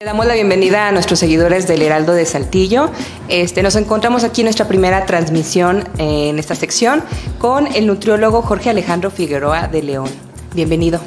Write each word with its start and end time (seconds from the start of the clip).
Le 0.00 0.06
damos 0.06 0.26
la 0.26 0.34
bienvenida 0.34 0.86
a 0.86 0.92
nuestros 0.92 1.18
seguidores 1.18 1.66
del 1.66 1.82
Heraldo 1.82 2.12
de 2.12 2.24
Saltillo. 2.24 2.88
Este, 3.26 3.64
nos 3.64 3.74
encontramos 3.74 4.22
aquí 4.22 4.42
en 4.42 4.44
nuestra 4.44 4.68
primera 4.68 5.06
transmisión 5.06 5.88
en 5.98 6.38
esta 6.38 6.54
sección 6.54 7.02
con 7.40 7.66
el 7.66 7.88
nutriólogo 7.88 8.42
Jorge 8.42 8.70
Alejandro 8.70 9.10
Figueroa 9.10 9.66
de 9.66 9.82
León. 9.82 10.08
Bienvenido. 10.54 11.00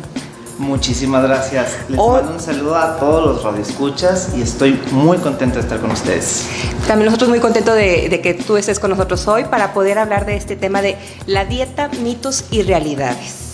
Muchísimas 0.57 1.23
gracias. 1.23 1.77
Les 1.87 1.97
mando 1.97 2.33
un 2.33 2.39
saludo 2.41 2.75
a 2.75 2.97
todos 2.97 3.25
los 3.27 3.43
radioescuchas 3.45 4.33
y 4.35 4.41
estoy 4.41 4.77
muy 4.91 5.19
contento 5.19 5.55
de 5.55 5.61
estar 5.61 5.79
con 5.79 5.91
ustedes. 5.91 6.47
También 6.85 7.05
nosotros 7.05 7.29
muy 7.29 7.39
contentos 7.39 7.73
de, 7.75 8.09
de 8.09 8.19
que 8.19 8.33
tú 8.33 8.57
estés 8.57 8.81
con 8.81 8.89
nosotros 8.89 9.25
hoy 9.29 9.45
para 9.45 9.73
poder 9.73 9.99
hablar 9.99 10.25
de 10.25 10.35
este 10.35 10.57
tema 10.57 10.81
de 10.81 10.97
la 11.27 11.45
dieta, 11.45 11.89
mitos 12.03 12.43
y 12.51 12.63
realidades. 12.63 13.50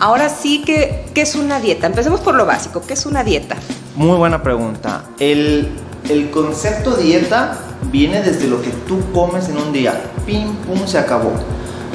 Ahora 0.00 0.30
sí, 0.30 0.62
que, 0.64 1.04
¿qué 1.12 1.20
es 1.20 1.34
una 1.34 1.60
dieta? 1.60 1.86
Empecemos 1.86 2.20
por 2.20 2.34
lo 2.34 2.46
básico. 2.46 2.80
¿Qué 2.80 2.94
es 2.94 3.04
una 3.04 3.22
dieta? 3.22 3.56
Muy 3.96 4.16
buena 4.16 4.42
pregunta. 4.42 5.04
El, 5.18 5.68
el 6.08 6.30
concepto 6.30 6.96
dieta 6.96 7.58
viene 7.92 8.22
desde 8.22 8.48
lo 8.48 8.62
que 8.62 8.70
tú 8.88 8.98
comes 9.12 9.50
en 9.50 9.58
un 9.58 9.74
día. 9.74 9.92
Pim, 10.24 10.54
pum, 10.56 10.86
se 10.86 10.96
acabó. 10.96 11.32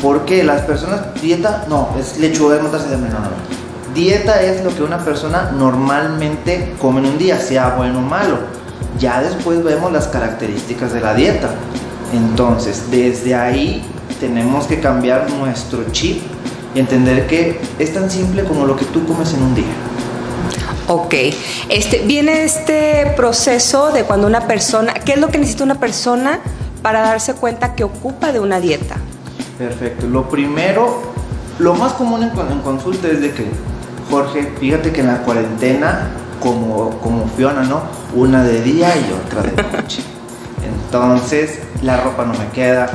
Porque 0.03 0.43
las 0.43 0.61
personas, 0.61 1.19
dieta, 1.19 1.65
no, 1.67 1.89
es 1.99 2.19
lechuga, 2.19 2.57
no, 2.57 2.69
no, 2.69 2.69
no. 2.69 3.95
Dieta 3.95 4.39
es 4.43 4.63
lo 4.63 4.75
que 4.75 4.83
una 4.83 4.99
persona 4.99 5.49
normalmente 5.57 6.75
come 6.79 6.99
en 6.99 7.07
un 7.07 7.17
día, 7.17 7.39
sea 7.39 7.69
bueno 7.75 7.99
o 7.99 8.01
malo. 8.03 8.37
Ya 8.99 9.19
después 9.19 9.63
vemos 9.63 9.91
las 9.91 10.07
características 10.09 10.93
de 10.93 11.01
la 11.01 11.15
dieta. 11.15 11.49
Entonces, 12.13 12.91
desde 12.91 13.33
ahí 13.33 13.83
tenemos 14.19 14.67
que 14.67 14.79
cambiar 14.79 15.31
nuestro 15.31 15.85
chip 15.91 16.34
y 16.75 16.79
entender 16.79 17.25
que 17.25 17.59
es 17.79 17.93
tan 17.93 18.11
simple 18.11 18.43
como 18.43 18.65
lo 18.65 18.75
que 18.75 18.85
tú 18.85 19.05
comes 19.05 19.33
en 19.33 19.41
un 19.41 19.55
día. 19.55 19.73
Ok, 20.87 21.15
este, 21.69 21.99
viene 22.05 22.43
este 22.43 23.13
proceso 23.15 23.91
de 23.91 24.03
cuando 24.03 24.27
una 24.27 24.41
persona, 24.41 24.93
¿qué 24.93 25.13
es 25.13 25.19
lo 25.19 25.29
que 25.29 25.39
necesita 25.39 25.63
una 25.63 25.79
persona 25.79 26.41
para 26.83 27.01
darse 27.01 27.33
cuenta 27.33 27.73
que 27.73 27.83
ocupa 27.83 28.31
de 28.31 28.39
una 28.39 28.59
dieta? 28.59 28.97
Perfecto, 29.57 30.05
lo 30.05 30.29
primero, 30.29 31.01
lo 31.57 31.73
más 31.73 31.93
común 31.93 32.21
en, 32.21 32.29
en 32.51 32.59
consulta 32.59 33.07
es 33.07 33.21
de 33.21 33.31
que, 33.31 33.45
Jorge, 34.11 34.51
fíjate 34.59 34.91
que 34.91 34.99
en 34.99 35.07
la 35.07 35.19
cuarentena, 35.19 36.09
como, 36.39 36.99
como 36.99 37.27
Fiona, 37.29 37.63
¿no? 37.63 37.81
Una 38.13 38.43
de 38.43 38.61
día 38.61 38.93
y 38.95 39.11
otra 39.25 39.41
de 39.41 39.63
noche. 39.81 40.03
Entonces, 40.85 41.59
la 41.81 41.97
ropa 41.97 42.25
no 42.25 42.33
me 42.33 42.47
queda, 42.49 42.87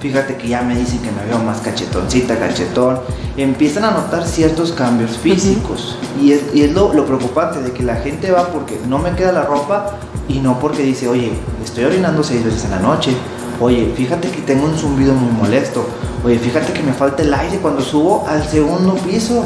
fíjate 0.00 0.36
que 0.36 0.48
ya 0.48 0.62
me 0.62 0.76
dicen 0.76 1.00
que 1.00 1.10
me 1.10 1.24
veo 1.24 1.38
más 1.38 1.60
cachetoncita, 1.60 2.38
cachetón. 2.38 3.00
Empiezan 3.38 3.84
a 3.84 3.92
notar 3.92 4.26
ciertos 4.26 4.72
cambios 4.72 5.16
físicos. 5.16 5.96
Y 6.20 6.32
es, 6.32 6.42
y 6.52 6.62
es 6.62 6.72
lo, 6.72 6.92
lo, 6.92 7.06
preocupante 7.06 7.62
de 7.62 7.70
que 7.70 7.84
la 7.84 7.94
gente 7.94 8.32
va 8.32 8.48
porque 8.48 8.80
no 8.88 8.98
me 8.98 9.12
queda 9.12 9.30
la 9.30 9.44
ropa 9.44 9.96
y 10.28 10.40
no 10.40 10.58
porque 10.58 10.82
dice, 10.82 11.06
oye, 11.06 11.32
estoy 11.64 11.84
orinando 11.84 12.24
seis 12.24 12.44
veces 12.44 12.64
en 12.64 12.72
la 12.72 12.80
noche. 12.80 13.12
Oye, 13.60 13.92
fíjate 13.96 14.28
que 14.30 14.40
tengo 14.42 14.64
un 14.64 14.76
zumbido 14.76 15.14
muy 15.14 15.30
molesto. 15.30 15.86
Oye, 16.24 16.36
fíjate 16.38 16.72
que 16.72 16.82
me 16.82 16.92
falta 16.92 17.22
el 17.22 17.32
aire 17.32 17.58
cuando 17.58 17.80
subo 17.80 18.26
al 18.28 18.44
segundo 18.44 18.94
piso. 18.94 19.44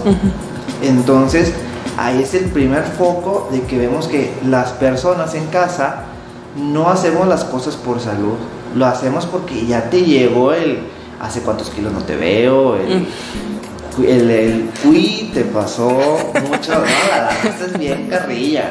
Entonces, 0.82 1.52
ahí 1.98 2.22
es 2.22 2.32
el 2.32 2.46
primer 2.46 2.84
foco 2.84 3.50
de 3.52 3.60
que 3.62 3.78
vemos 3.78 4.08
que 4.08 4.32
las 4.48 4.70
personas 4.70 5.34
en 5.34 5.46
casa 5.48 6.04
no 6.56 6.88
hacemos 6.88 7.28
las 7.28 7.44
cosas 7.44 7.76
por 7.76 8.00
salud, 8.00 8.36
lo 8.74 8.86
hacemos 8.86 9.26
porque 9.26 9.66
ya 9.66 9.90
te 9.90 10.02
llegó 10.02 10.52
el 10.52 10.80
hace 11.20 11.40
cuántos 11.40 11.70
kilos 11.70 11.92
no 11.92 12.00
te 12.00 12.16
veo, 12.16 12.76
el. 12.76 13.06
El, 13.98 14.30
el 14.30 14.70
cui 14.82 15.30
te 15.34 15.42
pasó 15.44 15.88
mucho, 16.48 16.72
no, 16.72 16.84
la 17.10 17.30
es 17.66 17.78
bien 17.78 18.08
carrilla. 18.08 18.70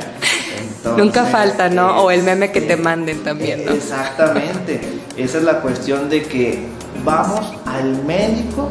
Entonces, 0.60 1.04
Nunca 1.04 1.26
falta, 1.26 1.70
¿no? 1.70 2.04
O 2.04 2.12
el 2.12 2.24
meme 2.24 2.52
que 2.52 2.62
te 2.62 2.76
manden 2.76 3.24
también, 3.24 3.66
¿no? 3.66 3.72
Exactamente. 3.72 4.82
Esa 5.18 5.38
es 5.38 5.44
la 5.44 5.62
cuestión 5.62 6.10
de 6.10 6.24
que 6.24 6.68
vamos 7.06 7.54
al 7.66 8.04
médico 8.04 8.70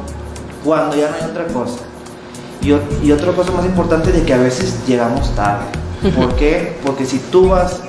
cuando 0.65 0.97
ya 0.97 1.11
no 1.11 1.17
hay 1.17 1.31
otra 1.31 1.47
cosa. 1.47 1.79
Y, 2.63 2.75
y 3.07 3.13
otra 3.13 3.33
cosa 3.33 3.53
más 3.53 3.65
importante 3.65 4.13
de 4.13 4.23
que 4.23 4.35
a 4.35 4.39
veces 4.39 4.81
llegamos 4.87 5.35
tarde. 5.35 5.67
¿Por 6.17 6.35
qué? 6.37 6.77
Porque 6.85 7.05
si 7.05 7.19
tú 7.19 7.51
vas 7.51 7.81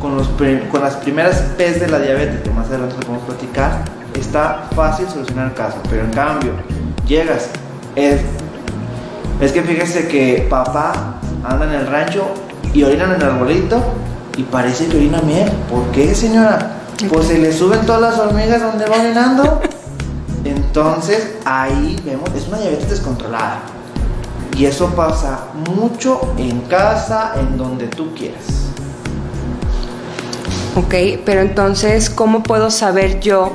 con, 0.00 0.16
los, 0.16 0.28
con 0.70 0.82
las 0.82 0.96
primeras 0.96 1.40
P's 1.56 1.80
de 1.80 1.88
la 1.88 1.98
diabetes, 1.98 2.42
que 2.42 2.50
más 2.50 2.68
adelante 2.68 2.96
lo 2.96 3.06
podemos 3.06 3.26
platicar, 3.26 3.84
está 4.18 4.68
fácil 4.74 5.08
solucionar 5.08 5.48
el 5.48 5.54
caso. 5.54 5.78
Pero 5.88 6.04
en 6.04 6.10
cambio, 6.10 6.52
llegas, 7.06 7.48
es, 7.96 8.20
es 9.40 9.52
que 9.52 9.62
fíjese 9.62 10.08
que 10.08 10.46
papá 10.48 11.20
anda 11.44 11.66
en 11.66 11.72
el 11.72 11.86
rancho 11.86 12.24
y 12.72 12.82
orina 12.82 13.04
en 13.04 13.12
el 13.12 13.22
arbolito 13.22 13.82
y 14.36 14.42
parece 14.44 14.86
que 14.86 14.96
orina 14.96 15.20
miel. 15.22 15.50
¿Por 15.70 15.84
qué, 15.92 16.14
señora? 16.14 16.78
Pues 17.10 17.26
se 17.26 17.38
le 17.38 17.52
suben 17.52 17.84
todas 17.84 18.00
las 18.00 18.18
hormigas 18.18 18.62
donde 18.62 18.86
va 18.86 18.96
orinando. 18.96 19.60
Entonces 20.44 21.36
ahí 21.44 22.00
vemos, 22.04 22.30
es 22.34 22.48
una 22.48 22.58
diabetes 22.58 22.90
descontrolada. 22.90 23.60
Y 24.56 24.66
eso 24.66 24.88
pasa 24.90 25.46
mucho 25.74 26.34
en 26.36 26.60
casa, 26.62 27.32
en 27.36 27.56
donde 27.56 27.86
tú 27.86 28.14
quieras. 28.14 28.44
Ok, 30.74 30.94
pero 31.24 31.40
entonces, 31.42 32.08
¿cómo 32.08 32.42
puedo 32.42 32.70
saber 32.70 33.20
yo 33.20 33.51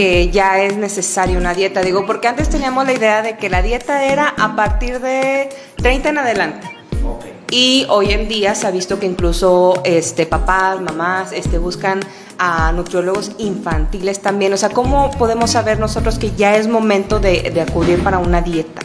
que 0.00 0.30
ya 0.30 0.62
es 0.62 0.78
necesaria 0.78 1.36
una 1.36 1.52
dieta? 1.52 1.82
Digo, 1.82 2.06
porque 2.06 2.26
antes 2.26 2.48
teníamos 2.48 2.86
la 2.86 2.94
idea 2.94 3.20
de 3.20 3.36
que 3.36 3.50
la 3.50 3.60
dieta 3.60 4.02
era 4.02 4.34
a 4.38 4.56
partir 4.56 4.98
de 4.98 5.50
30 5.76 6.08
en 6.08 6.18
adelante. 6.18 6.70
Okay. 7.04 7.32
Y 7.50 7.86
hoy 7.90 8.12
en 8.12 8.26
día 8.26 8.54
se 8.54 8.66
ha 8.66 8.70
visto 8.70 8.98
que 8.98 9.04
incluso 9.04 9.82
este, 9.84 10.24
papás, 10.24 10.80
mamás 10.80 11.32
este, 11.32 11.58
buscan 11.58 12.00
a 12.38 12.72
nutriólogos 12.72 13.32
infantiles 13.36 14.20
también. 14.20 14.54
O 14.54 14.56
sea, 14.56 14.70
¿cómo 14.70 15.10
podemos 15.10 15.50
saber 15.50 15.78
nosotros 15.78 16.18
que 16.18 16.34
ya 16.34 16.56
es 16.56 16.66
momento 16.66 17.20
de, 17.20 17.50
de 17.50 17.60
acudir 17.60 18.02
para 18.02 18.20
una 18.20 18.40
dieta? 18.40 18.80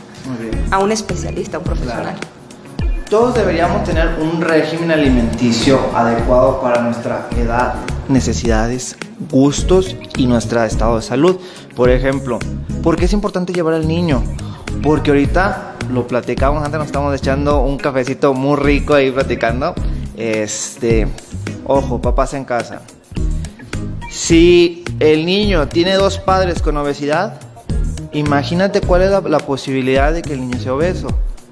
A 0.70 0.80
un 0.80 0.92
especialista, 0.92 1.56
a 1.56 1.59
un 1.59 1.66
profesional. 1.66 2.16
Claro 2.20 2.36
todos 3.09 3.36
deberíamos 3.36 3.84
tener 3.84 4.18
un 4.20 4.42
régimen 4.42 4.92
alimenticio 4.92 5.80
adecuado 5.94 6.59
para 6.59 6.82
nuestra 6.82 7.28
edad, 7.38 7.76
necesidades, 8.10 8.98
gustos 9.32 9.96
y 10.18 10.28
nuestro 10.28 10.64
estado 10.64 10.98
de 10.98 11.02
salud. 11.02 11.38
Por 11.76 11.90
ejemplo, 11.90 12.40
¿por 12.84 12.96
qué 12.96 13.06
es 13.06 13.14
importante 13.14 13.54
llevar 13.54 13.74
al 13.74 13.88
niño? 13.88 14.24
Porque 14.84 15.12
ahorita 15.12 15.76
lo 15.92 16.08
platicamos 16.08 16.64
antes, 16.64 16.78
nos 16.78 16.88
estamos 16.88 17.16
echando 17.16 17.62
un 17.62 17.78
cafecito 17.78 18.34
muy 18.34 18.58
rico 18.58 18.94
ahí 18.94 19.12
platicando. 19.12 19.74
Este, 20.18 21.08
ojo, 21.66 22.02
papás 22.02 22.34
en 22.34 22.46
casa. 22.46 22.82
Si 24.10 24.84
el 25.00 25.26
niño 25.26 25.68
tiene 25.68 25.94
dos 25.96 26.20
padres 26.20 26.62
con 26.62 26.78
obesidad, 26.78 27.40
imagínate 28.14 28.82
cuál 28.82 29.02
es 29.02 29.12
la, 29.12 29.22
la 29.22 29.40
posibilidad 29.40 30.14
de 30.14 30.22
que 30.22 30.34
el 30.34 30.42
niño 30.42 30.60
sea 30.60 30.74
obeso 30.74 31.08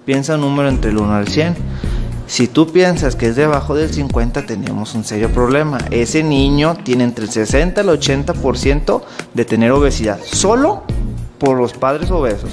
Piensa 0.05 0.35
un 0.35 0.41
número 0.41 0.67
entre 0.67 0.91
el 0.91 0.97
1 0.97 1.13
al 1.13 1.27
100. 1.27 1.55
Si 2.33 2.47
tú 2.47 2.65
piensas 2.71 3.15
que 3.15 3.27
es 3.27 3.35
debajo 3.35 3.75
del 3.75 3.93
50, 3.93 4.47
tenemos 4.47 4.95
un 4.95 5.03
serio 5.03 5.31
problema. 5.31 5.77
Ese 5.91 6.23
niño 6.23 6.75
tiene 6.83 7.03
entre 7.03 7.25
el 7.25 7.31
60 7.31 7.79
y 7.79 7.87
el 7.87 7.89
80% 7.91 9.03
de 9.35 9.45
tener 9.45 9.71
obesidad, 9.71 10.19
solo 10.23 10.81
por 11.37 11.59
los 11.59 11.73
padres 11.73 12.09
obesos. 12.09 12.49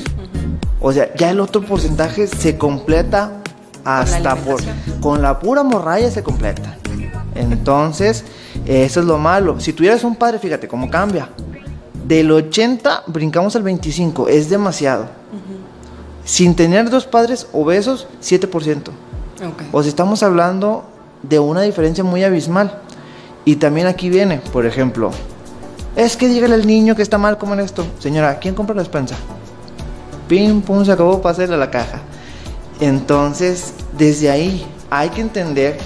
O 0.80 0.92
sea, 0.92 1.14
ya 1.14 1.30
el 1.30 1.40
otro 1.40 1.62
porcentaje 1.62 2.26
se 2.26 2.58
completa 2.58 3.40
hasta 3.82 4.36
por 4.36 4.60
con 5.00 5.22
la 5.22 5.38
pura 5.38 5.62
morralla 5.62 6.10
se 6.10 6.22
completa. 6.22 6.76
Entonces, 7.34 8.24
eso 8.66 9.00
es 9.00 9.06
lo 9.06 9.16
malo. 9.16 9.60
Si 9.60 9.72
tuvieras 9.72 10.04
un 10.04 10.14
padre, 10.14 10.38
fíjate 10.38 10.68
cómo 10.68 10.90
cambia. 10.90 11.30
Del 12.06 12.30
80 12.30 13.04
brincamos 13.06 13.56
al 13.56 13.62
25, 13.62 14.28
es 14.28 14.50
demasiado. 14.50 15.06
Sin 16.26 16.54
tener 16.54 16.90
dos 16.90 17.06
padres 17.06 17.46
obesos, 17.54 18.08
7%. 18.22 18.90
Okay. 19.40 19.68
O 19.72 19.82
sea, 19.82 19.88
estamos 19.88 20.22
hablando 20.22 20.84
de 21.22 21.38
una 21.38 21.62
diferencia 21.62 22.04
muy 22.04 22.24
abismal. 22.24 22.80
Y 23.44 23.56
también 23.56 23.86
aquí 23.86 24.10
viene, 24.10 24.38
por 24.52 24.66
ejemplo, 24.66 25.10
es 25.96 26.16
que 26.16 26.28
dígale 26.28 26.54
al 26.54 26.66
niño 26.66 26.94
que 26.94 27.02
está 27.02 27.18
mal 27.18 27.38
comer 27.38 27.60
esto. 27.60 27.84
Señora, 27.98 28.38
¿quién 28.38 28.54
compra 28.54 28.74
la 28.74 28.82
despensa? 28.82 29.16
Pim, 30.28 30.60
pum, 30.60 30.84
se 30.84 30.92
acabó, 30.92 31.20
pásale 31.22 31.54
a 31.54 31.56
la 31.56 31.70
caja. 31.70 32.00
Entonces, 32.80 33.74
desde 33.96 34.30
ahí 34.30 34.66
hay 34.90 35.08
que 35.08 35.20
entender, 35.20 35.78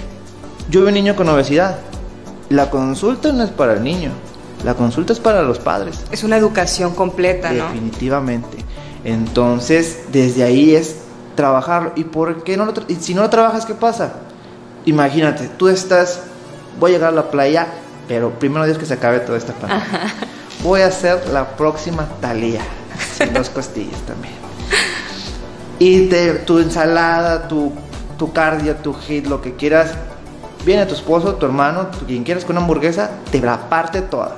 yo 0.68 0.80
veo 0.80 0.88
un 0.88 0.94
niño 0.94 1.16
con 1.16 1.28
obesidad. 1.28 1.78
La 2.50 2.70
consulta 2.70 3.32
no 3.32 3.44
es 3.44 3.50
para 3.50 3.74
el 3.74 3.82
niño, 3.82 4.10
la 4.64 4.74
consulta 4.74 5.12
es 5.12 5.20
para 5.20 5.42
los 5.42 5.58
padres. 5.58 6.04
Es 6.10 6.24
una 6.24 6.36
educación 6.36 6.94
completa, 6.94 7.52
¿no? 7.52 7.64
Definitivamente. 7.64 8.58
Entonces, 9.04 10.00
desde 10.12 10.44
ahí 10.44 10.74
es 10.74 10.96
trabajarlo. 11.34 11.92
¿Y 11.96 12.04
por 12.04 12.44
qué 12.44 12.56
no 12.56 12.66
lo 12.66 12.72
y 12.88 12.96
si 12.96 13.14
no 13.14 13.22
lo 13.22 13.30
trabajas, 13.30 13.66
qué 13.66 13.74
pasa? 13.74 14.14
Imagínate, 14.84 15.48
tú 15.48 15.68
estás, 15.68 16.20
voy 16.78 16.92
a 16.92 16.94
llegar 16.94 17.12
a 17.12 17.16
la 17.16 17.30
playa, 17.30 17.66
pero 18.08 18.30
primero 18.38 18.64
Dios 18.66 18.78
que 18.78 18.86
se 18.86 18.94
acabe 18.94 19.20
toda 19.20 19.38
esta 19.38 19.52
pandemia. 19.54 20.14
Voy 20.62 20.82
a 20.82 20.86
hacer 20.86 21.28
la 21.28 21.56
próxima 21.56 22.06
talía, 22.20 22.60
sin 23.16 23.32
dos 23.34 23.50
costillas 23.50 24.00
también. 24.02 24.34
Y 25.78 26.06
te, 26.08 26.34
tu 26.34 26.58
ensalada, 26.58 27.48
tu, 27.48 27.72
tu 28.18 28.32
cardio, 28.32 28.76
tu 28.76 28.94
hit, 28.94 29.26
lo 29.26 29.42
que 29.42 29.54
quieras, 29.56 29.92
viene 30.64 30.86
tu 30.86 30.94
esposo, 30.94 31.34
tu 31.34 31.46
hermano, 31.46 31.88
quien 32.06 32.24
quieras 32.24 32.44
con 32.44 32.56
una 32.56 32.62
hamburguesa, 32.62 33.10
te 33.30 33.40
la 33.40 33.68
parte 33.68 34.00
toda. 34.00 34.36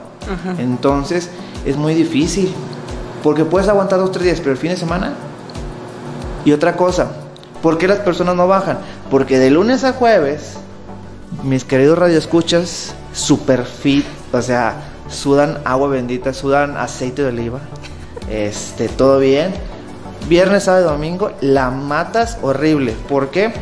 Entonces 0.59 1.31
es 1.65 1.77
muy 1.77 1.95
difícil. 1.95 2.53
Porque 3.23 3.45
puedes 3.45 3.69
aguantar 3.69 3.99
dos, 3.99 4.13
tres 4.13 4.25
días, 4.25 4.39
pero 4.39 4.53
el 4.53 4.57
fin 4.57 4.71
de 4.71 4.77
semana. 4.77 5.15
Y 6.47 6.53
otra 6.53 6.77
cosa, 6.77 7.09
¿por 7.61 7.77
qué 7.77 7.89
las 7.89 7.99
personas 7.99 8.37
no 8.37 8.47
bajan? 8.47 8.79
Porque 9.11 9.41
de 9.41 9.51
lunes 9.51 9.83
a 9.83 9.93
jueves, 9.93 10.53
mis 11.43 11.65
queridos 11.65 11.99
radioescuchas, 11.99 12.95
super 13.13 13.65
fit, 13.65 14.07
o 14.33 14.41
sea, 14.41 14.77
sudan 15.09 15.59
agua 15.65 15.89
bendita, 15.89 16.33
sudan 16.33 16.77
aceite 16.77 17.23
de 17.23 17.29
oliva, 17.31 17.59
este, 18.31 18.89
todo 18.89 19.19
bien. 19.19 19.53
Viernes, 20.29 20.63
sábado, 20.63 20.93
domingo, 20.93 21.33
la 21.41 21.71
matas 21.71 22.39
horrible. 22.43 22.95
¿Por 23.09 23.31
qué? 23.31 23.53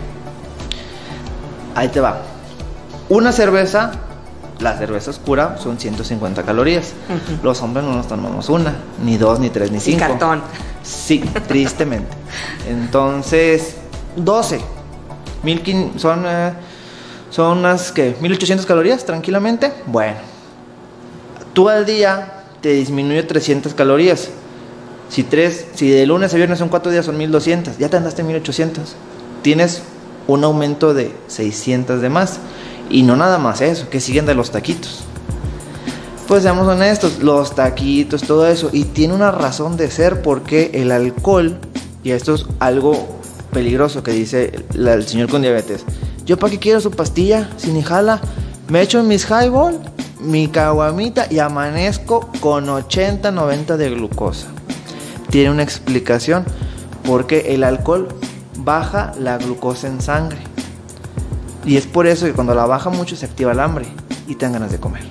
Ahí 1.74 1.88
te 1.88 2.00
va. 2.00 2.18
Una 3.08 3.32
cerveza 3.32 3.92
la 4.64 4.76
cerveza 4.78 5.10
oscura 5.10 5.58
son 5.62 5.78
150 5.78 6.42
calorías. 6.42 6.94
Los 7.42 7.60
hombres 7.60 7.84
no 7.84 7.92
nos 7.94 8.08
tomamos 8.08 8.48
una, 8.48 8.74
ni 9.04 9.18
dos, 9.18 9.38
ni 9.38 9.50
tres, 9.50 9.70
ni 9.70 9.78
cinco. 9.78 10.00
cartón. 10.00 10.42
Sí, 10.82 11.22
tristemente. 11.46 12.10
Entonces, 12.68 13.76
12. 14.16 14.60
son, 15.98 16.24
eh, 16.26 16.52
son 17.28 17.58
unas, 17.58 17.92
¿qué? 17.92 18.16
1800 18.18 18.64
calorías, 18.64 19.04
tranquilamente. 19.04 19.70
Bueno, 19.86 20.16
tú 21.52 21.68
al 21.68 21.84
día 21.84 22.44
te 22.62 22.70
disminuye 22.70 23.22
300 23.22 23.74
calorías. 23.74 24.30
Si, 25.10 25.24
tres, 25.24 25.66
si 25.74 25.90
de 25.90 26.06
lunes 26.06 26.32
a 26.32 26.38
viernes 26.38 26.58
son 26.58 26.70
cuatro 26.70 26.90
días, 26.90 27.04
son 27.04 27.18
1200. 27.18 27.76
Ya 27.76 27.90
te 27.90 27.98
andaste 27.98 28.22
en 28.22 28.28
1800. 28.28 28.96
Tienes 29.42 29.82
un 30.26 30.42
aumento 30.42 30.94
de 30.94 31.14
600 31.28 32.00
de 32.00 32.08
más. 32.08 32.38
Y 32.90 33.02
no 33.02 33.16
nada 33.16 33.38
más 33.38 33.60
eso, 33.60 33.88
que 33.88 34.00
siguen 34.00 34.26
de 34.26 34.34
los 34.34 34.50
taquitos. 34.50 35.04
Pues 36.28 36.42
seamos 36.42 36.66
honestos, 36.66 37.18
los 37.20 37.54
taquitos, 37.54 38.22
todo 38.22 38.46
eso. 38.46 38.70
Y 38.72 38.84
tiene 38.84 39.14
una 39.14 39.30
razón 39.30 39.76
de 39.76 39.90
ser 39.90 40.22
porque 40.22 40.70
el 40.74 40.90
alcohol, 40.90 41.58
y 42.02 42.10
esto 42.10 42.34
es 42.34 42.46
algo 42.60 43.18
peligroso 43.52 44.02
que 44.02 44.12
dice 44.12 44.64
el 44.74 45.06
señor 45.06 45.28
con 45.28 45.42
diabetes. 45.42 45.84
Yo 46.24 46.38
para 46.38 46.52
qué 46.52 46.58
quiero 46.58 46.80
su 46.80 46.90
pastilla, 46.90 47.50
si 47.56 47.70
ni 47.70 47.82
jala. 47.82 48.20
Me 48.68 48.80
echo 48.80 49.02
mis 49.02 49.26
highball, 49.26 49.78
mi 50.20 50.48
caguamita 50.48 51.26
y 51.30 51.38
amanezco 51.38 52.30
con 52.40 52.68
80, 52.68 53.30
90 53.30 53.76
de 53.76 53.90
glucosa. 53.90 54.46
Tiene 55.28 55.50
una 55.50 55.62
explicación 55.62 56.44
porque 57.04 57.54
el 57.54 57.62
alcohol 57.62 58.08
baja 58.56 59.12
la 59.18 59.36
glucosa 59.36 59.88
en 59.88 60.00
sangre. 60.00 60.38
Y 61.64 61.76
es 61.76 61.86
por 61.86 62.06
eso 62.06 62.26
que 62.26 62.32
cuando 62.32 62.54
la 62.54 62.66
baja 62.66 62.90
mucho 62.90 63.16
se 63.16 63.26
activa 63.26 63.52
el 63.52 63.60
hambre 63.60 63.86
y 64.26 64.34
te 64.34 64.44
dan 64.44 64.52
ganas 64.54 64.70
de 64.70 64.78
comer. 64.78 65.02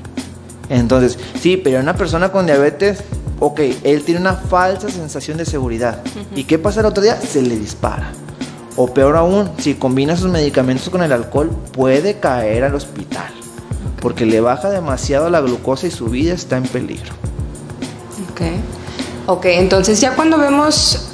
Entonces, 0.70 1.18
sí, 1.40 1.58
pero 1.58 1.80
una 1.80 1.96
persona 1.96 2.32
con 2.32 2.46
diabetes, 2.46 3.04
ok, 3.40 3.60
él 3.84 4.04
tiene 4.04 4.22
una 4.22 4.34
falsa 4.34 4.90
sensación 4.90 5.38
de 5.38 5.46
seguridad. 5.46 6.02
¿Y 6.36 6.46
qué 6.46 6.58
pasa 6.58 6.80
el 6.80 6.86
otro 6.86 7.04
día? 7.04 7.20
Se 7.20 7.42
le 7.42 7.58
dispara. 7.58 8.12
O 8.76 8.94
peor 8.94 9.16
aún, 9.16 9.50
si 9.58 9.76
combina 9.76 10.16
sus 10.16 10.32
medicamentos 10.32 10.90
con 10.90 11.04
el 11.04 11.12
alcohol, 11.12 11.52
puede 11.74 12.20
caer 12.20 12.64
al 12.64 12.76
hospital. 12.76 13.32
Porque 14.00 14.26
le 14.26 14.42
baja 14.42 14.70
demasiado 14.70 15.30
la 15.30 15.42
glucosa 15.42 15.88
y 15.88 15.92
su 15.92 16.06
vida 16.06 16.34
está 16.34 16.58
en 16.58 16.64
peligro. 16.64 17.14
Ok. 18.32 18.42
Ok, 19.28 19.46
entonces 19.46 20.02
ya 20.02 20.16
cuando 20.16 20.38
vemos 20.38 21.13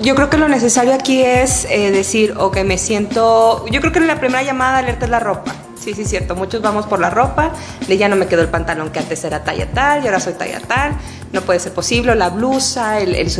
yo 0.00 0.14
creo 0.14 0.30
que 0.30 0.36
lo 0.36 0.48
necesario 0.48 0.94
aquí 0.94 1.22
es 1.22 1.66
eh, 1.70 1.90
decir, 1.90 2.34
ok, 2.36 2.58
me 2.64 2.78
siento, 2.78 3.64
yo 3.66 3.80
creo 3.80 3.92
que 3.92 4.00
la 4.00 4.18
primera 4.18 4.42
llamada 4.42 4.78
alerta 4.78 5.06
es 5.06 5.10
la 5.10 5.20
ropa. 5.20 5.54
Sí, 5.86 5.94
sí, 5.94 6.04
cierto. 6.04 6.34
Muchos 6.34 6.62
vamos 6.62 6.84
por 6.84 6.98
la 6.98 7.10
ropa, 7.10 7.52
de 7.86 7.96
ya 7.96 8.08
no 8.08 8.16
me 8.16 8.26
quedó 8.26 8.42
el 8.42 8.48
pantalón 8.48 8.90
que 8.90 8.98
antes 8.98 9.22
era 9.22 9.44
talla 9.44 9.70
tal 9.70 10.02
y 10.02 10.08
ahora 10.08 10.18
soy 10.18 10.32
talla 10.32 10.58
tal. 10.58 10.96
No 11.30 11.42
puede 11.42 11.60
ser 11.60 11.74
posible, 11.74 12.16
la 12.16 12.30
blusa, 12.30 12.98
el, 12.98 13.14
el 13.14 13.30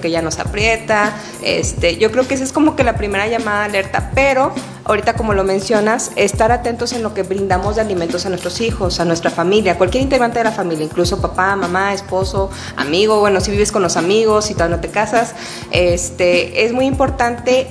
que 0.00 0.10
ya 0.10 0.20
nos 0.20 0.40
aprieta. 0.40 1.12
Este, 1.44 1.98
yo 1.98 2.10
creo 2.10 2.26
que 2.26 2.34
esa 2.34 2.42
es 2.42 2.50
como 2.50 2.74
que 2.74 2.82
la 2.82 2.96
primera 2.96 3.28
llamada 3.28 3.66
alerta, 3.66 4.10
pero 4.16 4.52
ahorita 4.82 5.14
como 5.14 5.32
lo 5.32 5.44
mencionas, 5.44 6.10
estar 6.16 6.50
atentos 6.50 6.92
en 6.92 7.04
lo 7.04 7.14
que 7.14 7.22
brindamos 7.22 7.76
de 7.76 7.82
alimentos 7.82 8.26
a 8.26 8.30
nuestros 8.30 8.60
hijos, 8.60 8.98
a 8.98 9.04
nuestra 9.04 9.30
familia, 9.30 9.78
cualquier 9.78 10.02
integrante 10.02 10.40
de 10.40 10.44
la 10.46 10.50
familia, 10.50 10.84
incluso 10.84 11.20
papá, 11.20 11.54
mamá, 11.54 11.92
esposo, 11.94 12.50
amigo, 12.76 13.20
bueno, 13.20 13.40
si 13.40 13.52
vives 13.52 13.70
con 13.70 13.80
los 13.80 13.96
amigos, 13.96 14.46
si 14.46 14.54
todavía 14.54 14.74
no 14.74 14.82
te 14.82 14.88
casas, 14.88 15.36
este, 15.70 16.64
es 16.64 16.72
muy 16.72 16.86
importante 16.86 17.68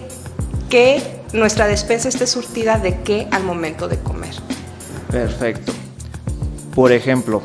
que 0.69 1.20
nuestra 1.33 1.68
despensa 1.68 2.10
esté 2.10 2.28
surtida 2.28 2.78
de 2.78 3.01
qué 3.01 3.28
al 3.31 3.44
momento 3.44 3.88
de 3.88 3.98
comer. 4.00 4.36
Perfecto. 5.10 5.74
Por 6.75 6.92
ejemplo, 6.92 7.42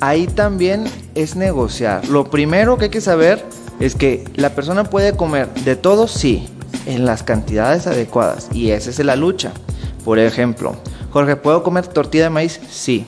ahí 0.00 0.26
también 0.26 0.84
es 1.14 1.36
negociar. 1.36 2.06
Lo 2.08 2.24
primero 2.30 2.76
que 2.76 2.84
hay 2.84 2.90
que 2.90 3.00
saber 3.00 3.44
es 3.80 3.94
que 3.94 4.24
la 4.34 4.50
persona 4.54 4.84
puede 4.84 5.16
comer 5.16 5.52
de 5.64 5.76
todo, 5.76 6.08
sí, 6.08 6.48
en 6.86 7.04
las 7.04 7.22
cantidades 7.22 7.86
adecuadas. 7.86 8.48
Y 8.52 8.70
esa 8.70 8.90
es 8.90 8.98
la 8.98 9.16
lucha. 9.16 9.52
Por 10.04 10.18
ejemplo, 10.18 10.76
Jorge, 11.10 11.36
¿puedo 11.36 11.62
comer 11.62 11.86
tortilla 11.86 12.24
de 12.24 12.30
maíz? 12.30 12.60
Sí. 12.70 13.06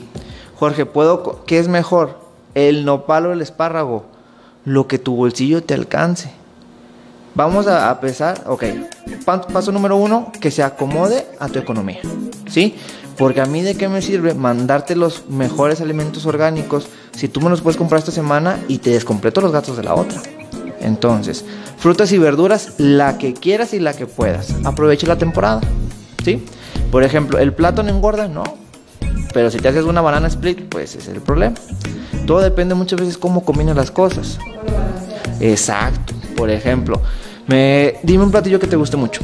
Jorge, 0.55 0.85
¿puedo? 0.85 1.45
¿Qué 1.45 1.59
es 1.59 1.67
mejor? 1.67 2.19
¿El 2.55 2.85
nopal 2.85 3.27
o 3.27 3.33
el 3.33 3.41
espárrago? 3.41 4.05
Lo 4.65 4.87
que 4.87 4.99
tu 4.99 5.15
bolsillo 5.15 5.63
te 5.63 5.73
alcance. 5.73 6.31
Vamos 7.39 7.67
a, 7.67 7.97
pesar, 8.01 8.43
ok. 8.47 8.65
Paso 9.23 9.71
número 9.71 9.95
uno, 9.95 10.29
que 10.41 10.51
se 10.51 10.61
acomode 10.61 11.25
a 11.39 11.47
tu 11.47 11.57
economía. 11.57 12.01
¿Sí? 12.49 12.75
Porque 13.17 13.39
a 13.39 13.45
mí 13.45 13.61
de 13.61 13.75
qué 13.75 13.87
me 13.87 14.01
sirve 14.01 14.33
mandarte 14.33 14.93
los 14.93 15.29
mejores 15.29 15.79
alimentos 15.79 16.25
orgánicos 16.25 16.89
si 17.15 17.29
tú 17.29 17.39
me 17.39 17.49
los 17.49 17.61
puedes 17.61 17.77
comprar 17.77 17.99
esta 17.99 18.11
semana 18.11 18.59
y 18.67 18.79
te 18.79 18.89
descompleto 18.89 19.39
los 19.39 19.53
gastos 19.53 19.77
de 19.77 19.83
la 19.83 19.95
otra. 19.95 20.21
Entonces, 20.81 21.45
frutas 21.77 22.11
y 22.11 22.17
verduras, 22.17 22.73
la 22.77 23.17
que 23.17 23.33
quieras 23.33 23.73
y 23.73 23.79
la 23.79 23.93
que 23.93 24.05
puedas. 24.05 24.53
Aprovecha 24.65 25.07
la 25.07 25.17
temporada. 25.17 25.61
¿Sí? 26.25 26.45
Por 26.91 27.03
ejemplo, 27.03 27.39
¿el 27.39 27.53
plátano 27.53 27.89
engorda? 27.89 28.27
No. 28.27 28.43
Pero 29.33 29.49
si 29.49 29.59
te 29.59 29.69
haces 29.69 29.85
una 29.85 30.01
banana 30.01 30.27
split, 30.27 30.67
pues 30.67 30.93
ese 30.93 31.09
es 31.09 31.15
el 31.15 31.21
problema. 31.21 31.55
Todo 32.27 32.41
depende 32.41 32.75
muchas 32.75 32.99
veces 32.99 33.17
cómo 33.17 33.45
combinas 33.45 33.77
las 33.77 33.91
cosas. 33.91 34.39
Exacto. 35.39 36.13
Por 36.35 36.49
ejemplo, 36.49 37.01
me 37.49 37.95
dime 38.03 38.23
un 38.23 38.31
platillo 38.31 38.59
que 38.59 38.67
te 38.67 38.75
guste 38.75 38.95
mucho. 38.95 39.21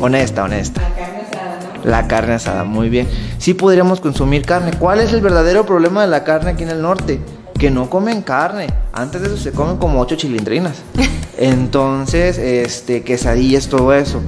honesta, 0.00 0.44
honesta. 0.44 0.80
La 0.80 0.94
carne 0.94 1.20
asada, 1.20 1.58
¿no? 1.60 1.90
La 1.90 2.08
carne 2.08 2.34
asada, 2.34 2.64
muy 2.64 2.88
bien. 2.88 3.08
Sí 3.38 3.54
podríamos 3.54 4.00
consumir 4.00 4.42
carne. 4.42 4.70
¿Cuál 4.78 5.00
es 5.00 5.12
el 5.12 5.20
verdadero 5.20 5.66
problema 5.66 6.02
de 6.02 6.08
la 6.08 6.22
carne 6.22 6.52
aquí 6.52 6.62
en 6.62 6.70
el 6.70 6.80
norte? 6.80 7.20
Que 7.58 7.70
no 7.72 7.90
comen 7.90 8.22
carne. 8.22 8.68
Antes 8.92 9.22
de 9.22 9.26
eso 9.26 9.36
se 9.36 9.50
comen 9.50 9.78
como 9.78 10.00
ocho 10.00 10.14
chilindrinas. 10.14 10.76
Entonces, 11.36 12.38
este, 12.38 13.02
quesadillas, 13.02 13.66
todo 13.66 13.92
eso. 13.92 14.22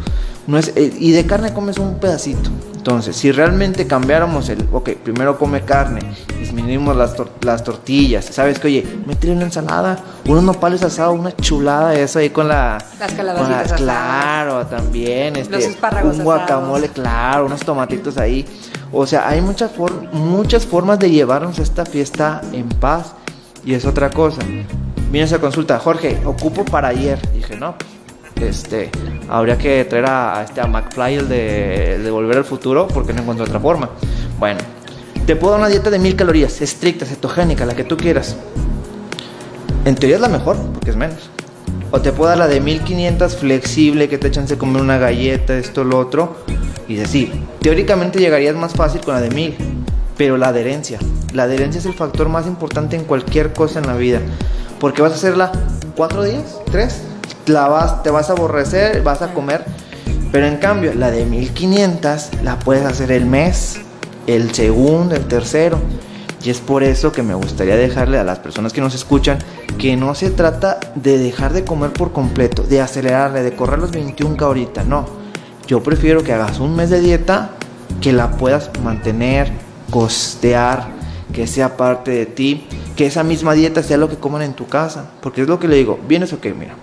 No 0.46 0.58
es, 0.58 0.72
eh, 0.76 0.92
y 0.98 1.12
de 1.12 1.26
carne 1.26 1.52
comes 1.52 1.78
un 1.78 1.98
pedacito. 1.98 2.50
Entonces, 2.80 3.14
si 3.14 3.30
realmente 3.30 3.86
cambiáramos 3.86 4.48
el, 4.48 4.66
ok, 4.72 4.90
primero 5.04 5.38
come 5.38 5.60
carne, 5.60 6.00
disminuimos 6.38 6.96
las, 6.96 7.14
las 7.42 7.62
tortillas, 7.62 8.24
¿sabes 8.24 8.58
que 8.58 8.68
Oye, 8.68 8.86
métele 9.06 9.34
una 9.34 9.44
ensalada, 9.44 9.98
unos 10.26 10.42
nopales 10.44 10.82
asados, 10.82 11.18
una 11.18 11.36
chulada 11.36 11.94
eso 11.94 12.20
ahí 12.20 12.30
con 12.30 12.48
la... 12.48 12.82
Las 12.98 13.12
calabacitas 13.12 13.72
Claro, 13.74 14.66
también. 14.66 15.36
Este, 15.36 15.56
Los 15.56 15.64
espárragos 15.64 16.16
Un 16.16 16.24
guacamole, 16.24 16.88
claro, 16.88 17.44
unos 17.44 17.60
tomatitos 17.60 18.16
ahí. 18.16 18.46
O 18.92 19.06
sea, 19.06 19.28
hay 19.28 19.42
muchas, 19.42 19.72
muchas 20.12 20.64
formas 20.64 20.98
de 20.98 21.10
llevarnos 21.10 21.58
esta 21.58 21.84
fiesta 21.84 22.40
en 22.52 22.66
paz. 22.68 23.12
Y 23.62 23.74
es 23.74 23.84
otra 23.84 24.08
cosa. 24.08 24.40
Viene 25.10 25.26
esa 25.26 25.38
consulta, 25.38 25.78
Jorge, 25.78 26.18
ocupo 26.24 26.64
para 26.64 26.88
ayer. 26.88 27.20
dije, 27.34 27.56
no, 27.56 27.74
este, 28.48 28.90
habría 29.28 29.58
que 29.58 29.84
traer 29.84 30.06
a, 30.06 30.42
este, 30.44 30.60
a 30.60 30.66
McFly, 30.66 31.14
el 31.16 31.28
de, 31.28 32.10
Volver 32.10 32.38
al 32.38 32.44
Futuro, 32.44 32.88
porque 32.88 33.12
no 33.12 33.22
encuentro 33.22 33.44
otra 33.44 33.60
forma. 33.60 33.90
Bueno, 34.38 34.60
te 35.26 35.36
puedo 35.36 35.52
dar 35.52 35.60
una 35.60 35.68
dieta 35.68 35.90
de 35.90 35.98
mil 35.98 36.16
calorías, 36.16 36.60
estricta, 36.60 37.06
cetogénica, 37.06 37.66
la 37.66 37.74
que 37.74 37.84
tú 37.84 37.96
quieras. 37.96 38.36
En 39.84 39.94
teoría 39.94 40.16
es 40.16 40.22
la 40.22 40.28
mejor, 40.28 40.56
porque 40.72 40.90
es 40.90 40.96
menos. 40.96 41.30
O 41.92 42.00
te 42.00 42.12
puedo 42.12 42.28
dar 42.28 42.38
la 42.38 42.46
de 42.46 42.60
1500 42.60 43.36
flexible, 43.36 44.08
que 44.08 44.18
te 44.18 44.28
echan 44.28 44.46
de 44.46 44.56
comer 44.56 44.82
una 44.82 44.98
galleta, 44.98 45.56
esto, 45.56 45.84
lo 45.84 45.98
otro. 45.98 46.36
Y 46.86 46.96
decir, 46.96 47.32
teóricamente 47.60 48.18
llegarías 48.18 48.56
más 48.56 48.74
fácil 48.74 49.00
con 49.00 49.14
la 49.14 49.20
de 49.20 49.30
1000, 49.30 49.56
pero 50.16 50.36
la 50.36 50.48
adherencia. 50.48 50.98
La 51.32 51.44
adherencia 51.44 51.78
es 51.78 51.86
el 51.86 51.94
factor 51.94 52.28
más 52.28 52.46
importante 52.46 52.96
en 52.96 53.04
cualquier 53.04 53.52
cosa 53.52 53.78
en 53.78 53.86
la 53.86 53.94
vida. 53.94 54.20
Porque 54.78 55.02
vas 55.02 55.12
a 55.12 55.14
hacerla 55.16 55.52
cuatro 55.96 56.22
días, 56.24 56.60
tres, 56.70 57.02
la 57.46 57.68
vas, 57.68 58.02
te 58.02 58.10
vas 58.10 58.30
a 58.30 58.32
aborrecer, 58.32 59.02
vas 59.02 59.22
a 59.22 59.32
comer. 59.32 59.64
Pero 60.32 60.46
en 60.46 60.58
cambio, 60.58 60.94
la 60.94 61.10
de 61.10 61.24
1500 61.24 62.42
la 62.42 62.58
puedes 62.58 62.84
hacer 62.84 63.10
el 63.10 63.26
mes, 63.26 63.80
el 64.26 64.54
segundo, 64.54 65.14
el 65.14 65.26
tercero. 65.26 65.78
Y 66.42 66.50
es 66.50 66.60
por 66.60 66.82
eso 66.82 67.12
que 67.12 67.22
me 67.22 67.34
gustaría 67.34 67.76
dejarle 67.76 68.18
a 68.18 68.24
las 68.24 68.38
personas 68.38 68.72
que 68.72 68.80
nos 68.80 68.94
escuchan 68.94 69.38
que 69.78 69.96
no 69.96 70.14
se 70.14 70.30
trata 70.30 70.78
de 70.94 71.18
dejar 71.18 71.52
de 71.52 71.64
comer 71.64 71.92
por 71.92 72.12
completo, 72.12 72.62
de 72.62 72.80
acelerarle, 72.80 73.42
de 73.42 73.54
correr 73.54 73.78
los 73.78 73.92
21K 73.92 74.42
ahorita. 74.42 74.84
No. 74.84 75.06
Yo 75.66 75.82
prefiero 75.82 76.22
que 76.22 76.32
hagas 76.32 76.60
un 76.60 76.76
mes 76.76 76.90
de 76.90 77.00
dieta 77.00 77.50
que 78.00 78.12
la 78.12 78.30
puedas 78.32 78.70
mantener, 78.82 79.50
costear, 79.90 80.88
que 81.32 81.46
sea 81.46 81.76
parte 81.76 82.10
de 82.10 82.26
ti, 82.26 82.66
que 82.96 83.06
esa 83.06 83.22
misma 83.22 83.54
dieta 83.54 83.82
sea 83.82 83.96
lo 83.96 84.08
que 84.08 84.16
coman 84.16 84.42
en 84.42 84.54
tu 84.54 84.66
casa, 84.66 85.10
porque 85.20 85.42
es 85.42 85.48
lo 85.48 85.58
que 85.58 85.68
le 85.68 85.76
digo, 85.76 85.98
vienes 86.08 86.32
o 86.32 86.40
qué, 86.40 86.52
mira. 86.54 86.74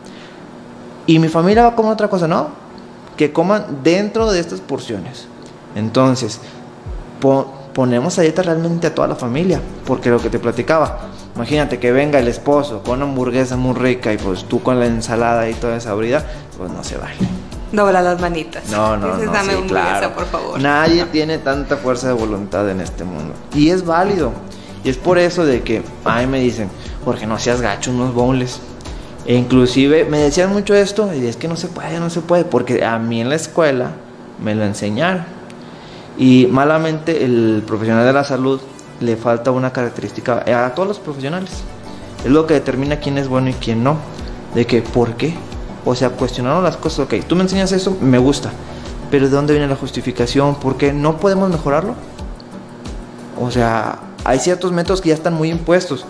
Y 1.08 1.20
mi 1.20 1.30
familia 1.30 1.64
va 1.64 1.70
a 1.70 1.76
comer 1.76 1.94
otra 1.94 2.10
cosa, 2.10 2.28
no, 2.28 2.50
que 3.16 3.34
coman 3.34 3.80
dentro 3.82 4.30
de 4.30 4.40
estas 4.40 4.60
porciones. 4.60 5.28
Entonces, 5.74 6.40
ponemos 7.74 8.20
a 8.20 8.22
dieta 8.22 8.44
realmente 8.44 8.88
a 8.88 8.96
toda 8.96 9.08
la 9.08 9.16
familia, 9.16 9.62
porque 9.86 10.10
lo 10.10 10.20
que 10.20 10.30
te 10.30 10.38
platicaba, 10.38 11.00
imagínate 11.36 11.80
que 11.80 11.92
venga 11.92 12.20
el 12.20 12.28
esposo 12.28 12.84
con 12.84 12.98
una 12.98 13.06
hamburguesa 13.06 13.56
muy 13.56 13.74
rica 13.74 14.12
y 14.12 14.18
pues 14.18 14.44
tú 14.44 14.62
con 14.62 14.80
la 14.80 14.86
ensalada 14.86 15.50
y 15.50 15.54
toda 15.54 15.78
esa 15.78 15.92
abrida, 15.92 16.26
pues 16.58 16.72
no 16.72 16.84
se 16.84 16.98
vale. 16.98 17.16
Dobla 17.72 18.02
las 18.02 18.20
manitas. 18.20 18.70
No, 18.70 18.98
no, 18.98 19.18
no. 19.18 19.32
Dame 19.32 19.66
claro. 19.66 20.14
por 20.14 20.26
favor. 20.26 20.60
Nadie 20.60 21.06
tiene 21.06 21.38
tanta 21.38 21.78
fuerza 21.78 22.08
de 22.08 22.14
voluntad 22.14 22.70
en 22.70 22.82
este 22.82 23.04
mundo. 23.04 23.34
Y 23.54 23.70
es 23.70 23.86
válido. 23.86 24.32
Y 24.84 24.90
es 24.90 24.98
por 24.98 25.18
eso 25.18 25.46
de 25.46 25.62
que, 25.64 25.84
ay, 26.06 26.28
me 26.28 26.40
dicen, 26.40 26.70
porque 27.04 27.26
no 27.26 27.38
seas 27.40 27.62
gacho, 27.62 27.92
unos 27.92 28.14
bowls. 28.14 28.62
E 29.28 29.36
inclusive 29.36 30.06
me 30.06 30.20
decían 30.20 30.54
mucho 30.54 30.74
esto, 30.74 31.14
y 31.14 31.28
es 31.28 31.36
que 31.36 31.50
no 31.50 31.58
se 31.58 31.68
puede, 31.68 32.00
no 32.00 32.10
se 32.10 32.22
puede, 32.22 32.46
porque 32.46 32.86
a 32.86 32.98
mí 32.98 33.20
en 33.20 33.28
la 33.28 33.36
escuela 33.36 33.92
me 34.42 34.56
lo 34.56 34.64
enseñaron. 34.64 35.26
Y 36.18 36.48
malamente 36.50 37.26
el 37.26 37.62
profesional 37.68 38.06
de 38.06 38.14
la 38.14 38.24
salud 38.24 38.62
le 39.02 39.18
falta 39.18 39.52
una 39.52 39.74
característica 39.74 40.46
a 40.66 40.74
todos 40.74 40.88
los 40.88 41.00
profesionales. 41.00 41.52
Es 42.24 42.32
lo 42.32 42.48
que 42.48 42.54
determina 42.54 43.02
quién 43.02 43.18
es 43.18 43.28
bueno 43.28 43.50
y 43.50 43.54
quién 43.54 43.84
no. 43.84 43.98
De 44.56 44.66
que, 44.66 44.82
¿por 44.82 45.16
qué? 45.16 45.36
O 45.84 45.94
sea, 45.94 46.10
cuestionaron 46.10 46.64
las 46.64 46.78
cosas, 46.78 47.00
ok, 47.00 47.16
tú 47.28 47.36
me 47.36 47.44
enseñas 47.44 47.74
eso, 47.74 47.98
me 48.02 48.18
gusta, 48.18 48.50
pero 49.12 49.26
¿de 49.26 49.36
dónde 49.36 49.54
viene 49.54 49.68
la 49.68 49.76
justificación? 49.76 50.56
¿Por 50.56 50.78
qué 50.78 50.94
no 50.94 51.18
podemos 51.18 51.50
mejorarlo? 51.50 51.96
O 53.40 53.52
sea, 53.52 54.00
hay 54.24 54.40
ciertos 54.40 54.72
métodos 54.72 55.02
que 55.02 55.10
ya 55.10 55.16
están 55.16 55.34
muy 55.34 55.50
impuestos, 55.50 56.06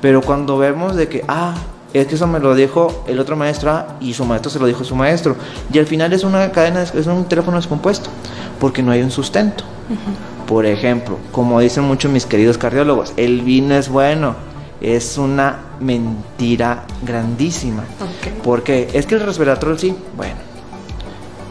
pero 0.00 0.22
cuando 0.22 0.58
vemos 0.58 0.96
de 0.96 1.08
que, 1.08 1.24
ah, 1.28 1.54
es 1.94 2.08
que 2.08 2.16
eso 2.16 2.26
me 2.26 2.40
lo 2.40 2.54
dijo 2.54 3.04
el 3.06 3.20
otro 3.20 3.36
maestro 3.36 3.70
ah, 3.70 3.86
y 4.00 4.14
su 4.14 4.24
maestro 4.24 4.50
se 4.50 4.58
lo 4.58 4.66
dijo 4.66 4.84
su 4.84 4.96
maestro, 4.96 5.36
y 5.72 5.78
al 5.78 5.86
final 5.86 6.12
es 6.12 6.24
una 6.24 6.50
cadena, 6.50 6.82
es 6.82 7.06
un 7.06 7.24
teléfono 7.24 7.56
descompuesto, 7.56 8.10
porque 8.58 8.82
no 8.82 8.90
hay 8.90 9.02
un 9.02 9.10
sustento. 9.10 9.64
Por 10.46 10.66
ejemplo, 10.66 11.18
como 11.30 11.60
dicen 11.60 11.84
muchos 11.84 12.10
mis 12.10 12.26
queridos 12.26 12.58
cardiólogos, 12.58 13.14
el 13.16 13.42
vino 13.42 13.74
es 13.76 13.88
bueno, 13.88 14.34
es 14.80 15.16
una 15.16 15.58
mentira 15.80 16.84
grandísima. 17.02 17.84
Porque 18.42 18.88
es 18.92 19.06
que 19.06 19.14
el 19.14 19.22
resveratrol 19.22 19.78
sí, 19.78 19.96
bueno, 20.16 20.36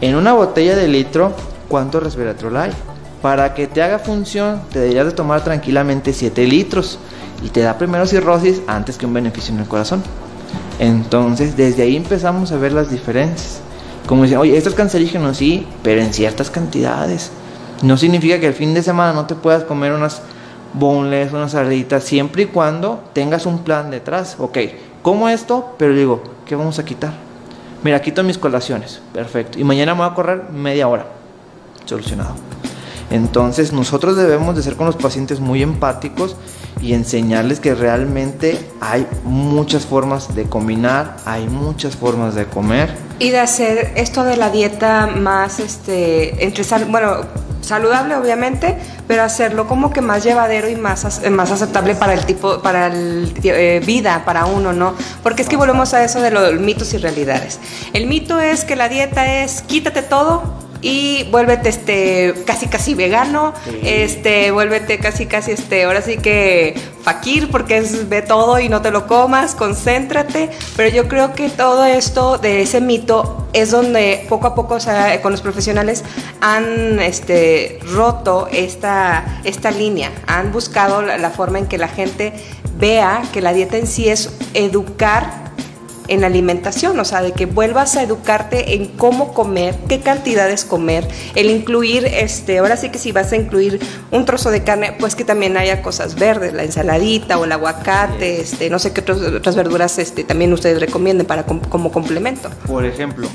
en 0.01 0.15
una 0.15 0.33
botella 0.33 0.75
de 0.75 0.88
litro, 0.88 1.33
¿cuánto 1.69 2.01
resveratrol 2.01 2.57
hay? 2.57 2.71
Para 3.21 3.53
que 3.53 3.67
te 3.67 3.81
haga 3.81 4.00
función, 4.00 4.62
te 4.71 4.79
deberías 4.79 5.05
de 5.05 5.13
tomar 5.13 5.43
tranquilamente 5.43 6.12
7 6.12 6.45
litros 6.45 7.00
y 7.41 7.50
te 7.50 7.62
da 7.62 7.77
primero 7.77 8.05
cirrosis 8.05 8.62
antes 8.67 8.97
que 8.97 9.05
un 9.05 9.13
beneficio 9.13 9.53
en 9.53 9.62
el 9.62 9.67
corazón. 9.67 10.03
Entonces, 10.79 11.55
desde 11.55 11.83
ahí 11.83 11.95
empezamos 11.95 12.51
a 12.51 12.57
ver 12.57 12.73
las 12.73 12.89
diferencias. 12.89 13.61
Como 14.07 14.23
dicen, 14.23 14.37
oye, 14.37 14.57
esto 14.57 14.69
es 14.69 14.75
cancerígeno, 14.75 15.33
sí, 15.33 15.65
pero 15.81 16.01
en 16.01 16.13
ciertas 16.13 16.49
cantidades. 16.49 17.31
No 17.81 17.97
significa 17.97 18.39
que 18.39 18.47
el 18.47 18.53
fin 18.53 18.73
de 18.73 18.83
semana 18.83 19.13
no 19.13 19.25
te 19.25 19.35
puedas 19.35 19.63
comer 19.63 19.93
unas 19.93 20.21
boneless, 20.73 21.31
unas 21.31 21.51
sarditas, 21.51 22.03
siempre 22.03 22.43
y 22.43 22.45
cuando 22.47 23.03
tengas 23.13 23.45
un 23.45 23.59
plan 23.59 23.91
detrás. 23.91 24.35
Ok, 24.39 24.57
como 25.01 25.29
esto, 25.29 25.75
pero 25.77 25.93
digo, 25.93 26.23
¿qué 26.45 26.55
vamos 26.55 26.79
a 26.79 26.85
quitar? 26.85 27.13
Mira, 27.83 28.01
quito 28.01 28.23
mis 28.23 28.37
colaciones, 28.37 29.01
perfecto. 29.13 29.59
Y 29.59 29.63
mañana 29.63 29.93
me 29.93 30.01
voy 30.01 30.11
a 30.11 30.15
correr 30.15 30.43
media 30.51 30.87
hora, 30.87 31.05
solucionado. 31.85 32.52
Entonces 33.10 33.74
nosotros 33.74 34.17
debemos 34.17 34.55
de 34.55 34.63
ser 34.63 34.75
con 34.75 34.86
los 34.86 34.95
pacientes 34.95 35.39
muy 35.39 35.62
empáticos 35.62 36.36
y 36.81 36.93
enseñarles 36.93 37.60
que 37.60 37.75
realmente 37.75 38.60
hay 38.81 39.07
muchas 39.24 39.86
formas 39.86 40.36
de 40.36 40.45
combinar, 40.45 41.17
hay 41.25 41.48
muchas 41.48 41.95
formas 41.95 42.36
de 42.36 42.45
comer. 42.45 42.95
Y 43.19 43.29
de 43.29 43.39
hacer 43.39 43.93
esto 43.95 44.24
de 44.24 44.36
la 44.36 44.50
dieta 44.50 45.07
más, 45.07 45.60
este, 45.60 46.43
entre, 46.43 46.63
bueno, 46.86 47.22
saludable 47.63 48.15
obviamente, 48.15 48.77
pero 49.07 49.24
hacerlo 49.24 49.67
como 49.67 49.91
que 49.91 50.01
más 50.01 50.24
llevadero 50.24 50.67
y 50.69 50.75
más, 50.75 51.22
más 51.29 51.51
aceptable 51.51 51.95
para 51.95 52.13
el 52.13 52.25
tipo, 52.25 52.62
para 52.62 52.88
el 52.88 53.33
eh, 53.43 53.81
vida, 53.86 54.24
para 54.25 54.45
uno, 54.45 54.74
¿no? 54.74 54.93
Porque 55.22 55.41
es 55.41 55.50
que 55.50 55.55
volvemos 55.55 55.93
a 55.93 56.03
eso 56.03 56.22
de 56.22 56.31
los 56.31 56.60
mitos 56.60 56.93
y 56.93 56.98
realidades. 56.98 57.60
El 57.93 58.07
mito 58.07 58.39
es 58.39 58.65
que 58.65 58.75
la 58.75 58.89
dieta 58.89 59.41
es 59.43 59.62
quítate 59.62 60.01
todo 60.01 60.63
y 60.83 61.23
vuélvete 61.31 61.69
este 61.69 62.33
casi 62.45 62.67
casi 62.67 62.93
vegano, 62.93 63.53
este 63.83 64.51
vuélvete 64.51 64.99
casi 64.99 65.25
casi 65.25 65.51
este 65.51 65.85
ahora 65.85 66.01
sí 66.01 66.17
que 66.17 66.75
fakir 67.01 67.49
porque 67.49 67.77
es 67.77 68.09
ve 68.09 68.21
todo 68.21 68.59
y 68.59 68.67
no 68.67 68.81
te 68.81 68.91
lo 68.91 69.07
comas, 69.07 69.55
concéntrate, 69.55 70.49
pero 70.75 70.93
yo 70.93 71.07
creo 71.07 71.33
que 71.33 71.49
todo 71.49 71.85
esto 71.85 72.37
de 72.37 72.61
ese 72.61 72.81
mito 72.81 73.47
es 73.53 73.71
donde 73.71 74.25
poco 74.27 74.47
a 74.47 74.55
poco 74.55 74.75
o 74.75 74.79
sea, 74.79 75.21
con 75.21 75.31
los 75.31 75.41
profesionales 75.41 76.03
han 76.41 76.99
este 76.99 77.79
roto 77.93 78.49
esta 78.51 79.39
esta 79.45 79.71
línea, 79.71 80.11
han 80.27 80.51
buscado 80.51 81.01
la 81.01 81.29
forma 81.29 81.59
en 81.59 81.67
que 81.67 81.77
la 81.77 81.87
gente 81.87 82.33
vea 82.77 83.23
que 83.31 83.41
la 83.41 83.53
dieta 83.53 83.77
en 83.77 83.87
sí 83.87 84.09
es 84.09 84.31
educar 84.53 85.42
en 86.07 86.24
alimentación, 86.24 87.00
o 87.00 87.05
sea, 87.05 87.22
de 87.22 87.31
que 87.31 87.45
vuelvas 87.45 87.95
a 87.95 88.03
educarte 88.03 88.75
en 88.75 88.88
cómo 88.88 89.33
comer, 89.33 89.75
qué 89.88 90.00
cantidades 90.00 90.65
comer, 90.65 91.07
el 91.36 91.50
incluir, 91.50 92.05
este, 92.05 92.60
ahora 92.60 92.77
sí 92.77 92.89
que 92.89 93.00
si 93.00 93.12
vas 93.12 93.31
a 93.31 93.36
incluir 93.36 93.79
un 94.12 94.25
trozo 94.25 94.51
de 94.51 94.63
carne, 94.63 94.95
pues 95.00 95.15
que 95.15 95.24
también 95.24 95.57
haya 95.57 95.81
cosas 95.81 96.15
verdes, 96.15 96.53
la 96.53 96.63
ensaladita 96.63 97.38
o 97.38 97.45
el 97.45 97.51
aguacate, 97.51 98.41
este, 98.41 98.69
no 98.69 98.79
sé 98.79 98.91
qué 98.93 99.01
otras 99.01 99.55
verduras 99.55 99.98
este, 100.00 100.24
también 100.24 100.51
ustedes 100.53 100.79
recomienden 100.79 101.25
para 101.25 101.43
como 101.43 101.91
complemento. 101.91 102.50
Por 102.67 102.86
ejemplo, 102.86 103.27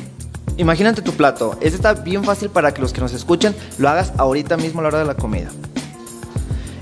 imagínate 0.57 1.03
tu 1.03 1.13
plato, 1.13 1.57
este 1.61 1.77
está 1.77 1.95
bien 1.95 2.25
fácil 2.25 2.51
para 2.51 2.73
que 2.75 2.81
los 2.81 2.93
que 2.93 3.01
nos 3.01 3.13
escuchen 3.13 3.55
lo 3.79 3.89
hagas 3.89 4.13
ahorita 4.19 4.57
mismo 4.57 4.81
a 4.81 4.83
la 4.83 4.89
hora 4.89 4.99
de 4.99 5.05
la 5.05 5.15
comida. 5.15 5.49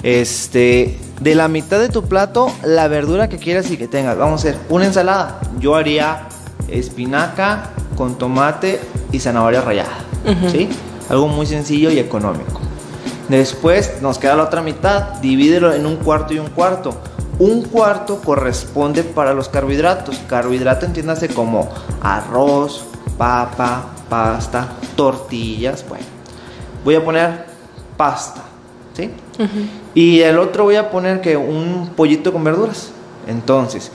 Este, 0.03 0.99
de 1.21 1.35
la 1.35 1.49
mitad 1.49 1.79
de 1.81 1.89
tu 1.89 2.05
plato, 2.05 2.51
la 2.65 2.89
verdura 2.89 3.29
que 3.29 3.39
quieras 3.39 3.71
y 3.71 3.77
que 3.77 3.89
tengas. 3.89 4.17
Vamos 4.17 4.45
a 4.45 4.49
hacer 4.49 4.61
una 4.69 4.87
ensalada. 4.87 5.41
Yo 5.59 5.75
haría 5.75 6.29
espinaca 6.69 7.71
con 7.97 8.19
tomate 8.19 8.81
y 9.13 9.19
zanahoria 9.19 9.61
rallada. 9.61 9.99
¿Sí? 10.51 10.69
Algo 11.09 11.29
muy 11.29 11.47
sencillo 11.47 11.91
y 11.91 11.99
económico. 11.99 12.61
Después 13.29 14.03
nos 14.03 14.19
queda 14.19 14.37
la 14.37 14.45
otra 14.45 14.63
mitad. 14.63 15.15
Divídelo 15.21 15.73
en 15.73 15.87
un 15.87 15.97
cuarto 15.97 16.35
y 16.35 16.39
un 16.39 16.49
cuarto. 16.49 16.97
Un 17.39 17.63
cuarto 17.63 18.21
corresponde 18.21 19.03
para 19.03 19.35
los 19.35 19.49
carbohidratos. 19.49 20.19
Carbohidrato 20.29 20.87
entiéndase 20.87 21.29
como 21.29 21.69
arroz, 22.01 22.85
papa, 23.19 23.87
pasta, 24.09 24.69
tortillas. 24.97 25.85
Bueno, 25.89 26.05
voy 26.85 26.95
a 26.95 27.05
poner 27.05 27.47
pasta. 27.97 28.46
¿Sí? 28.97 29.11
Y 29.95 30.21
el 30.21 30.39
otro 30.39 30.65
voy 30.65 30.77
a 30.77 30.91
poner 30.91 31.21
que 31.21 31.37
un 31.37 31.91
pollito 31.95 32.33
con 32.33 32.45
verduras. 32.45 32.91
Entonces, 33.27 33.91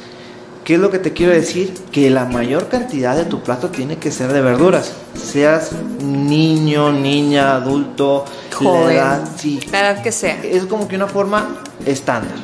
¿qué 0.64 0.76
es 0.76 0.80
lo 0.80 0.92
que 0.92 1.00
te 1.00 1.12
quiero 1.12 1.34
decir? 1.34 1.74
Que 1.92 2.12
la 2.12 2.26
mayor 2.26 2.68
cantidad 2.68 3.16
de 3.16 3.26
tu 3.26 3.42
plato 3.42 3.70
tiene 3.70 3.98
que 3.98 4.12
ser 4.12 4.32
de 4.32 4.42
verduras. 4.42 4.94
Seas 5.16 5.72
niño, 6.04 6.92
niña, 6.92 7.56
adulto, 7.56 8.26
joven, 8.54 8.96
la 8.96 9.24
edad, 9.72 10.02
que 10.04 10.12
sea. 10.12 10.40
Es 10.44 10.66
como 10.66 10.88
que 10.88 10.96
una 10.98 11.08
forma 11.08 11.64
estándar. 11.86 12.36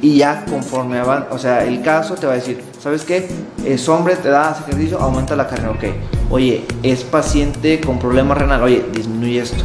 Y 0.00 0.18
ya 0.18 0.44
conforme 0.46 1.00
van, 1.02 1.26
o 1.30 1.38
sea, 1.38 1.64
el 1.64 1.82
caso 1.82 2.14
te 2.14 2.26
va 2.26 2.32
a 2.32 2.36
decir, 2.36 2.62
¿sabes 2.78 3.04
qué? 3.04 3.28
Es 3.64 3.88
hombre, 3.88 4.16
te 4.16 4.28
da 4.28 4.56
ejercicio, 4.66 4.98
aumenta 4.98 5.34
la 5.36 5.46
carne, 5.46 5.68
ok. 5.68 5.84
Oye, 6.30 6.64
es 6.82 7.04
paciente 7.04 7.80
con 7.80 7.98
problema 7.98 8.34
renal, 8.34 8.62
oye, 8.62 8.84
disminuye 8.92 9.40
esto. 9.40 9.64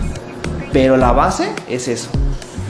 Pero 0.72 0.98
la 0.98 1.12
base 1.12 1.52
es 1.68 1.88
eso 1.88 2.10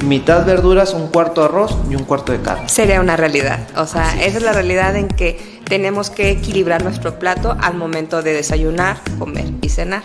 mitad 0.04 0.46
verduras, 0.46 0.94
un 0.94 1.08
cuarto 1.08 1.44
arroz 1.44 1.78
y 1.90 1.96
un 1.96 2.04
cuarto 2.04 2.32
de 2.32 2.40
carne. 2.42 2.70
Sería 2.70 3.02
una 3.02 3.18
realidad. 3.18 3.60
O 3.76 3.86
sea, 3.86 4.14
esa 4.24 4.38
es 4.38 4.44
la 4.44 4.54
realidad 4.54 4.96
en 4.96 5.08
que 5.08 5.60
tenemos 5.66 6.10
que 6.10 6.32
equilibrar 6.32 6.84
nuestro 6.84 7.20
plato 7.20 7.56
al 7.60 7.76
momento 7.76 8.22
de 8.22 8.34
desayunar, 8.34 8.98
comer 9.18 9.46
y 9.62 9.70
cenar. 9.70 10.04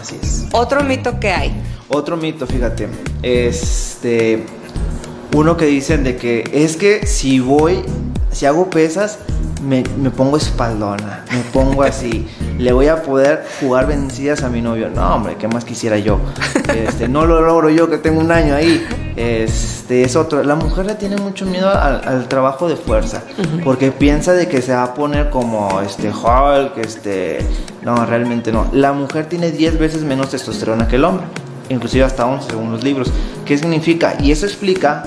Así 0.00 0.18
es. 0.22 0.46
Otro 0.52 0.82
mito 0.82 1.18
que 1.20 1.30
hay. 1.30 1.52
Otro 1.88 2.16
mito, 2.16 2.46
fíjate. 2.46 2.88
Este. 3.22 4.44
Uno 5.34 5.56
que 5.56 5.66
dicen 5.66 6.04
de 6.04 6.16
que 6.16 6.48
es 6.52 6.76
que 6.76 7.06
si 7.06 7.40
voy, 7.40 7.82
si 8.30 8.46
hago 8.46 8.70
pesas, 8.70 9.18
me, 9.66 9.82
pongo 10.10 10.36
espaldona, 10.36 11.24
me 11.30 11.40
pongo 11.52 11.82
así, 11.82 12.26
le 12.58 12.72
voy 12.72 12.88
a 12.88 13.02
poder 13.02 13.44
jugar 13.60 13.86
vencidas 13.86 14.42
a 14.42 14.48
mi 14.48 14.62
novio. 14.62 14.88
No, 14.88 15.14
hombre, 15.14 15.36
¿qué 15.36 15.48
más 15.48 15.64
quisiera 15.64 15.98
yo? 15.98 16.20
Este, 16.74 17.08
no 17.08 17.26
lo 17.26 17.40
logro 17.40 17.70
yo 17.70 17.90
que 17.90 17.98
tengo 17.98 18.20
un 18.20 18.30
año 18.32 18.54
ahí. 18.54 18.86
Este 19.16 20.02
es 20.02 20.14
otro. 20.14 20.42
La 20.42 20.54
mujer 20.54 20.86
le 20.86 20.94
tiene 20.94 21.16
mucho 21.16 21.46
miedo 21.46 21.70
al, 21.70 22.28
trabajo 22.28 22.68
de 22.68 22.76
fuerza, 22.76 23.22
porque 23.64 23.90
piensa 23.90 24.32
de 24.32 24.48
que 24.48 24.62
se 24.62 24.74
va 24.74 24.84
a 24.84 24.94
poner 24.94 25.30
como 25.30 25.80
este 25.80 26.10
Hulk, 26.10 26.76
este. 26.78 27.38
No, 27.82 28.04
realmente 28.04 28.52
no. 28.52 28.68
La 28.72 28.92
mujer 28.92 29.26
tiene 29.26 29.50
10 29.50 29.78
veces 29.78 30.02
menos 30.02 30.30
testosterona 30.30 30.86
que 30.88 30.96
el 30.96 31.04
hombre. 31.04 31.26
inclusive 31.68 32.04
hasta 32.04 32.26
11 32.26 32.50
según 32.50 32.72
los 32.72 32.84
libros. 32.84 33.10
¿Qué 33.44 33.56
significa? 33.56 34.16
Y 34.20 34.32
eso 34.32 34.46
explica 34.46 35.04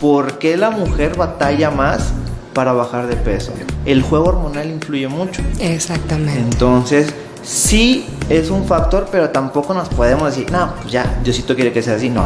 por 0.00 0.38
qué 0.38 0.56
la 0.56 0.70
mujer 0.70 1.16
batalla 1.16 1.70
más 1.70 2.12
para 2.56 2.72
bajar 2.72 3.06
de 3.06 3.16
peso. 3.16 3.52
El 3.84 4.00
juego 4.00 4.28
hormonal 4.28 4.70
influye 4.70 5.06
mucho. 5.08 5.42
Exactamente. 5.60 6.40
Entonces, 6.40 7.12
sí 7.42 8.06
es 8.30 8.48
un 8.48 8.64
factor, 8.64 9.08
pero 9.12 9.28
tampoco 9.28 9.74
nos 9.74 9.90
podemos 9.90 10.34
decir, 10.34 10.50
no, 10.50 10.72
pues 10.80 10.90
ya, 10.90 11.20
Diosito 11.22 11.54
quiere 11.54 11.70
que 11.70 11.82
sea 11.82 11.96
así. 11.96 12.08
No, 12.08 12.22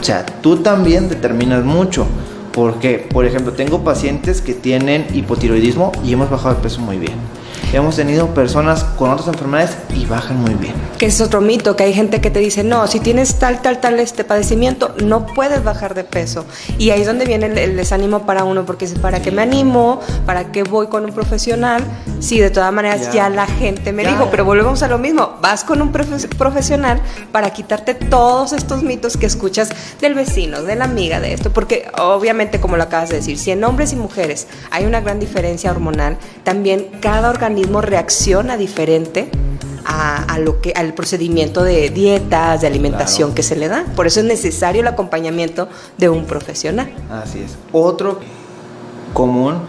O 0.00 0.02
sea, 0.02 0.24
tú 0.24 0.56
también 0.56 1.10
determinas 1.10 1.62
mucho. 1.62 2.06
Porque, 2.52 3.06
por 3.12 3.26
ejemplo, 3.26 3.52
tengo 3.52 3.84
pacientes 3.84 4.40
que 4.40 4.54
tienen 4.54 5.06
hipotiroidismo 5.12 5.92
y 6.02 6.14
hemos 6.14 6.30
bajado 6.30 6.54
de 6.54 6.62
peso 6.62 6.80
muy 6.80 6.96
bien 6.96 7.18
hemos 7.72 7.96
tenido 7.96 8.28
personas 8.34 8.84
con 8.84 9.10
otras 9.10 9.28
enfermedades 9.28 9.76
y 9.94 10.06
bajan 10.06 10.40
muy 10.40 10.54
bien. 10.54 10.74
Que 10.98 11.06
es 11.06 11.20
otro 11.20 11.40
mito, 11.40 11.76
que 11.76 11.84
hay 11.84 11.92
gente 11.92 12.20
que 12.20 12.30
te 12.30 12.38
dice, 12.38 12.64
no, 12.64 12.86
si 12.86 13.00
tienes 13.00 13.38
tal, 13.38 13.60
tal, 13.60 13.80
tal 13.80 14.00
este 14.00 14.24
padecimiento, 14.24 14.94
no 15.02 15.26
puedes 15.26 15.62
bajar 15.62 15.94
de 15.94 16.04
peso. 16.04 16.46
Y 16.78 16.90
ahí 16.90 17.02
es 17.02 17.06
donde 17.06 17.24
viene 17.24 17.46
el, 17.46 17.76
desánimo 17.76 18.24
para 18.24 18.44
uno, 18.44 18.64
porque 18.64 18.86
¿para 19.00 19.20
qué 19.20 19.30
me 19.30 19.42
animo? 19.42 20.00
¿Para 20.24 20.52
qué 20.52 20.62
voy 20.62 20.86
con 20.86 21.04
un 21.04 21.12
profesional? 21.12 21.82
Si 22.20 22.38
de 22.40 22.50
todas 22.50 22.72
maneras 22.72 23.12
ya, 23.12 23.28
la 23.28 23.46
gente 23.46 23.92
me 23.92 24.06
dijo, 24.06 24.28
pero 24.30 24.44
volvemos 24.44 24.82
a 24.82 24.88
lo 24.88 24.98
mismo, 24.98 25.36
vas 25.42 25.64
con 25.64 25.82
un 25.82 25.92
profesional 25.92 27.00
para 27.32 27.50
quitarte 27.50 27.94
todos 27.94 28.52
estos 28.52 28.82
mitos 28.82 29.16
que 29.16 29.26
escuchas 29.26 29.70
del 30.00 30.14
vecino, 30.14 30.62
de 30.62 30.76
la 30.76 30.84
amiga, 30.84 31.20
de 31.20 31.34
esto, 31.34 31.52
porque 31.52 31.90
obviamente, 31.98 32.60
como 32.60 32.76
lo 32.76 32.84
acabas 32.84 33.10
de 33.10 33.16
decir, 33.16 33.38
si 33.38 33.50
en 33.50 33.64
hombres 33.64 33.92
y 33.92 33.96
mujeres 33.96 34.46
hay 34.70 34.86
una 34.86 35.00
gran 35.00 35.20
diferencia 35.20 35.70
hormonal, 35.70 36.16
también 36.44 36.86
cada 37.00 37.28
organismo 37.28 37.65
reacciona 37.80 38.56
diferente 38.56 39.30
a, 39.86 40.38
lo 40.38 40.60
que, 40.60 40.72
al 40.74 40.94
procedimiento 40.94 41.62
de 41.62 41.90
dietas, 41.90 42.60
de 42.60 42.66
alimentación 42.66 43.34
que 43.34 43.42
se 43.42 43.56
le 43.56 43.68
da. 43.68 43.84
Por 43.94 44.06
eso 44.06 44.20
es 44.20 44.26
necesario 44.26 44.82
el 44.82 44.88
acompañamiento 44.88 45.68
de 45.96 46.08
un 46.08 46.24
profesional. 46.24 46.92
Así 47.10 47.40
es. 47.40 47.56
Otro 47.72 48.20
común 49.12 49.60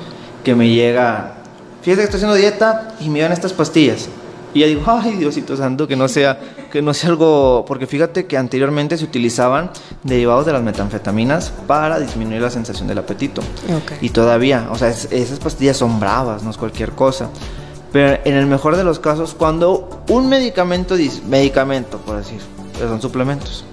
que 0.44 0.56
me 0.56 0.70
llega, 0.70 1.36
fíjate 1.82 2.02
que 2.02 2.04
estoy 2.06 2.18
haciendo 2.18 2.36
dieta 2.36 2.96
y 3.00 3.10
me 3.10 3.20
dan 3.22 3.32
estas 3.32 3.54
pastillas. 3.54 4.10
Y 4.54 4.62
ya 4.62 4.68
digo, 4.68 4.82
ay 4.88 5.18
Diosito 5.18 5.56
Santo, 5.56 5.88
que 5.88 5.96
no 5.96 6.08
sea, 6.08 6.40
que 6.72 6.82
no 6.82 6.94
sea 6.94 7.10
algo, 7.10 7.64
porque 7.68 7.86
fíjate 7.86 8.26
que 8.26 8.38
anteriormente 8.38 8.98
se 8.98 9.06
utilizaban 9.06 9.72
derivados 10.04 10.46
de 10.46 10.54
las 10.54 10.64
metanfetaminas 10.64 11.52
para 11.68 12.00
disminuir 12.00 12.42
la 12.42 12.50
sensación 12.50 12.88
del 12.88 12.98
apetito. 12.98 13.42
Y 14.02 14.10
todavía, 14.10 14.68
o 14.72 14.76
sea, 14.78 14.90
esas 14.90 15.40
pastillas 15.40 15.78
son 15.78 16.00
bravas, 16.00 16.44
no 16.44 16.50
es 16.50 16.58
cualquier 16.58 16.92
cosa. 16.92 17.30
Pero 17.98 18.20
en 18.26 18.36
el 18.36 18.46
mejor 18.46 18.76
de 18.76 18.84
los 18.84 19.00
casos, 19.00 19.34
cuando 19.34 20.04
un 20.10 20.30
medicamento, 20.30 20.94
medicamento 21.28 21.98
por 21.98 22.18
decir, 22.18 22.40
son 22.78 23.02
suplementos, 23.02 23.66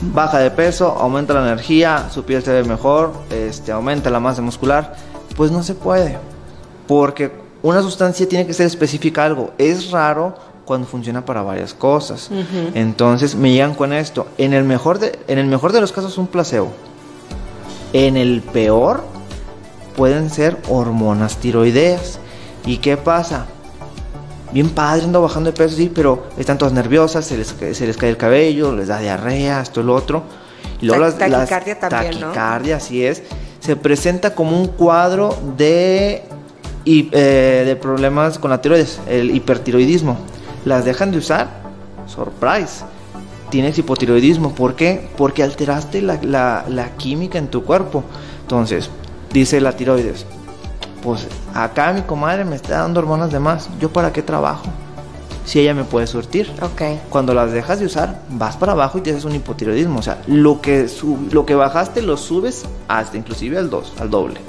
baja 0.00 0.38
de 0.38 0.50
peso, 0.50 0.96
aumenta 0.98 1.34
la 1.34 1.42
energía, 1.42 2.08
su 2.10 2.24
piel 2.24 2.42
se 2.42 2.50
ve 2.50 2.64
mejor, 2.64 3.12
este, 3.28 3.72
aumenta 3.72 4.08
la 4.08 4.20
masa 4.20 4.40
muscular, 4.40 4.96
pues 5.36 5.50
no 5.50 5.62
se 5.62 5.74
puede. 5.74 6.16
Porque 6.86 7.30
una 7.62 7.82
sustancia 7.82 8.26
tiene 8.26 8.46
que 8.46 8.54
ser 8.54 8.64
específica 8.64 9.26
algo. 9.26 9.50
Es 9.58 9.90
raro 9.90 10.34
cuando 10.64 10.86
funciona 10.86 11.22
para 11.22 11.42
varias 11.42 11.74
cosas. 11.74 12.30
Entonces 12.72 13.34
me 13.34 13.52
llegan 13.52 13.74
con 13.74 13.92
esto. 13.92 14.28
En 14.38 14.54
el, 14.54 14.64
mejor 14.64 14.98
de, 14.98 15.18
en 15.28 15.36
el 15.36 15.46
mejor 15.46 15.74
de 15.74 15.82
los 15.82 15.92
casos 15.92 16.16
un 16.16 16.26
placebo. 16.26 16.72
En 17.92 18.16
el 18.16 18.40
peor 18.40 19.04
pueden 19.94 20.30
ser 20.30 20.56
hormonas 20.70 21.36
tiroideas. 21.36 22.18
¿Y 22.66 22.78
qué 22.78 22.96
pasa? 22.96 23.46
Bien 24.52 24.68
padre, 24.70 25.04
ando 25.04 25.22
bajando 25.22 25.52
de 25.52 25.56
peso, 25.56 25.76
sí, 25.76 25.90
pero 25.94 26.26
están 26.36 26.58
todas 26.58 26.74
nerviosas, 26.74 27.24
se 27.24 27.36
les, 27.36 27.54
se 27.76 27.86
les 27.86 27.96
cae 27.96 28.10
el 28.10 28.16
cabello, 28.16 28.74
les 28.74 28.88
da 28.88 28.98
diarrea, 28.98 29.60
esto 29.60 29.80
y 29.80 29.84
lo 29.84 29.94
otro. 29.94 30.24
Y 30.80 30.86
luego 30.86 31.02
las, 31.02 31.18
taquicardia 31.18 31.78
también, 31.78 32.20
taquicardia, 32.20 32.76
así 32.76 33.04
es. 33.04 33.22
Se 33.60 33.76
presenta 33.76 34.34
como 34.34 34.58
un 34.58 34.68
cuadro 34.68 35.36
de, 35.56 36.24
eh, 36.84 37.62
de 37.64 37.76
problemas 37.76 38.38
con 38.38 38.50
la 38.50 38.60
tiroides, 38.60 38.98
el 39.08 39.34
hipertiroidismo. 39.34 40.18
Las 40.64 40.84
dejan 40.84 41.12
de 41.12 41.18
usar, 41.18 41.48
surprise. 42.06 42.84
Tienes 43.50 43.78
hipotiroidismo, 43.78 44.54
¿por 44.54 44.74
qué? 44.74 45.08
Porque 45.16 45.42
alteraste 45.42 46.02
la, 46.02 46.18
la, 46.22 46.64
la 46.68 46.96
química 46.96 47.38
en 47.38 47.48
tu 47.48 47.64
cuerpo. 47.64 48.02
Entonces, 48.42 48.90
dice 49.32 49.60
la 49.60 49.72
tiroides, 49.72 50.26
pues 51.02 51.26
acá 51.54 51.92
mi 51.92 52.02
comadre 52.02 52.44
me 52.44 52.56
está 52.56 52.78
dando 52.78 53.00
hormonas 53.00 53.30
de 53.30 53.40
más, 53.40 53.68
¿yo 53.80 53.92
para 53.92 54.12
qué 54.12 54.22
trabajo? 54.22 54.64
Si 55.44 55.58
ella 55.58 55.74
me 55.74 55.84
puede 55.84 56.06
surtir. 56.06 56.52
Okay. 56.60 57.00
Cuando 57.08 57.34
las 57.34 57.50
dejas 57.52 57.80
de 57.80 57.86
usar, 57.86 58.22
vas 58.28 58.56
para 58.56 58.72
abajo 58.72 58.98
y 58.98 59.00
te 59.00 59.10
haces 59.10 59.24
un 59.24 59.34
hipotiroidismo. 59.34 59.98
O 59.98 60.02
sea, 60.02 60.22
lo 60.26 60.60
que, 60.60 60.86
lo 61.32 61.46
que 61.46 61.54
bajaste 61.54 62.02
lo 62.02 62.16
subes 62.16 62.66
hasta 62.86 63.16
inclusive 63.16 63.58
al 63.58 63.68
2, 63.68 63.94
al 63.98 64.10
doble. 64.10 64.40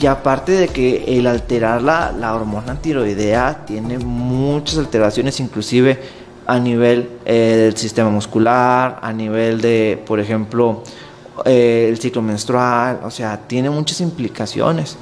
Y 0.00 0.06
aparte 0.06 0.52
de 0.52 0.68
que 0.68 1.18
el 1.18 1.26
alterar 1.26 1.82
la, 1.82 2.12
la, 2.12 2.34
hormona 2.34 2.80
tiroidea 2.80 3.64
tiene 3.66 3.98
muchas 3.98 4.78
alteraciones, 4.78 5.40
inclusive 5.40 6.00
a 6.46 6.58
nivel 6.58 7.10
eh, 7.24 7.56
del 7.64 7.76
sistema 7.76 8.10
muscular, 8.10 8.98
a 9.02 9.12
nivel 9.12 9.60
de, 9.60 10.02
por 10.06 10.18
ejemplo, 10.18 10.82
eh, 11.44 11.86
el 11.88 11.98
ciclo 11.98 12.22
menstrual, 12.22 13.00
o 13.04 13.10
sea, 13.10 13.38
tiene 13.46 13.70
muchas 13.70 14.00
implicaciones. 14.00 14.96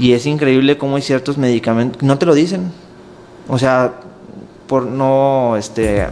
Y 0.00 0.14
es 0.14 0.24
increíble 0.26 0.78
cómo 0.78 0.96
hay 0.96 1.02
ciertos 1.02 1.36
medicamentos, 1.36 2.02
no 2.02 2.18
te 2.18 2.26
lo 2.26 2.34
dicen. 2.34 2.72
O 3.48 3.58
sea, 3.58 3.92
por 4.66 4.86
no, 4.86 5.56
este, 5.56 6.06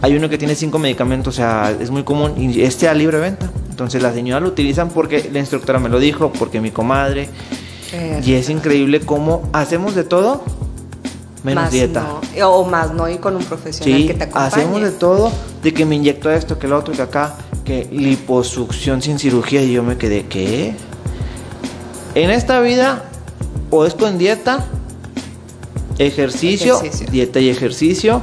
hay 0.00 0.16
uno 0.16 0.28
que 0.28 0.38
tiene 0.38 0.54
cinco 0.54 0.78
medicamentos, 0.78 1.34
o 1.34 1.36
sea, 1.36 1.70
es 1.78 1.90
muy 1.90 2.02
común 2.02 2.34
y 2.36 2.62
este 2.62 2.88
a 2.88 2.94
libre 2.94 3.18
venta. 3.18 3.50
Entonces 3.68 4.02
las 4.02 4.14
señoras 4.14 4.42
lo 4.42 4.48
utilizan 4.48 4.88
porque 4.88 5.28
la 5.32 5.38
instructora 5.38 5.78
me 5.78 5.88
lo 5.88 5.98
dijo, 5.98 6.32
porque 6.32 6.60
mi 6.60 6.70
comadre. 6.70 7.28
y 8.24 8.32
es 8.32 8.48
increíble 8.48 9.00
cómo 9.00 9.48
hacemos 9.52 9.94
de 9.94 10.04
todo 10.04 10.42
menos 11.44 11.70
dieta. 11.70 12.06
o 12.44 12.64
más 12.64 12.92
no 12.92 13.08
y 13.08 13.18
con 13.18 13.36
un 13.36 13.44
profesional 13.44 14.06
que 14.06 14.14
te 14.14 14.24
acompañe. 14.24 14.46
Hacemos 14.46 14.82
de 14.82 14.90
todo, 14.92 15.30
de 15.62 15.74
que 15.74 15.84
me 15.84 15.96
inyecto 15.96 16.30
esto, 16.30 16.58
que 16.58 16.68
lo 16.68 16.78
otro, 16.78 16.94
que 16.94 17.02
acá, 17.02 17.36
que 17.64 17.88
liposucción 17.92 19.02
sin 19.02 19.18
cirugía 19.18 19.62
y 19.62 19.72
yo 19.72 19.82
me 19.82 19.96
quedé, 19.96 20.26
¿qué? 20.26 20.74
En 22.14 22.30
esta 22.30 22.60
vida, 22.60 23.04
o 23.70 23.84
es 23.84 23.94
con 23.94 24.18
dieta, 24.18 24.64
ejercicio, 25.98 26.80
dieta 27.10 27.40
y 27.40 27.48
ejercicio. 27.50 28.22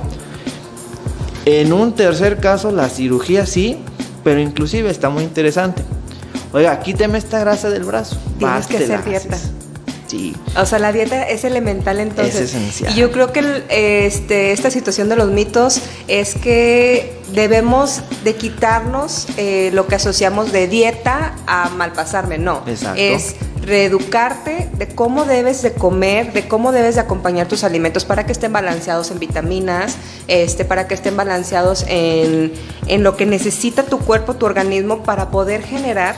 En 1.45 1.73
un 1.73 1.93
tercer 1.93 2.39
caso, 2.39 2.71
la 2.71 2.89
cirugía 2.89 3.45
sí, 3.45 3.77
pero 4.23 4.39
inclusive 4.39 4.89
está 4.89 5.09
muy 5.09 5.23
interesante. 5.23 5.83
Oiga, 6.51 6.79
quíteme 6.79 7.17
esta 7.17 7.39
grasa 7.39 7.69
del 7.69 7.83
brazo. 7.83 8.17
Tienes 8.39 8.67
que 8.67 8.77
hacer 8.77 9.03
dieta. 9.03 9.37
Sí. 10.07 10.35
O 10.55 10.65
sea, 10.65 10.79
la 10.79 10.91
dieta 10.91 11.23
es 11.23 11.43
elemental 11.43 11.99
entonces. 11.99 12.35
Es 12.35 12.55
esencial. 12.55 12.93
Y 12.93 12.95
yo 12.95 13.11
creo 13.11 13.33
que 13.33 13.63
este, 13.69 14.51
esta 14.51 14.71
situación 14.71 15.09
de 15.09 15.15
los 15.15 15.29
mitos 15.29 15.81
es 16.07 16.35
que 16.35 17.19
debemos 17.33 18.01
de 18.23 18.35
quitarnos 18.35 19.27
eh, 19.37 19.71
lo 19.73 19.87
que 19.87 19.95
asociamos 19.95 20.51
de 20.51 20.67
dieta 20.67 21.35
a 21.47 21.69
malpasarme. 21.69 22.37
No. 22.37 22.63
Exacto. 22.67 23.01
Es 23.01 23.35
reeducarte 23.65 24.69
de 24.77 24.87
cómo 24.87 25.25
debes 25.25 25.61
de 25.61 25.73
comer, 25.73 26.33
de 26.33 26.47
cómo 26.47 26.71
debes 26.71 26.95
de 26.95 27.01
acompañar 27.01 27.47
tus 27.47 27.63
alimentos 27.63 28.05
para 28.05 28.25
que 28.25 28.31
estén 28.31 28.53
balanceados 28.53 29.11
en 29.11 29.19
vitaminas, 29.19 29.97
este, 30.27 30.65
para 30.65 30.87
que 30.87 30.93
estén 30.93 31.17
balanceados 31.17 31.85
en, 31.87 32.53
en 32.87 33.03
lo 33.03 33.17
que 33.17 33.25
necesita 33.25 33.83
tu 33.83 33.99
cuerpo, 33.99 34.35
tu 34.35 34.45
organismo 34.45 35.03
para 35.03 35.31
poder 35.31 35.63
generar, 35.63 36.15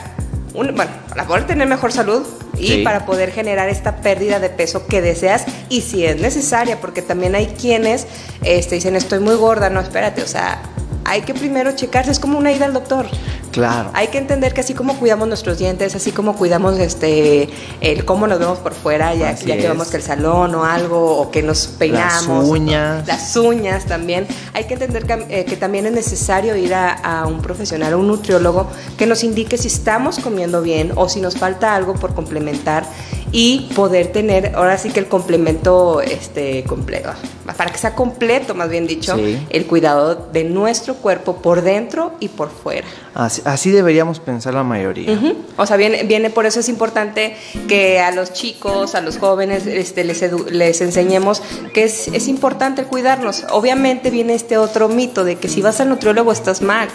un, 0.54 0.74
bueno, 0.74 0.92
para 1.08 1.26
poder 1.26 1.46
tener 1.46 1.66
mejor 1.66 1.92
salud, 1.92 2.26
y 2.60 2.82
para 2.82 3.06
poder 3.06 3.30
generar 3.30 3.68
esta 3.68 3.96
pérdida 3.96 4.40
de 4.40 4.50
peso 4.50 4.86
que 4.86 5.00
deseas 5.00 5.44
y 5.68 5.82
si 5.82 6.04
es 6.04 6.20
necesaria, 6.20 6.80
porque 6.80 7.02
también 7.02 7.34
hay 7.34 7.46
quienes 7.46 8.06
este, 8.42 8.76
dicen 8.76 8.96
estoy 8.96 9.20
muy 9.20 9.36
gorda, 9.36 9.70
no, 9.70 9.80
espérate, 9.80 10.22
o 10.22 10.26
sea, 10.26 10.60
hay 11.08 11.22
que 11.22 11.32
primero 11.32 11.72
checarse, 11.72 12.10
es 12.10 12.20
como 12.20 12.38
una 12.38 12.52
ida 12.52 12.66
al 12.66 12.74
doctor. 12.74 13.06
Claro. 13.50 13.90
Hay 13.94 14.08
que 14.08 14.18
entender 14.18 14.52
que 14.52 14.60
así 14.60 14.74
como 14.74 14.98
cuidamos 14.98 15.26
nuestros 15.26 15.58
dientes, 15.58 15.94
así 15.94 16.12
como 16.12 16.36
cuidamos 16.36 16.78
este 16.78 17.48
el 17.80 18.04
cómo 18.04 18.26
nos 18.26 18.38
vemos 18.38 18.58
por 18.58 18.74
fuera, 18.74 19.14
ya, 19.14 19.34
ya 19.34 19.56
que 19.56 19.66
vamos 19.66 19.88
que 19.88 19.96
el 19.96 20.02
salón 20.02 20.54
o 20.54 20.64
algo, 20.64 21.18
o 21.18 21.30
que 21.30 21.42
nos 21.42 21.66
peinamos. 21.66 22.44
Las 22.44 22.48
uñas. 22.48 23.06
Las 23.06 23.36
uñas 23.36 23.86
también. 23.86 24.26
Hay 24.52 24.64
que 24.64 24.74
entender 24.74 25.06
que, 25.06 25.26
eh, 25.30 25.56
también 25.56 25.86
es 25.86 25.92
necesario 25.92 26.54
ir 26.56 26.74
a, 26.74 27.24
un 27.26 27.40
profesional, 27.40 27.94
a 27.94 27.96
un 27.96 28.06
nutriólogo, 28.06 28.68
que 28.98 29.06
nos 29.06 29.24
indique 29.24 29.56
si 29.56 29.68
estamos 29.68 30.18
comiendo 30.18 30.60
bien 30.60 30.92
o 30.94 31.08
si 31.08 31.20
nos 31.20 31.36
falta 31.36 31.74
algo 31.74 31.94
por 31.94 32.14
complementar 32.14 32.84
y 33.32 33.70
poder 33.74 34.12
tener 34.12 34.52
ahora 34.54 34.76
sí 34.76 34.90
que 34.90 35.00
el 35.00 35.08
complemento 35.08 36.00
este 36.00 36.64
completo 36.64 37.10
para 37.56 37.70
que 37.70 37.78
sea 37.78 37.94
completo 37.94 38.54
más 38.54 38.68
bien 38.68 38.86
dicho 38.86 39.16
el 39.50 39.66
cuidado 39.66 40.28
de 40.32 40.44
nuestro 40.44 40.94
cuerpo 40.94 41.36
por 41.36 41.62
dentro 41.62 42.12
y 42.20 42.28
por 42.28 42.50
fuera. 42.50 42.86
Así, 43.14 43.70
deberíamos 43.70 44.20
pensar 44.20 44.54
la 44.54 44.62
mayoría. 44.62 45.18
O 45.56 45.66
sea 45.66 45.76
viene 45.76 46.04
viene 46.04 46.30
por 46.30 46.46
eso 46.46 46.60
es 46.60 46.68
importante 46.68 47.36
que 47.68 48.00
a 48.00 48.10
los 48.12 48.32
chicos 48.32 48.94
a 48.94 49.00
los 49.00 49.18
jóvenes 49.18 49.66
este, 49.66 50.04
les, 50.04 50.22
les 50.50 50.80
enseñemos 50.80 51.42
que 51.74 51.84
es, 51.84 52.08
es 52.08 52.28
importante 52.28 52.84
cuidarnos. 52.84 53.44
Obviamente 53.50 54.10
viene 54.10 54.34
este 54.34 54.58
otro 54.58 54.88
mito 54.88 55.24
de 55.24 55.36
que 55.36 55.48
si 55.48 55.62
vas 55.62 55.80
al 55.80 55.88
nutriólogo 55.88 56.32
estás 56.32 56.62
mal 56.62 56.88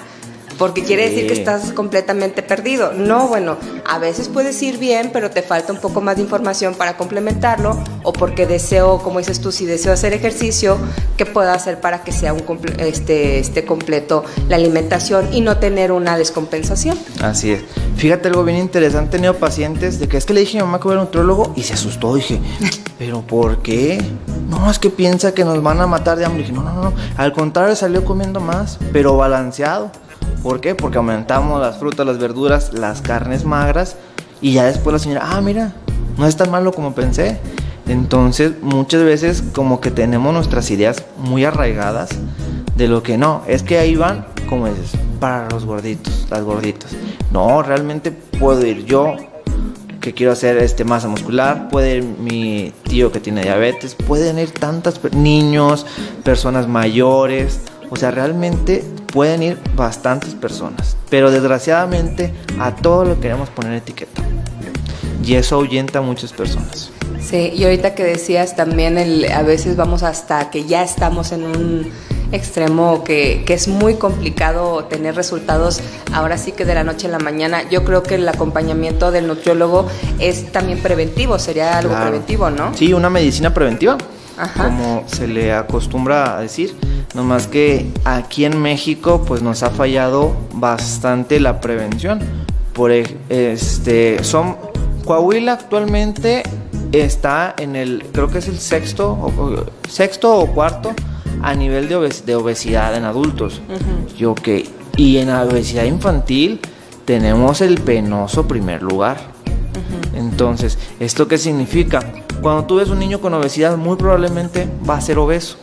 porque 0.64 0.86
quiere 0.86 1.10
decir 1.10 1.28
que 1.28 1.34
estás 1.34 1.74
completamente 1.74 2.42
perdido. 2.42 2.94
No, 2.94 3.28
bueno, 3.28 3.58
a 3.86 4.00
veces 4.00 4.30
puedes 4.30 4.64
ir 4.64 4.78
bien, 4.78 5.10
pero 5.12 5.30
te 5.30 5.42
falta 5.42 5.74
un 5.74 5.80
poco 5.80 6.00
más 6.00 6.16
de 6.16 6.22
información 6.22 6.74
para 6.76 6.96
complementarlo, 6.96 7.84
o 8.04 8.14
porque 8.14 8.48
deseo, 8.48 9.00
como 9.00 9.20
dices 9.20 9.42
tú, 9.42 9.52
si 9.52 9.66
deseo 9.66 9.92
hacer 9.92 10.14
ejercicio, 10.14 10.78
¿qué 11.18 11.26
puedo 11.26 11.52
hacer 11.52 11.82
para 11.82 12.06
que 12.06 12.14
sea 12.14 12.32
un 12.32 12.46
este, 12.78 13.40
este 13.40 13.66
completo 13.66 14.24
la 14.48 14.56
alimentación 14.56 15.34
y 15.34 15.42
no 15.42 15.58
tener 15.58 15.92
una 15.92 16.18
descompensación? 16.18 16.98
Así 17.22 17.52
es. 17.52 17.64
Fíjate 17.98 18.30
algo 18.30 18.46
bien 18.46 18.58
interesante, 18.58 19.18
he 19.18 19.20
tenido 19.20 19.34
pacientes 19.34 20.00
de 20.00 20.08
que 20.08 20.16
es 20.16 20.26
que 20.26 20.34
le 20.34 20.40
dije 20.40 20.60
a 20.60 20.62
mi 20.62 20.68
mamá 20.68 20.80
que 20.80 20.86
voy 20.86 20.96
a 20.96 21.00
un 21.00 21.04
nutriólogo 21.04 21.52
y 21.58 21.64
se 21.64 21.74
asustó, 21.74 22.16
dije, 22.16 22.40
¿pero 22.98 23.20
por 23.20 23.62
qué? 23.62 24.02
No, 24.50 24.72
es 24.72 24.80
que 24.80 24.90
piensa 24.90 25.34
que 25.34 25.44
nos 25.44 25.62
van 25.62 25.82
a 25.82 25.88
matar 25.88 26.18
de 26.18 26.24
hambre. 26.24 26.44
Dije, 26.44 26.54
no, 26.54 26.64
no, 26.64 26.74
no, 26.74 26.94
al 27.18 27.34
contrario 27.34 27.76
salió 27.76 28.06
comiendo 28.06 28.40
más, 28.40 28.80
pero 28.94 29.18
balanceado. 29.18 29.92
¿Por 30.44 30.60
qué? 30.60 30.76
Porque 30.76 30.98
aumentamos 30.98 31.62
las 31.62 31.78
frutas, 31.78 32.06
las 32.06 32.20
verduras, 32.20 32.74
las 32.74 33.02
carnes 33.02 33.46
magras 33.46 33.96
y 34.42 34.52
ya 34.52 34.66
después 34.66 34.92
la 34.92 35.00
señora, 35.00 35.22
ah, 35.24 35.40
mira, 35.40 35.74
no 36.18 36.28
es 36.28 36.36
tan 36.36 36.52
malo 36.52 36.74
como 36.74 36.94
pensé. 36.94 37.40
Entonces 37.88 38.62
muchas 38.62 39.04
veces 39.04 39.42
como 39.54 39.80
que 39.80 39.90
tenemos 39.90 40.34
nuestras 40.34 40.70
ideas 40.70 41.02
muy 41.18 41.46
arraigadas 41.46 42.10
de 42.76 42.88
lo 42.90 43.04
que 43.04 43.18
no, 43.18 43.44
es 43.48 43.64
que 43.64 43.78
ahí 43.78 43.96
van, 43.96 44.26
como 44.50 44.68
dices, 44.68 44.92
para 45.22 45.50
los 45.50 45.66
gorditos, 45.66 46.28
las 46.30 46.44
gorditas. 46.44 46.92
No, 47.32 47.64
realmente 47.64 48.12
puedo 48.12 48.66
ir 48.66 48.84
yo 48.86 49.16
que 50.02 50.14
quiero 50.14 50.34
hacer 50.34 50.58
este 50.58 50.84
masa 50.84 51.08
muscular, 51.08 51.70
puede 51.70 51.98
ir 51.98 52.04
mi 52.04 52.74
tío 52.84 53.14
que 53.14 53.22
tiene 53.22 53.44
diabetes, 53.44 53.96
pueden 53.96 54.38
ir 54.40 54.52
tantas 54.52 55.00
niños, 55.14 55.86
personas 56.24 56.68
mayores, 56.68 57.62
o 57.90 57.96
sea, 57.96 58.12
realmente 58.12 58.84
pueden 59.14 59.44
ir 59.44 59.60
bastantes 59.76 60.34
personas, 60.34 60.98
pero 61.10 61.30
desgraciadamente 61.30 62.34
a 62.60 62.76
todo 62.76 63.06
lo 63.06 63.20
queremos 63.20 63.48
poner 63.50 63.74
etiqueta. 63.74 64.24
Y 65.24 65.36
eso 65.36 65.56
ahuyenta 65.56 66.00
a 66.00 66.02
muchas 66.02 66.34
personas. 66.34 66.92
Sí, 67.22 67.54
y 67.56 67.64
ahorita 67.64 67.96
que 67.96 68.04
decías 68.04 68.56
también, 68.56 68.98
el, 68.98 69.32
a 69.32 69.44
veces 69.44 69.78
vamos 69.78 70.04
hasta 70.04 70.50
que 70.50 70.66
ya 70.66 70.84
estamos 70.84 71.32
en 71.32 71.44
un 71.44 71.92
extremo 72.34 73.04
que, 73.04 73.44
que, 73.46 73.54
es 73.54 73.68
muy 73.68 73.94
complicado 73.96 74.86
tener 74.86 75.16
resultados 75.16 75.80
ahora 76.12 76.38
sí 76.38 76.52
que 76.52 76.66
de 76.66 76.74
la 76.74 76.84
noche 76.84 77.08
a 77.08 77.12
la 77.12 77.20
mañana. 77.20 77.70
Yo 77.70 77.86
creo 77.86 78.02
que 78.02 78.16
el 78.16 78.28
acompañamiento 78.28 79.12
del 79.12 79.28
nutriólogo 79.28 79.88
es 80.20 80.52
también 80.52 80.80
preventivo, 80.80 81.38
sería 81.38 81.78
algo 81.78 81.96
preventivo, 81.96 82.50
¿no? 82.50 82.74
Sí, 82.74 82.92
una 82.94 83.12
medicina 83.12 83.54
preventiva, 83.54 83.98
como 84.58 85.04
se 85.08 85.28
le 85.28 85.54
acostumbra 85.54 86.38
a 86.38 86.42
decir 86.42 86.76
más 87.22 87.46
que 87.46 87.92
aquí 88.06 88.46
en 88.46 88.60
México 88.60 89.24
pues 89.28 89.44
nos 89.44 89.62
ha 89.62 89.70
fallado 89.70 90.36
bastante 90.54 91.40
la 91.40 91.62
prevención. 91.62 92.20
Por 92.74 92.92
este 92.92 94.24
son 94.24 94.58
Coahuila 95.06 95.54
actualmente 95.54 96.42
está 96.92 97.54
en 97.60 97.76
el 97.76 98.04
creo 98.12 98.30
que 98.30 98.40
es 98.40 98.48
el 98.48 98.58
sexto 98.58 99.12
o, 99.12 99.66
sexto 99.88 100.36
o 100.36 100.48
cuarto 100.48 100.94
a 101.44 101.54
nivel 101.54 101.88
de, 101.88 102.10
de 102.26 102.36
obesidad 102.36 102.96
en 102.96 103.04
adultos. 103.04 103.62
Yo 104.18 104.34
que 104.34 104.68
y 104.98 105.18
en 105.18 105.28
la 105.28 105.44
obesidad 105.44 105.84
infantil 105.84 106.60
tenemos 107.06 107.62
el 107.62 107.80
penoso 107.80 108.48
primer 108.48 108.82
lugar. 108.82 109.18
Entonces, 110.16 110.78
¿esto 111.00 111.28
qué 111.28 111.38
significa? 111.38 112.00
Cuando 112.44 112.66
tú 112.66 112.76
ves 112.76 112.90
un 112.90 113.00
niño 113.00 113.22
con 113.22 113.34
obesidad, 113.34 113.78
muy 113.78 113.96
probablemente 113.96 114.68
va 114.88 114.98
a 114.98 115.02
ser 115.02 115.18
obeso. 115.18 115.56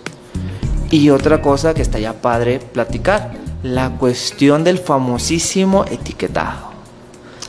Y 0.90 1.10
otra 1.10 1.42
cosa 1.42 1.74
que 1.74 1.82
está 1.82 1.98
ya 1.98 2.14
padre 2.14 2.58
platicar, 2.58 3.32
la 3.62 3.90
cuestión 3.90 4.64
del 4.64 4.78
famosísimo 4.78 5.84
etiquetado. 5.84 6.70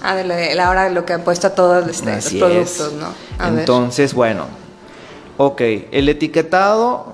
Ah, 0.04 0.16
de 0.16 0.54
la 0.54 0.70
hora 0.70 0.84
de 0.84 0.90
lo 0.90 1.06
que 1.06 1.14
han 1.14 1.22
puesto 1.22 1.48
a 1.48 1.52
todos 1.52 1.88
este, 1.88 2.14
los 2.14 2.34
productos, 2.34 2.94
¿no? 2.94 3.08
Entonces, 3.48 4.14
bueno, 4.14 4.48
ok, 5.38 5.62
el 5.92 6.10
etiquetado 6.10 7.14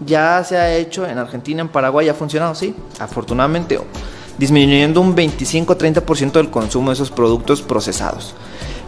ya 0.00 0.42
se 0.44 0.56
ha 0.56 0.74
hecho 0.76 1.06
en 1.06 1.18
Argentina, 1.18 1.60
en 1.60 1.68
Paraguay, 1.68 2.08
ha 2.08 2.14
funcionado, 2.14 2.54
sí, 2.54 2.74
afortunadamente, 3.00 3.78
disminuyendo 4.38 5.02
un 5.02 5.14
25-30% 5.14 6.32
del 6.32 6.50
consumo 6.50 6.88
de 6.88 6.94
esos 6.94 7.10
productos 7.10 7.60
procesados. 7.60 8.34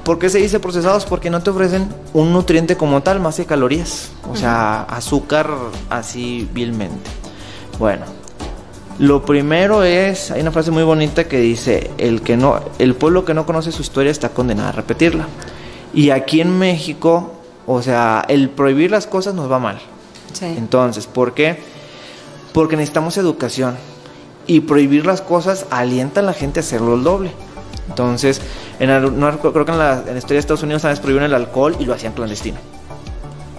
¿Por 0.05 0.19
qué 0.19 0.31
se 0.31 0.39
dice 0.39 0.61
procesados? 0.61 1.05
Porque 1.05 1.31
no 1.31 1.43
te 1.43 1.51
ofrecen 1.51 1.89
un 2.13 2.33
nutriente 2.33 2.77
como 2.77 3.03
tal, 3.03 3.21
más 3.21 3.37
que 3.37 3.47
calorías. 3.47 4.11
O 4.31 4.37
sea, 4.37 4.83
azúcar 4.83 5.51
así 5.91 6.49
vilmente. 6.53 7.11
Bueno, 7.79 8.07
lo 8.99 9.25
primero 9.25 9.83
es, 9.83 10.31
hay 10.31 10.43
una 10.43 10.53
frase 10.53 10.71
muy 10.71 10.83
bonita 10.83 11.25
que 11.25 11.39
dice, 11.39 11.91
el, 11.97 12.23
que 12.23 12.37
no, 12.37 12.61
el 12.79 12.95
pueblo 12.95 13.25
que 13.25 13.35
no 13.35 13.47
conoce 13.47 13.73
su 13.73 13.83
historia 13.83 14.11
está 14.11 14.31
condenado 14.31 14.69
a 14.69 14.73
repetirla. 14.73 15.27
Y 15.95 16.11
aquí 16.11 16.41
en 16.41 16.59
México, 16.59 17.33
o 17.67 17.81
sea, 17.83 18.25
el 18.29 18.51
prohibir 18.51 18.91
las 18.91 19.07
cosas 19.07 19.35
nos 19.35 19.51
va 19.51 19.59
mal. 19.59 19.81
Entonces, 20.43 21.07
¿por 21.07 21.35
qué? 21.35 21.59
Porque 22.53 22.77
necesitamos 22.77 23.17
educación. 23.17 23.77
Y 24.47 24.61
prohibir 24.61 25.07
las 25.07 25.21
cosas 25.21 25.67
alienta 25.71 26.21
a 26.21 26.23
la 26.23 26.33
gente 26.33 26.61
a 26.61 26.63
hacerlo 26.63 26.95
el 26.95 27.03
doble. 27.03 27.33
Entonces, 27.90 28.40
en 28.79 28.88
creo 28.88 29.64
que 29.64 29.72
en 29.72 29.79
la, 29.79 30.05
historia 30.16 30.37
de 30.37 30.38
Estados 30.38 30.62
Unidos 30.62 30.83
también 30.83 31.03
prohibieron 31.03 31.29
el 31.29 31.35
alcohol 31.35 31.76
y 31.81 31.85
lo 31.85 31.94
hacían 31.94 32.12
clandestino. 32.12 32.57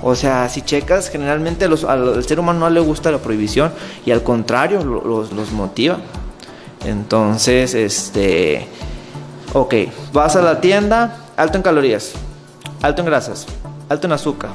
O 0.02 0.16
sea, 0.16 0.48
si 0.50 0.62
checas, 0.62 1.10
generalmente 1.10 1.66
al 1.66 2.24
ser 2.24 2.40
humano 2.40 2.62
no 2.62 2.70
le 2.70 2.80
gusta 2.80 3.12
la 3.12 3.18
prohibición 3.20 3.72
y 4.06 4.12
al 4.12 4.24
contrario, 4.24 4.84
los, 4.84 5.52
motiva. 5.52 5.98
Entonces, 6.86 7.76
este. 7.76 8.68
Ok, 9.54 9.76
vas 10.14 10.38
a 10.38 10.42
la 10.42 10.62
tienda, 10.62 11.18
alto 11.36 11.58
en 11.58 11.64
calorías, 11.64 12.14
alto 12.82 13.02
en 13.02 13.08
grasas, 13.08 13.46
alto 13.90 14.08
en 14.08 14.14
azúcar. 14.14 14.52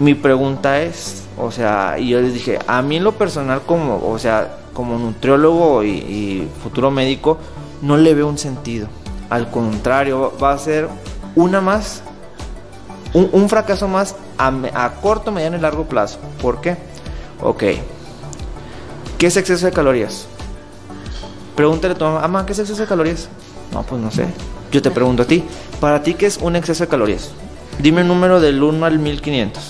Mi 0.00 0.14
pregunta 0.14 0.80
es, 0.80 1.24
o 1.38 1.50
sea, 1.50 1.96
y 1.98 2.08
yo 2.08 2.20
les 2.20 2.32
dije, 2.32 2.58
a 2.66 2.80
mí 2.80 2.96
en 2.96 3.04
lo 3.04 3.12
personal, 3.12 3.60
como, 3.66 4.02
o 4.10 4.18
sea, 4.18 4.56
como 4.72 4.98
nutriólogo 4.98 5.84
y 5.84 6.48
futuro 6.62 6.90
médico, 6.90 7.38
no 7.82 7.96
le 7.96 8.14
veo 8.14 8.28
un 8.28 8.38
sentido. 8.38 8.88
Al 9.30 9.50
contrario, 9.50 10.32
va 10.42 10.52
a 10.52 10.58
ser 10.58 10.88
una 11.34 11.60
más, 11.60 12.02
un, 13.12 13.48
fracaso 13.48 13.88
más 13.88 14.14
a, 14.38 14.92
corto, 15.02 15.32
mediano 15.32 15.56
y 15.56 15.60
largo 15.60 15.84
plazo. 15.84 16.18
¿Por 16.40 16.60
qué? 16.60 16.76
Ok. 17.42 17.64
¿Qué 19.18 19.26
es 19.26 19.36
exceso 19.36 19.66
de 19.66 19.72
calorías? 19.72 20.26
Pregúntale 21.54 21.94
a 21.94 21.98
tu 21.98 22.04
mamá, 22.04 22.44
¿qué 22.44 22.52
es 22.52 22.58
exceso 22.58 22.82
de 22.82 22.88
calorías? 22.88 23.28
No, 23.72 23.82
pues 23.82 24.00
no 24.00 24.10
sé. 24.10 24.26
Yo 24.70 24.82
te 24.82 24.90
pregunto 24.90 25.22
a 25.22 25.26
ti, 25.26 25.42
¿para 25.80 26.02
ti 26.02 26.14
qué 26.14 26.26
es 26.26 26.36
un 26.38 26.54
exceso 26.56 26.84
de 26.84 26.88
calorías? 26.88 27.30
Dime 27.78 28.02
el 28.02 28.08
número 28.08 28.40
del 28.40 28.62
1 28.62 28.84
al 28.84 28.98
1500. 28.98 29.62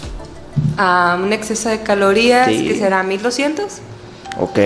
Ah, 0.78 1.18
un 1.22 1.32
exceso 1.32 1.68
de 1.68 1.82
calorías, 1.82 2.48
que 2.48 2.76
será 2.76 3.02
1200. 3.02 3.64
Ok. 4.38 4.58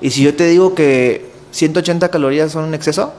Y 0.00 0.10
si 0.10 0.22
yo 0.22 0.34
te 0.34 0.46
digo 0.46 0.74
que 0.74 1.29
180 1.50 2.08
calorías 2.08 2.52
son 2.52 2.64
un 2.64 2.74
exceso? 2.74 3.12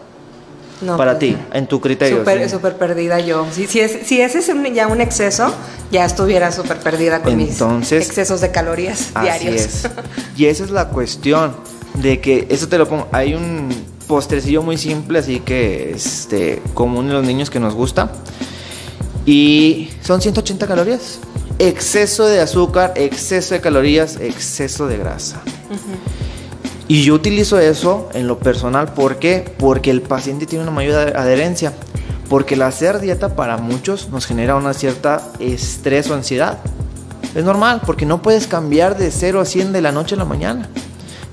No, 0.81 0.97
para 0.97 1.17
pues, 1.17 1.35
ti, 1.35 1.37
en 1.53 1.67
tu 1.67 1.79
criterio. 1.79 2.23
Súper 2.49 2.75
perdida 2.77 3.19
yo. 3.19 3.45
Si, 3.51 3.67
si, 3.67 3.79
es, 3.79 3.99
si 4.07 4.19
ese 4.19 4.39
es 4.39 4.51
ya 4.73 4.87
un 4.87 4.99
exceso, 4.99 5.53
ya 5.91 6.05
estuviera 6.05 6.51
súper 6.51 6.77
perdida 6.77 7.21
con 7.21 7.37
mis 7.37 7.61
excesos 7.91 8.41
de 8.41 8.51
calorías 8.51 9.11
diarios. 9.21 9.55
Es. 9.55 9.89
Y 10.37 10.45
esa 10.45 10.63
es 10.63 10.71
la 10.71 10.89
cuestión 10.89 11.55
de 11.95 12.19
que, 12.19 12.47
eso 12.49 12.67
te 12.67 12.79
lo 12.79 12.87
pongo, 12.87 13.07
hay 13.11 13.35
un 13.35 13.69
postrecillo 14.07 14.63
muy 14.63 14.77
simple, 14.77 15.19
así 15.19 15.39
que 15.39 15.91
este, 15.91 16.61
común 16.73 17.07
en 17.07 17.13
los 17.13 17.25
niños 17.25 17.49
que 17.49 17.59
nos 17.59 17.75
gusta. 17.75 18.11
Y 19.25 19.89
son 20.03 20.19
180 20.19 20.65
calorías. 20.65 21.19
Exceso 21.59 22.25
de 22.25 22.39
azúcar, 22.39 22.93
exceso 22.95 23.53
de 23.53 23.61
calorías, 23.61 24.17
exceso 24.19 24.87
de 24.87 24.97
grasa. 24.97 25.41
Y 26.91 27.03
yo 27.03 27.13
utilizo 27.13 27.57
eso 27.57 28.09
en 28.13 28.27
lo 28.27 28.37
personal, 28.37 28.93
¿por 28.93 29.15
qué? 29.15 29.49
Porque 29.57 29.91
el 29.91 30.01
paciente 30.01 30.45
tiene 30.45 30.63
una 30.63 30.73
mayor 30.73 31.15
adherencia. 31.15 31.71
Porque 32.27 32.55
el 32.55 32.63
hacer 32.63 32.99
dieta 32.99 33.33
para 33.33 33.55
muchos 33.55 34.09
nos 34.09 34.25
genera 34.25 34.57
una 34.57 34.73
cierta 34.73 35.25
estrés 35.39 36.09
o 36.09 36.15
ansiedad. 36.15 36.57
Es 37.33 37.45
normal, 37.45 37.79
porque 37.85 38.05
no 38.05 38.21
puedes 38.21 38.45
cambiar 38.45 38.97
de 38.97 39.09
0 39.09 39.39
a 39.39 39.45
100 39.45 39.71
de 39.71 39.81
la 39.81 39.93
noche 39.93 40.15
a 40.15 40.17
la 40.17 40.25
mañana. 40.25 40.67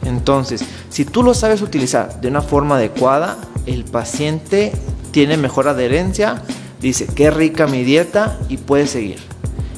Entonces, 0.04 0.62
si 0.90 1.04
tú 1.04 1.24
lo 1.24 1.34
sabes 1.34 1.60
utilizar 1.60 2.20
de 2.20 2.28
una 2.28 2.40
forma 2.40 2.76
adecuada, 2.76 3.36
el 3.66 3.82
paciente 3.82 4.70
tiene 5.10 5.36
mejor 5.36 5.66
adherencia, 5.66 6.40
dice, 6.80 7.08
qué 7.16 7.32
rica 7.32 7.66
mi 7.66 7.82
dieta 7.82 8.38
y 8.48 8.58
puedes 8.58 8.90
seguir. 8.90 9.18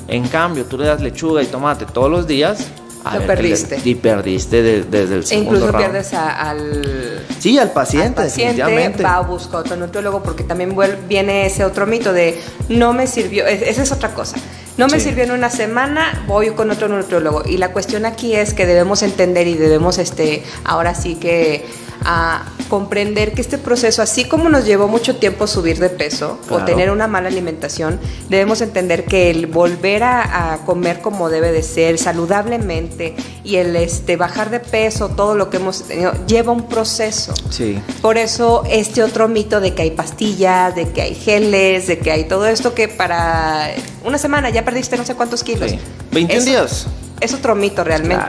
En 0.09 0.29
cambio, 0.29 0.67
tú 0.67 0.77
le 0.77 0.85
das 0.85 1.01
lechuga 1.01 1.43
y 1.43 1.47
tomate 1.47 1.87
todos 1.87 2.11
los 2.11 2.27
días. 2.27 2.67
A 3.05 3.19
Lo 3.19 3.27
perdiste. 3.27 3.81
y 3.85 3.95
perdiste 3.95 4.63
desde 4.63 5.15
el 5.15 5.27
segundo 5.27 5.31
E 5.31 5.57
incluso 5.57 5.77
pierdes 5.77 6.13
al... 6.15 7.25
Sí, 7.39 7.59
al 7.59 7.73
paciente, 7.73 8.21
al 8.21 8.27
paciente 8.27 9.03
va 9.03 9.17
a 9.17 9.21
buscar 9.23 9.61
otro 9.61 9.77
nutriólogo 9.77 10.23
porque 10.23 10.45
también 10.45 10.77
viene 11.09 11.47
ese 11.47 11.65
otro 11.65 11.87
mito 11.87 12.13
de 12.13 12.41
no 12.69 12.93
me 12.93 13.07
sirvió, 13.07 13.47
esa 13.47 13.83
es 13.83 13.93
otra 13.93 14.13
cosa. 14.15 14.37
No 14.77 14.89
me 14.89 14.99
sirvió 14.99 15.25
en 15.25 15.33
una 15.33 15.51
semana, 15.51 16.25
voy 16.27 16.51
con 16.51 16.71
otro 16.71 16.89
nutriólogo. 16.89 17.43
Y 17.47 17.59
la 17.59 17.73
cuestión 17.73 18.07
aquí 18.07 18.35
es 18.35 18.55
que 18.55 18.65
debemos 18.65 19.03
entender 19.03 19.47
y 19.47 19.55
debemos, 19.55 19.99
este, 19.99 20.43
ahora 20.65 20.95
sí 20.95 21.17
que 21.17 21.67
a 22.03 22.45
comprender 22.71 23.33
que 23.33 23.43
este 23.43 23.59
proceso, 23.59 24.01
así 24.01 24.25
como 24.25 24.49
nos 24.49 24.65
llevó 24.65 24.89
mucho 24.89 25.17
tiempo 25.17 25.47
subir 25.47 25.79
de 25.79 25.91
peso 25.91 26.39
o 26.49 26.65
tener 26.65 26.91
una 26.91 27.09
mala 27.09 27.29
alimentación, 27.29 28.01
debemos 28.31 28.63
entender 28.63 29.05
que 29.05 29.29
el 29.29 29.47
volver 29.47 30.05
a, 30.05 30.61
comer 30.65 31.01
como 31.01 31.29
debe 31.29 31.53
de 31.53 31.63
ser, 31.63 31.99
saludablemente, 31.99 33.17
y 33.45 33.57
el 33.57 33.75
este, 33.77 34.17
bajar 34.17 34.51
de 34.51 34.61
peso, 34.61 35.09
todo 35.09 35.35
lo 35.35 35.51
que 35.51 35.57
hemos 35.57 35.83
tenido, 35.83 36.13
lleva 36.27 36.53
un 36.53 36.69
proceso. 36.69 37.35
Sí. 37.51 37.83
Por 38.01 38.17
eso 38.17 38.63
este 38.71 39.03
otro 39.03 39.27
mito 39.27 39.61
de 39.61 39.75
que 39.75 39.83
hay 39.83 39.91
pastillas, 39.91 40.75
de 40.75 40.91
que 40.91 41.03
hay 41.03 41.15
geles, 41.15 41.89
de 41.89 41.99
que 41.99 42.13
hay 42.13 42.25
todo 42.25 42.47
esto 42.47 42.73
que 42.73 42.89
para 42.89 43.71
una 44.05 44.19
semana 44.19 44.49
ya 44.51 44.65
perdiste 44.65 44.97
no 44.97 45.05
sé 45.05 45.15
cuántos 45.15 45.43
kilos. 45.43 45.73
21 46.13 46.45
días. 46.45 46.87
Es 47.21 47.35
otro 47.35 47.55
mito 47.55 47.83
realmente 47.85 48.25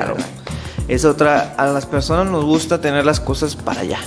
es 0.87 1.05
otra, 1.05 1.53
a 1.57 1.67
las 1.67 1.85
personas 1.85 2.29
nos 2.29 2.43
gusta 2.43 2.81
tener 2.81 3.05
las 3.05 3.21
cosas 3.21 3.55
para 3.55 3.79
allá. 3.79 3.99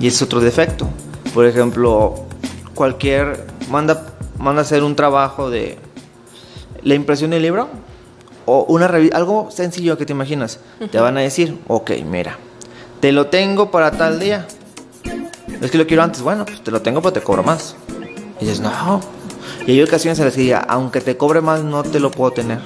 Y 0.00 0.06
es 0.06 0.20
otro 0.22 0.40
defecto. 0.40 0.88
Por 1.34 1.46
ejemplo, 1.46 2.14
cualquier, 2.74 3.46
manda, 3.70 4.06
manda 4.38 4.62
a 4.62 4.64
hacer 4.64 4.82
un 4.82 4.96
trabajo 4.96 5.50
de 5.50 5.78
la 6.82 6.94
impresión 6.94 7.30
del 7.30 7.42
libro 7.42 7.68
o 8.46 8.64
una 8.64 8.86
algo 9.12 9.50
sencillo 9.50 9.98
que 9.98 10.06
te 10.06 10.12
imaginas. 10.12 10.58
Te 10.90 10.98
van 10.98 11.18
a 11.18 11.20
decir, 11.20 11.58
ok, 11.68 11.90
mira, 12.04 12.38
te 13.00 13.12
lo 13.12 13.26
tengo 13.26 13.70
para 13.70 13.90
tal 13.90 14.18
día. 14.18 14.46
Es 15.60 15.70
que 15.70 15.78
lo 15.78 15.86
quiero 15.86 16.02
antes. 16.02 16.22
Bueno, 16.22 16.46
pues 16.46 16.64
te 16.64 16.70
lo 16.70 16.80
tengo, 16.80 17.02
pero 17.02 17.12
te 17.12 17.20
cobro 17.20 17.42
más. 17.42 17.76
Y 18.40 18.46
dices, 18.46 18.60
no. 18.60 19.00
Y 19.66 19.72
hay 19.72 19.82
ocasiones 19.82 20.18
en 20.18 20.24
las 20.24 20.34
que 20.34 20.40
diga, 20.40 20.64
aunque 20.66 21.02
te 21.02 21.18
cobre 21.18 21.42
más, 21.42 21.62
no 21.62 21.82
te 21.82 22.00
lo 22.00 22.10
puedo 22.10 22.32
tener. 22.32 22.60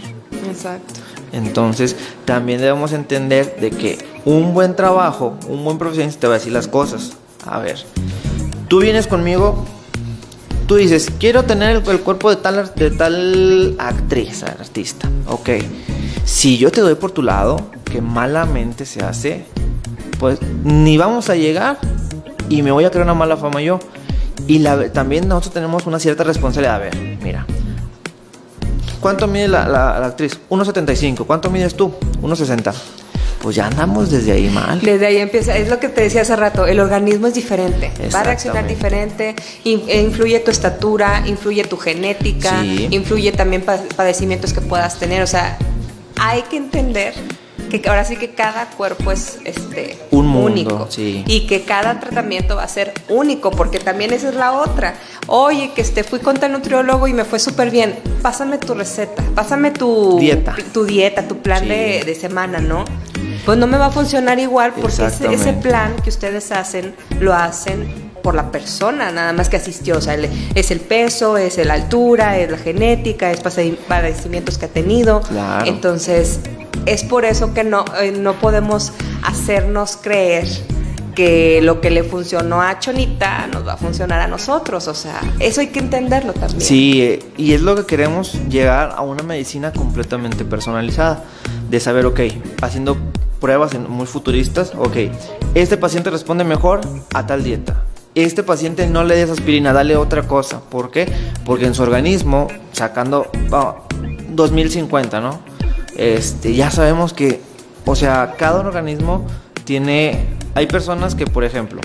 Exacto. 0.49 1.01
Entonces, 1.33 1.97
también 2.25 2.61
debemos 2.61 2.92
entender 2.92 3.57
de 3.61 3.70
que 3.70 3.99
un 4.25 4.55
buen 4.55 4.77
trabajo, 4.77 5.37
un 5.49 5.64
buen 5.64 5.79
profesionista 5.79 6.20
te 6.20 6.27
va 6.29 6.35
a 6.35 6.38
decir 6.38 6.53
las 6.53 6.68
cosas. 6.68 7.16
A 7.46 7.59
ver, 7.59 7.85
tú 8.68 8.80
vienes 8.80 9.07
conmigo, 9.07 9.64
tú 10.66 10.76
dices, 10.76 11.11
quiero 11.18 11.44
tener 11.44 11.83
el, 11.87 12.00
cuerpo 12.00 12.30
de 12.30 12.37
tal, 12.37 12.72
de 12.74 12.90
tal 12.90 13.76
actriz, 13.78 14.42
artista. 14.42 15.09
Ok, 15.26 15.50
si 16.24 16.59
yo 16.59 16.70
te 16.70 16.80
doy 16.80 16.94
por 16.94 17.11
tu 17.11 17.22
lado, 17.22 17.70
que 17.85 18.00
malamente 18.00 18.87
se 18.87 19.02
hace, 19.02 19.44
pues 20.18 20.38
ni 20.64 20.96
vamos 20.96 21.30
a 21.30 21.37
llegar 21.37 21.78
y 22.48 22.62
me 22.62 22.72
voy 22.72 22.85
a 22.85 22.90
crear 22.90 23.04
una 23.04 23.14
mala 23.14 23.37
fama 23.37 23.61
yo. 23.61 23.78
Y 24.46 24.62
también 24.92 25.28
nosotros 25.28 25.54
tenemos 25.54 25.87
una 25.87 25.98
cierta 25.98 26.24
responsabilidad. 26.24 26.76
A 26.76 26.78
ver, 26.78 27.18
mira, 27.22 27.46
¿Cuánto 29.04 29.26
mide 29.26 29.48
la, 29.48 29.98
actriz? 29.98 30.40
1,75. 30.48 31.26
¿Cuánto 31.26 31.50
mides 31.50 31.74
tú? 31.76 31.92
1,60. 32.22 32.72
Pues 33.44 33.57
ya 33.57 33.66
andamos 33.66 34.11
desde 34.11 34.33
ahí 34.33 34.48
mal. 34.48 34.80
Desde 34.80 35.04
ahí 35.04 35.18
empieza, 35.18 35.54
es 35.54 35.68
lo 35.68 35.78
que 35.78 35.90
te 35.90 36.00
decía 36.00 36.22
hace 36.22 36.35
rato, 36.35 36.64
el 36.64 36.80
organismo 36.80 37.26
es 37.26 37.35
diferente, 37.35 37.92
va 38.14 38.20
a 38.20 38.22
reaccionar 38.22 38.66
diferente, 38.66 39.35
e 39.62 40.00
influye 40.00 40.40
tu 40.40 40.50
estatura, 40.50 41.22
influye 41.26 41.62
tu 41.64 41.76
genética, 41.76 42.64
influye 42.64 43.33
también 43.33 43.62
padecimientos 43.62 44.54
que 44.54 44.62
puedas 44.62 44.98
tener, 44.98 45.22
o 45.22 45.26
sea, 45.26 45.59
hay 46.18 46.40
que 46.44 46.57
entender 46.57 47.12
que 47.80 47.88
ahora 47.88 48.04
sí 48.04 48.16
que 48.16 48.30
cada 48.30 48.66
cuerpo 48.70 49.12
es 49.12 49.38
este 49.44 49.98
un 50.11 50.35
único 50.35 50.87
sí. 50.90 51.24
y 51.26 51.46
que 51.46 51.62
cada 51.62 52.00
tratamiento 52.00 52.57
va 52.57 52.64
a 52.64 52.68
ser 52.68 52.92
único 53.09 53.50
porque 53.50 53.78
también 53.78 54.12
esa 54.12 54.28
es 54.28 54.35
la 54.35 54.52
otra. 54.52 54.94
Oye 55.26 55.72
que 55.74 55.83
este 55.83 56.04
fui 56.04 56.20
con 56.20 56.42
el 56.42 56.52
nutriólogo 56.52 57.09
y 57.09 57.12
me 57.12 57.24
fue 57.24 57.38
súper 57.38 57.70
bien 57.70 57.98
pásame 58.22 58.59
tu 58.59 58.74
receta 58.74 59.22
pásame 59.35 59.70
tu 59.70 60.18
dieta. 60.18 60.54
tu 60.72 60.85
dieta 60.85 61.26
tu 61.26 61.38
plan 61.38 61.66
de, 61.66 62.16
semana 62.20 62.59
no 62.61 62.85
pues 63.44 63.59
no 63.59 63.66
me 63.66 63.78
va 63.78 63.87
a 63.87 63.90
funcionar 63.90 64.38
igual 64.38 64.72
porque 64.72 65.07
ese, 65.07 65.33
ese 65.33 65.52
plan 65.52 65.94
que 66.02 66.11
ustedes 66.11 66.50
hacen 66.52 66.94
lo 67.20 67.35
hacen 67.35 68.12
por 68.22 68.35
la 68.35 68.50
persona, 68.50 69.12
nada 69.12 69.35
más 69.35 69.50
que 69.50 69.59
asistió. 69.59 69.98
O 69.98 70.00
sea, 70.00 70.16
es 70.54 70.70
el 70.70 70.80
peso, 70.80 71.37
es 71.37 71.59
la 71.59 71.74
altura, 71.74 72.38
es 72.38 72.50
la 72.50 72.57
genética, 72.57 73.30
es 73.30 73.40
padecimientos 73.40 74.57
que 74.57 74.64
ha 74.64 74.68
tenido. 74.68 75.20
Claro. 75.20 75.66
Entonces, 75.66 76.40
es 76.87 77.04
por 77.04 77.26
eso 77.26 77.52
que 77.52 77.64
no, 77.64 77.85
eh, 78.00 78.12
no 78.12 78.33
podemos 78.35 78.92
hacernos 79.22 79.98
creer 79.98 80.46
que 81.14 81.61
lo 81.62 81.81
que 81.81 81.90
le 81.90 82.05
funcionó 82.05 82.62
a 82.62 82.79
Chonita 82.79 83.46
nos 83.46 83.66
va 83.66 83.74
a 83.74 83.77
funcionar 83.77 84.20
a 84.20 84.27
nosotros. 84.27 84.88
O 84.88 84.94
sea, 84.94 85.20
eso 85.40 85.61
hay 85.61 85.68
que 85.68 85.79
entenderlo 85.79 86.33
también. 86.33 86.61
Sí, 86.61 87.03
eh, 87.03 87.22
y 87.37 87.53
es 87.53 87.62
lo 87.62 87.77
que 87.77 87.87
queremos 87.87 88.35
llegar 88.48 88.92
a 88.96 89.03
una 89.03 89.22
medicina 89.22 89.72
completamente 89.72 90.44
personalizada. 90.44 91.24
De 91.70 91.81
saber, 91.81 92.07
ok, 92.07 92.20
haciendo 92.62 92.96
pruebas 93.40 93.79
muy 93.79 94.07
futuristas, 94.07 94.72
ok, 94.77 94.96
este 95.55 95.77
paciente 95.77 96.11
responde 96.11 96.44
mejor 96.44 96.81
a 97.14 97.27
tal 97.27 97.42
dieta. 97.42 97.85
Este 98.14 98.42
paciente 98.42 98.87
no 98.87 99.03
le 99.03 99.16
des 99.16 99.31
aspirina, 99.31 99.72
dale 99.72 99.96
otra 99.96 100.22
cosa. 100.22 100.61
¿Por 100.61 100.90
qué? 100.90 101.11
Porque 101.44 101.66
en 101.66 101.74
su 101.74 101.83
organismo, 101.83 102.46
sacando 102.72 103.31
2050, 104.31 105.20
¿no? 105.20 105.40
este, 105.96 106.55
ya 106.55 106.70
sabemos 106.70 107.12
que, 107.12 107.40
o 107.85 107.94
sea, 107.94 108.35
cada 108.37 108.61
organismo 108.61 109.27
tiene, 109.64 110.27
hay 110.55 110.66
personas 110.66 111.14
que, 111.14 111.27
por 111.27 111.44
ejemplo, 111.44 111.81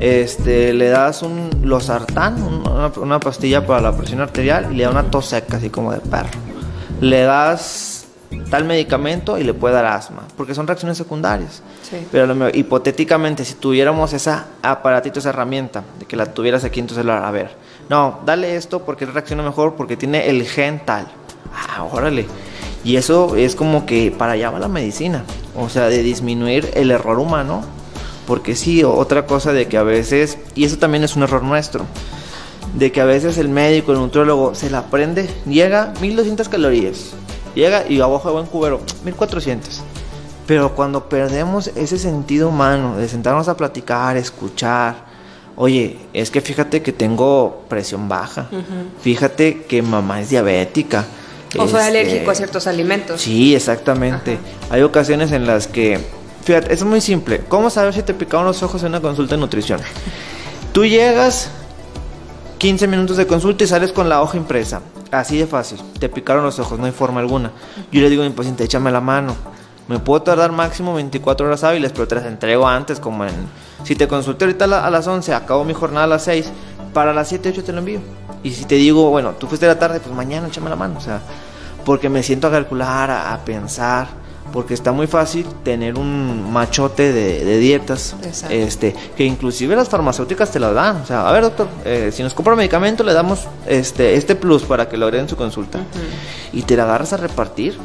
este, 0.00 0.72
le 0.72 0.88
das 0.88 1.22
un 1.22 1.50
losartán, 1.62 2.42
una, 2.42 3.20
pastilla 3.20 3.66
para 3.66 3.80
la 3.80 3.96
presión 3.96 4.20
arterial 4.20 4.68
y 4.72 4.76
le 4.76 4.84
da 4.84 4.90
una 4.90 5.10
tos 5.10 5.26
seca, 5.26 5.58
así 5.58 5.70
como 5.70 5.92
de 5.92 6.00
perro. 6.00 6.30
Le 7.00 7.22
das 7.22 8.06
tal 8.50 8.64
medicamento 8.64 9.38
y 9.38 9.44
le 9.44 9.54
puede 9.54 9.74
dar 9.74 9.86
asma, 9.86 10.22
porque 10.36 10.54
son 10.54 10.66
reacciones 10.66 10.96
secundarias. 10.96 11.62
Pero 12.12 12.48
hipotéticamente, 12.50 13.44
si 13.44 13.54
tuviéramos 13.54 14.12
esa 14.12 14.46
aparatito, 14.62 15.18
esa 15.18 15.30
herramienta, 15.30 15.82
de 15.98 16.06
que 16.06 16.16
la 16.16 16.26
tuvieras 16.26 16.64
aquí, 16.64 16.80
entonces, 16.80 17.06
a 17.06 17.30
ver, 17.30 17.50
no, 17.88 18.20
dale 18.24 18.56
esto 18.56 18.84
porque 18.84 19.06
reacciona 19.06 19.42
mejor, 19.42 19.74
porque 19.74 19.96
tiene 19.96 20.28
el 20.28 20.46
gen 20.46 20.80
tal. 20.84 21.08
Ah, 21.52 21.84
órale. 21.84 22.26
Y 22.84 22.96
eso 22.96 23.36
es 23.36 23.54
como 23.54 23.84
que 23.84 24.10
para 24.10 24.32
allá 24.32 24.50
va 24.50 24.58
la 24.58 24.68
medicina, 24.68 25.24
o 25.56 25.68
sea, 25.68 25.88
de 25.88 26.02
disminuir 26.02 26.70
el 26.74 26.90
error 26.90 27.18
humano, 27.18 27.62
porque 28.26 28.56
sí, 28.56 28.84
otra 28.84 29.26
cosa 29.26 29.52
de 29.52 29.68
que 29.68 29.76
a 29.76 29.82
veces, 29.82 30.38
y 30.54 30.64
eso 30.64 30.78
también 30.78 31.04
es 31.04 31.16
un 31.16 31.22
error 31.22 31.42
nuestro, 31.42 31.84
de 32.74 32.92
que 32.92 33.00
a 33.00 33.04
veces 33.04 33.38
el 33.38 33.48
médico, 33.48 33.92
el 33.92 33.98
nutriólogo 33.98 34.54
se 34.54 34.70
la 34.70 34.86
prende, 34.86 35.28
llega 35.46 35.92
1200 36.00 36.48
calorías, 36.48 37.12
llega 37.54 37.86
y 37.88 38.00
abajo 38.00 38.28
de 38.28 38.34
buen 38.34 38.46
cubero, 38.46 38.80
1400. 39.04 39.82
Pero 40.46 40.74
cuando 40.74 41.08
perdemos 41.08 41.68
ese 41.76 41.98
sentido 41.98 42.48
humano 42.48 42.96
de 42.96 43.08
sentarnos 43.08 43.48
a 43.48 43.56
platicar, 43.56 44.16
escuchar, 44.16 45.04
oye, 45.56 45.98
es 46.12 46.30
que 46.30 46.40
fíjate 46.40 46.82
que 46.82 46.92
tengo 46.92 47.64
presión 47.68 48.08
baja, 48.08 48.48
fíjate 49.00 49.62
que 49.64 49.82
mamá 49.82 50.20
es 50.20 50.30
diabética, 50.30 51.04
o 51.58 51.68
soy 51.68 51.80
este, 51.80 51.98
alérgico 51.98 52.30
a 52.30 52.34
ciertos 52.34 52.66
alimentos. 52.66 53.20
Sí, 53.20 53.54
exactamente. 53.54 54.38
Hay 54.70 54.82
ocasiones 54.82 55.32
en 55.32 55.46
las 55.46 55.66
que, 55.66 55.98
fíjate, 56.44 56.72
es 56.72 56.84
muy 56.84 57.00
simple. 57.00 57.40
¿Cómo 57.48 57.70
saber 57.70 57.94
si 57.94 58.02
te 58.02 58.14
picaron 58.14 58.46
los 58.46 58.62
ojos 58.62 58.82
en 58.82 58.88
una 58.88 59.00
consulta 59.00 59.34
de 59.34 59.40
nutrición? 59.40 59.80
Tú 60.72 60.84
llegas, 60.84 61.50
15 62.58 62.86
minutos 62.86 63.16
de 63.16 63.26
consulta 63.26 63.64
y 63.64 63.66
sales 63.66 63.92
con 63.92 64.08
la 64.08 64.22
hoja 64.22 64.36
impresa. 64.36 64.80
Así 65.10 65.38
de 65.38 65.46
fácil. 65.46 65.80
Te 65.98 66.08
picaron 66.08 66.44
los 66.44 66.58
ojos, 66.60 66.78
no 66.78 66.86
hay 66.86 66.92
forma 66.92 67.20
alguna. 67.20 67.50
Yo 67.90 68.00
le 68.00 68.08
digo 68.08 68.22
a 68.22 68.26
mi 68.26 68.32
paciente, 68.32 68.64
échame 68.64 68.92
la 68.92 69.00
mano. 69.00 69.34
Me 69.88 69.98
puedo 69.98 70.22
tardar 70.22 70.52
máximo 70.52 70.94
24 70.94 71.48
horas 71.48 71.64
hábiles, 71.64 71.90
pero 71.90 72.06
te 72.06 72.14
las 72.14 72.26
entrego 72.26 72.68
antes, 72.68 73.00
como 73.00 73.24
en... 73.24 73.32
Si 73.82 73.96
te 73.96 74.06
consulté 74.06 74.44
ahorita 74.44 74.66
a 74.66 74.90
las 74.90 75.06
11, 75.08 75.34
acabo 75.34 75.64
mi 75.64 75.74
jornada 75.74 76.04
a 76.04 76.06
las 76.06 76.22
6, 76.24 76.48
para 76.94 77.12
las 77.12 77.28
7, 77.28 77.48
8 77.48 77.64
te 77.64 77.72
lo 77.72 77.78
envío. 77.78 78.00
Y 78.42 78.52
si 78.52 78.64
te 78.64 78.76
digo, 78.76 79.10
bueno, 79.10 79.32
tú 79.32 79.46
fuiste 79.46 79.66
de 79.66 79.74
la 79.74 79.78
tarde, 79.78 80.00
pues 80.00 80.14
mañana 80.14 80.48
échame 80.48 80.70
la 80.70 80.76
mano. 80.76 80.98
O 80.98 81.00
sea, 81.00 81.20
porque 81.84 82.08
me 82.08 82.22
siento 82.22 82.46
a 82.46 82.50
calcular, 82.50 83.10
a, 83.10 83.38
pensar, 83.44 84.08
porque 84.52 84.74
está 84.74 84.92
muy 84.92 85.06
fácil 85.06 85.46
tener 85.62 85.98
un 85.98 86.50
machote 86.50 87.12
de, 87.12 87.58
dietas, 87.58 88.16
este, 88.48 88.94
que 89.16 89.24
inclusive 89.24 89.76
las 89.76 89.88
farmacéuticas 89.88 90.50
te 90.50 90.58
las 90.58 90.74
dan. 90.74 90.96
O 91.02 91.06
sea, 91.06 91.28
a 91.28 91.32
ver, 91.32 91.42
doctor, 91.42 91.68
eh, 91.84 92.10
si 92.12 92.22
nos 92.22 92.32
compra 92.32 92.56
medicamento, 92.56 93.04
le 93.04 93.12
damos 93.12 93.46
este, 93.66 94.14
este 94.14 94.34
plus 94.34 94.62
para 94.62 94.88
que 94.88 94.96
lo 94.96 95.06
agreguen 95.06 95.28
su 95.28 95.36
consulta. 95.36 95.80
Y 96.52 96.62
te 96.62 96.76
la 96.76 96.84
agarras 96.84 97.12
a 97.12 97.18
repartir. 97.18 97.78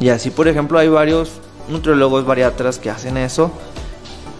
Y 0.00 0.08
así, 0.08 0.30
por 0.30 0.48
ejemplo, 0.48 0.78
hay 0.78 0.88
varios 0.88 1.32
nutriólogos, 1.68 2.26
bariatras 2.26 2.78
que 2.78 2.90
hacen 2.90 3.16
eso. 3.16 3.52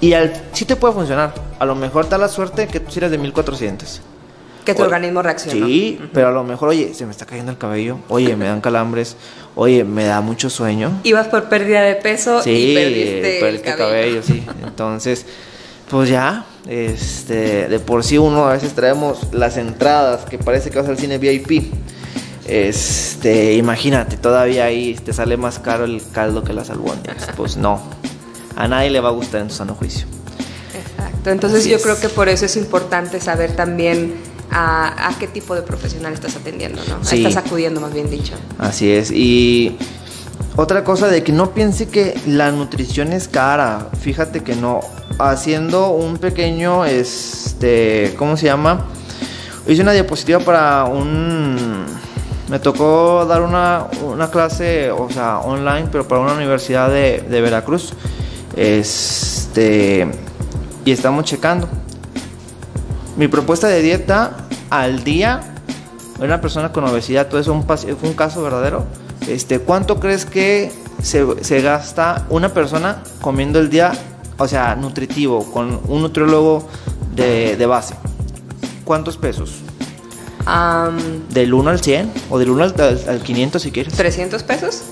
Y 0.01 0.13
al, 0.13 0.33
sí 0.53 0.65
te 0.65 0.75
puede 0.75 0.93
funcionar. 0.93 1.33
A 1.61 1.65
lo 1.65 1.77
mejor 1.77 2.09
da 2.09 2.19
la 2.19 2.29
suerte 2.29 2.67
que 2.67 2.81
tú 2.81 2.93
eres 2.97 3.13
de 3.13 3.19
1400 3.19 4.03
Que 4.65 4.75
tu 4.75 4.83
O- 4.83 4.85
organismo 4.87 5.23
reacciona. 5.23 5.67
Sí, 5.67 6.01
pero 6.13 6.29
a 6.29 6.31
lo 6.31 6.43
mejor, 6.45 6.71
oye, 6.71 6.95
se 6.95 7.05
me 7.05 7.11
está 7.11 7.27
cayendo 7.27 7.53
el 7.53 7.59
cabello, 7.59 7.99
oye, 8.09 8.35
me 8.37 8.47
dan 8.47 8.61
calambres, 8.61 9.17
oye, 9.55 9.85
me 9.85 10.05
da 10.05 10.21
mucho 10.23 10.49
sueño. 10.51 11.01
Ibas 11.05 11.29
por 11.29 11.49
pérdida 11.49 11.83
de 11.83 11.95
peso 11.97 12.43
Sí, 12.43 12.51
y 12.51 12.75
perdiste 12.75 13.35
el 13.37 13.41
perdiste 13.41 13.71
cabello. 13.77 13.87
cabello, 13.89 14.23
sí. 14.23 14.45
Entonces, 14.65 15.27
pues 15.91 16.09
ya, 16.09 16.47
este, 16.67 17.69
de 17.69 17.79
por 17.79 18.03
sí 18.05 18.17
uno 18.17 18.47
a 18.47 18.55
veces 18.55 18.73
traemos 18.75 19.33
las 19.33 19.57
entradas 19.59 20.25
que 20.25 20.39
parece 20.39 20.71
que 20.71 20.79
vas 20.79 20.89
al 20.89 20.97
cine 20.99 21.19
VIP. 21.19 21.71
Este, 22.47 23.55
imagínate, 23.55 24.17
todavía 24.17 24.65
ahí 24.65 24.95
te 24.95 25.13
sale 25.13 25.37
más 25.37 25.59
caro 25.59 25.85
el 25.85 26.03
caldo 26.13 26.43
que 26.45 26.53
las 26.53 26.71
albóndigas. 26.71 27.29
Pues 27.37 27.57
no, 27.57 27.83
a 28.57 28.69
nadie 28.69 28.91
le 28.91 29.01
va 29.01 29.09
a 29.09 29.13
gustar 29.13 29.41
en 29.43 29.51
su 29.51 29.57
sano 29.57 29.75
juicio. 29.75 30.07
Exacto. 30.75 31.31
Entonces 31.31 31.61
Así 31.61 31.71
yo 31.71 31.77
es. 31.77 31.83
creo 31.83 31.99
que 32.01 32.09
por 32.09 32.29
eso 32.29 32.45
es 32.47 32.57
importante 32.57 33.21
saber 33.21 33.53
también 33.57 34.15
a, 34.55 35.09
a 35.09 35.19
qué 35.19 35.27
tipo 35.27 35.55
de 35.55 35.63
profesional 35.63 36.15
estás 36.15 36.37
atendiendo, 36.37 36.81
¿no? 36.89 37.05
Sí. 37.05 37.27
Estás 37.27 37.45
acudiendo, 37.45 37.81
más 37.81 37.93
bien 37.93 38.09
dicho. 38.09 38.35
Así 38.59 38.91
es. 38.91 39.11
Y 39.11 39.77
otra 40.57 40.85
cosa 40.85 41.09
de 41.09 41.23
que 41.25 41.33
no 41.33 41.51
piense 41.51 41.89
que 41.89 42.19
la 42.27 42.53
nutrición 42.53 43.13
es 43.13 43.29
cara. 43.29 43.89
Fíjate 44.01 44.43
que 44.45 44.55
no. 44.55 44.81
Haciendo 45.19 45.91
un 45.91 46.17
pequeño, 46.19 46.85
este, 46.85 48.15
¿cómo 48.17 48.37
se 48.37 48.47
llama? 48.47 48.87
Hice 49.67 49.83
una 49.83 49.93
diapositiva 49.93 50.39
para 50.41 50.85
un... 50.85 51.85
Me 52.49 52.59
tocó 52.59 53.25
dar 53.27 53.43
una, 53.43 53.87
una 54.03 54.31
clase, 54.31 54.91
o 54.91 55.09
sea, 55.11 55.39
online, 55.39 55.89
pero 55.91 56.07
para 56.07 56.21
una 56.21 56.35
universidad 56.35 56.89
de, 56.89 57.25
de 57.29 57.41
Veracruz. 57.41 57.93
Este... 58.57 60.07
Y 60.85 60.93
estamos 60.93 61.25
checando. 61.25 61.69
Mi 63.17 63.29
propuesta 63.29 63.69
de 63.69 63.81
dieta 63.81 64.44
al 64.81 65.05
día, 65.05 65.41
una 66.21 66.41
persona 66.41 66.73
con 66.73 66.85
obesidad, 66.85 67.29
todo 67.29 67.41
eso 67.41 67.53
un 67.53 67.65
fue 67.65 68.09
un 68.09 68.15
caso 68.15 68.43
verdadero. 68.43 68.85
Este, 69.29 69.59
¿Cuánto 69.59 70.01
crees 70.01 70.25
que 70.27 70.73
se, 71.03 71.25
se 71.43 71.61
gasta 71.63 72.27
una 72.31 72.51
persona 72.55 73.03
comiendo 73.21 73.59
el 73.59 73.71
día, 73.71 73.93
o 74.39 74.47
sea, 74.49 74.75
nutritivo, 74.77 75.51
con 75.53 75.81
un 75.89 76.03
nutriólogo 76.03 76.69
de, 77.15 77.57
de 77.57 77.67
base? 77.67 77.95
¿Cuántos 78.85 79.17
pesos? 79.17 79.53
Am, 80.47 80.99
¿Del 81.31 81.55
1 81.55 81.71
al 81.71 81.81
100? 81.81 82.13
¿O 82.29 82.39
del 82.39 82.51
1 82.51 82.65
al, 82.65 82.75
al- 82.79 83.05
al 83.09 83.21
500 83.23 83.63
si 83.63 83.71
quieres? 83.73 83.99
¿300 83.99 84.43
pesos? 84.43 84.83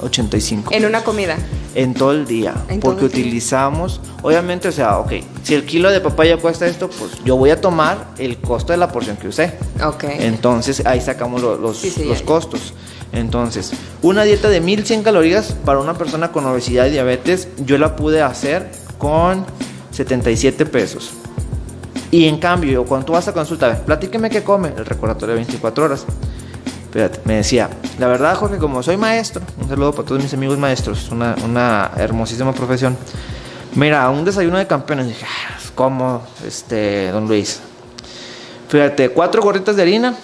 77.85 0.00 0.68
En 0.72 0.84
una 0.84 1.02
comida. 1.02 1.36
en 1.74 1.94
todo 1.94 2.12
el 2.12 2.26
día. 2.26 2.54
En 2.68 2.80
porque 2.80 3.04
el 3.06 3.10
día. 3.12 3.20
utilizamos, 3.20 4.00
obviamente, 4.22 4.68
o 4.68 4.72
sea, 4.72 4.98
ok, 4.98 5.12
si 5.42 5.54
el 5.54 5.64
kilo 5.64 5.90
de 5.90 6.00
papaya 6.00 6.36
cuesta 6.38 6.66
esto, 6.66 6.88
pues 6.88 7.12
yo 7.24 7.36
voy 7.36 7.50
a 7.50 7.60
tomar 7.60 8.08
el 8.18 8.38
costo 8.38 8.72
de 8.72 8.76
la 8.78 8.90
porción 8.90 9.16
que 9.16 9.28
usé. 9.28 9.54
Ok. 9.84 10.04
Entonces 10.08 10.84
ahí 10.86 11.00
sacamos 11.00 11.42
lo- 11.42 11.56
los, 11.56 11.78
Sí, 11.78 11.90
sí, 11.90 12.04
los 12.04 12.22
costos. 12.22 12.72
Entonces, 13.12 13.72
una 14.02 14.22
dieta 14.24 14.48
de 14.50 14.60
1100 14.60 15.02
calorías 15.02 15.54
para 15.64 15.78
una 15.78 15.94
persona 15.94 16.30
con 16.30 16.44
obesidad 16.46 16.86
y 16.86 16.90
diabetes, 16.90 17.48
yo 17.64 17.78
la 17.78 17.96
pude 17.96 18.20
hacer 18.22 18.70
con 18.98 19.46
77 19.92 20.66
pesos. 20.66 21.10
Y 22.10 22.26
en 22.26 22.38
cambio, 22.38 22.84
cuando 22.84 23.06
tú 23.06 23.12
vas 23.12 23.28
a 23.28 23.32
consulta, 23.34 23.66
a 23.66 23.68
ver, 23.70 23.82
platíqueme 23.82 24.30
qué 24.30 24.42
come, 24.42 24.72
el 24.76 24.84
recordatorio 24.86 25.34
de 25.34 25.40
24 25.42 25.84
horas. 25.84 26.04
Me 27.24 27.34
decía, 27.34 27.68
la 27.98 28.06
verdad, 28.06 28.34
Jorge, 28.36 28.56
como 28.56 28.82
soy 28.82 28.96
maestro, 28.96 29.42
un 29.60 29.68
saludo 29.68 29.92
para 29.92 30.08
todos 30.08 30.22
mis 30.22 30.32
amigos 30.32 30.56
maestros, 30.58 31.10
una, 31.10 31.36
una 31.44 31.90
hermosísima 31.96 32.52
profesión. 32.52 32.96
Mira, 33.74 34.08
un 34.08 34.24
desayuno 34.24 34.56
de 34.56 34.66
campeones, 34.66 35.06
dije, 35.08 35.26
"Ah, 35.26 35.58
¿cómo, 35.74 36.22
este, 36.46 37.10
don 37.10 37.28
Luis? 37.28 37.60
Fíjate, 38.68 39.10
cuatro 39.10 39.42
gorritas 39.42 39.76
de 39.76 39.82
harina 39.82 40.14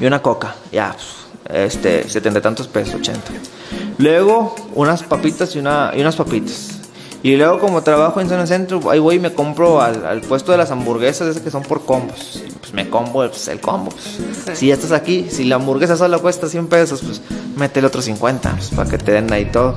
y 0.00 0.06
una 0.06 0.22
coca, 0.22 0.54
ya, 0.72 0.94
pues, 0.94 1.74
este, 1.74 2.08
setenta 2.08 2.38
y 2.38 2.42
tantos 2.42 2.68
pesos, 2.68 2.94
80. 2.94 3.20
Luego, 3.98 4.54
unas 4.74 5.02
papitas 5.02 5.54
y, 5.56 5.58
una, 5.58 5.92
y 5.94 6.00
unas 6.00 6.16
papitas. 6.16 6.70
Y 7.22 7.36
luego, 7.36 7.58
como 7.58 7.82
trabajo 7.82 8.20
en 8.20 8.28
zona 8.28 8.46
centro, 8.46 8.80
ahí 8.90 8.98
voy 8.98 9.16
y 9.16 9.20
me 9.20 9.32
compro 9.32 9.80
al, 9.82 10.06
al 10.06 10.20
puesto 10.22 10.52
de 10.52 10.58
las 10.58 10.70
hamburguesas, 10.70 11.28
esas 11.28 11.42
que 11.42 11.50
son 11.50 11.62
por 11.62 11.84
combos. 11.84 12.42
Pues 12.66 12.74
me 12.74 12.90
combo 12.90 13.12
pues, 13.28 13.46
el 13.46 13.60
combo. 13.60 13.90
Pues. 14.44 14.58
Si 14.58 14.66
ya 14.68 14.74
estás 14.74 14.90
aquí, 14.90 15.26
si 15.30 15.44
la 15.44 15.54
hamburguesa 15.56 15.96
solo 15.96 16.20
cuesta 16.20 16.48
100 16.48 16.66
pesos, 16.66 17.00
pues 17.02 17.22
métele 17.56 17.86
otros 17.86 18.06
50, 18.06 18.50
pues, 18.56 18.70
para 18.70 18.90
que 18.90 18.98
te 18.98 19.12
den 19.12 19.32
ahí 19.32 19.44
todo. 19.46 19.76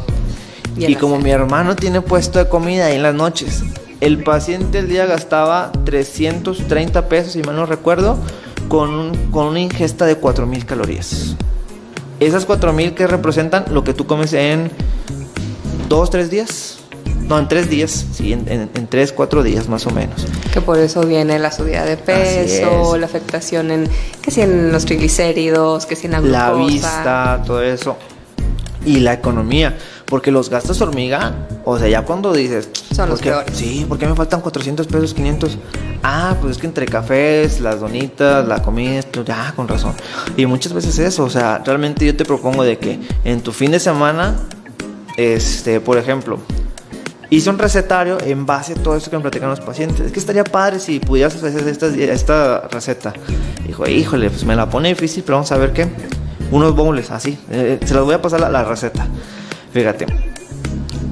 Y 0.75 0.85
Y, 0.85 0.95
como 0.95 1.19
mi 1.19 1.29
hermano 1.29 1.75
tiene 1.75 2.01
puesto 2.01 2.39
de 2.39 2.47
comida 2.49 2.87
ahí 2.87 2.95
en 2.95 3.03
las 3.03 3.13
noches, 3.13 3.63
el 4.01 4.23
paciente 4.23 4.79
el 4.79 4.87
día 4.89 5.05
gastaba 5.05 5.71
330 5.85 7.07
pesos, 7.09 7.33
si 7.33 7.43
mal 7.43 7.55
no 7.55 7.65
recuerdo, 7.67 8.17
con, 8.69 8.89
un- 8.89 9.31
con 9.31 9.45
una 9.47 9.59
ingesta 9.59 10.05
de 10.05 10.15
4000 10.15 10.65
calorías. 10.65 11.35
Esas 12.19 12.45
4000 12.45 12.95
que 12.95 13.05
representan 13.07 13.65
lo 13.71 13.83
que 13.83 13.93
tú 13.93 14.07
comes 14.07 14.33
en 14.33 14.71
2, 15.89 16.09
3 16.09 16.29
días. 16.31 16.78
No, 17.29 17.37
en 17.37 17.47
3 17.47 17.69
días, 17.69 18.05
sí, 18.11 18.33
en 18.33 18.87
3, 18.89 19.13
4 19.13 19.43
días 19.43 19.69
más 19.69 19.85
o 19.85 19.91
menos. 19.91 20.25
Que 20.51 20.61
por 20.61 20.79
eso 20.79 21.01
viene 21.01 21.37
la 21.37 21.51
subida 21.51 21.85
de 21.85 21.95
peso, 21.95 22.95
es. 22.95 22.99
la 22.99 23.05
afectación 23.05 23.69
en, 23.69 23.87
que 24.21 24.31
si 24.31 24.41
en 24.41 24.71
los 24.71 24.85
triglicéridos, 24.85 25.85
que 25.85 25.95
si 25.95 26.07
en 26.07 26.13
la 26.13 26.21
glucosa. 26.21 26.41
la 26.51 26.53
vista, 26.65 27.43
todo 27.45 27.61
eso. 27.61 27.97
Y 28.85 29.01
la 29.01 29.13
economía. 29.13 29.77
Porque 30.05 30.31
los 30.31 30.49
gastos 30.49 30.81
hormiga, 30.81 31.47
o 31.65 31.77
sea, 31.77 31.87
ya 31.87 32.01
cuando 32.03 32.33
dices... 32.33 32.67
Son 32.87 32.97
¿por 33.05 33.09
los 33.09 33.21
qué- 33.21 33.29
peores. 33.29 33.55
Sí, 33.55 33.85
¿por 33.87 33.99
qué 33.99 34.07
me 34.07 34.15
faltan 34.15 34.41
400 34.41 34.87
pesos, 34.87 35.13
500? 35.13 35.55
Ah, 36.01 36.35
pues 36.41 36.53
es 36.53 36.57
que 36.57 36.65
entre 36.65 36.87
cafés, 36.87 37.59
las 37.59 37.79
donitas, 37.79 38.47
la 38.47 38.59
comida, 38.63 38.97
esto, 38.97 39.23
ya, 39.23 39.53
con 39.55 39.67
razón. 39.67 39.93
Y 40.35 40.47
muchas 40.47 40.73
veces 40.73 40.97
eso, 40.97 41.25
o 41.25 41.29
sea, 41.29 41.61
realmente 41.63 42.07
yo 42.07 42.15
te 42.15 42.25
propongo 42.25 42.63
de 42.63 42.79
que 42.79 42.99
en 43.23 43.41
tu 43.41 43.51
fin 43.51 43.69
de 43.69 43.79
semana, 43.79 44.35
este, 45.15 45.79
por 45.79 45.99
ejemplo, 45.99 46.39
hice 47.29 47.49
un 47.49 47.57
recetario 47.57 48.17
en 48.21 48.45
base 48.45 48.73
a 48.73 48.75
todo 48.75 48.95
esto 48.95 49.09
que 49.09 49.17
me 49.17 49.21
platican 49.21 49.49
los 49.49 49.59
pacientes. 49.59 50.01
Es 50.01 50.11
que 50.11 50.19
estaría 50.19 50.43
padre 50.43 50.79
si 50.79 50.99
pudieras 50.99 51.35
hacer 51.35 51.67
esta, 51.67 51.87
esta 51.87 52.67
receta. 52.71 53.13
Dijo, 53.65 53.87
híjole, 53.87 54.29
pues 54.29 54.45
me 54.45 54.55
la 54.55 54.69
pone 54.69 54.89
difícil, 54.89 55.23
pero 55.23 55.37
vamos 55.37 55.51
a 55.51 55.57
ver 55.57 55.73
qué. 55.73 55.87
Unos 56.51 56.75
bowls 56.75 57.11
así. 57.11 57.37
Eh, 57.51 57.79
se 57.85 57.93
los 57.93 58.05
voy 58.05 58.15
a 58.15 58.21
pasar 58.21 58.39
la, 58.39 58.49
la 58.49 58.63
receta. 58.63 59.07
Fíjate. 59.71 60.05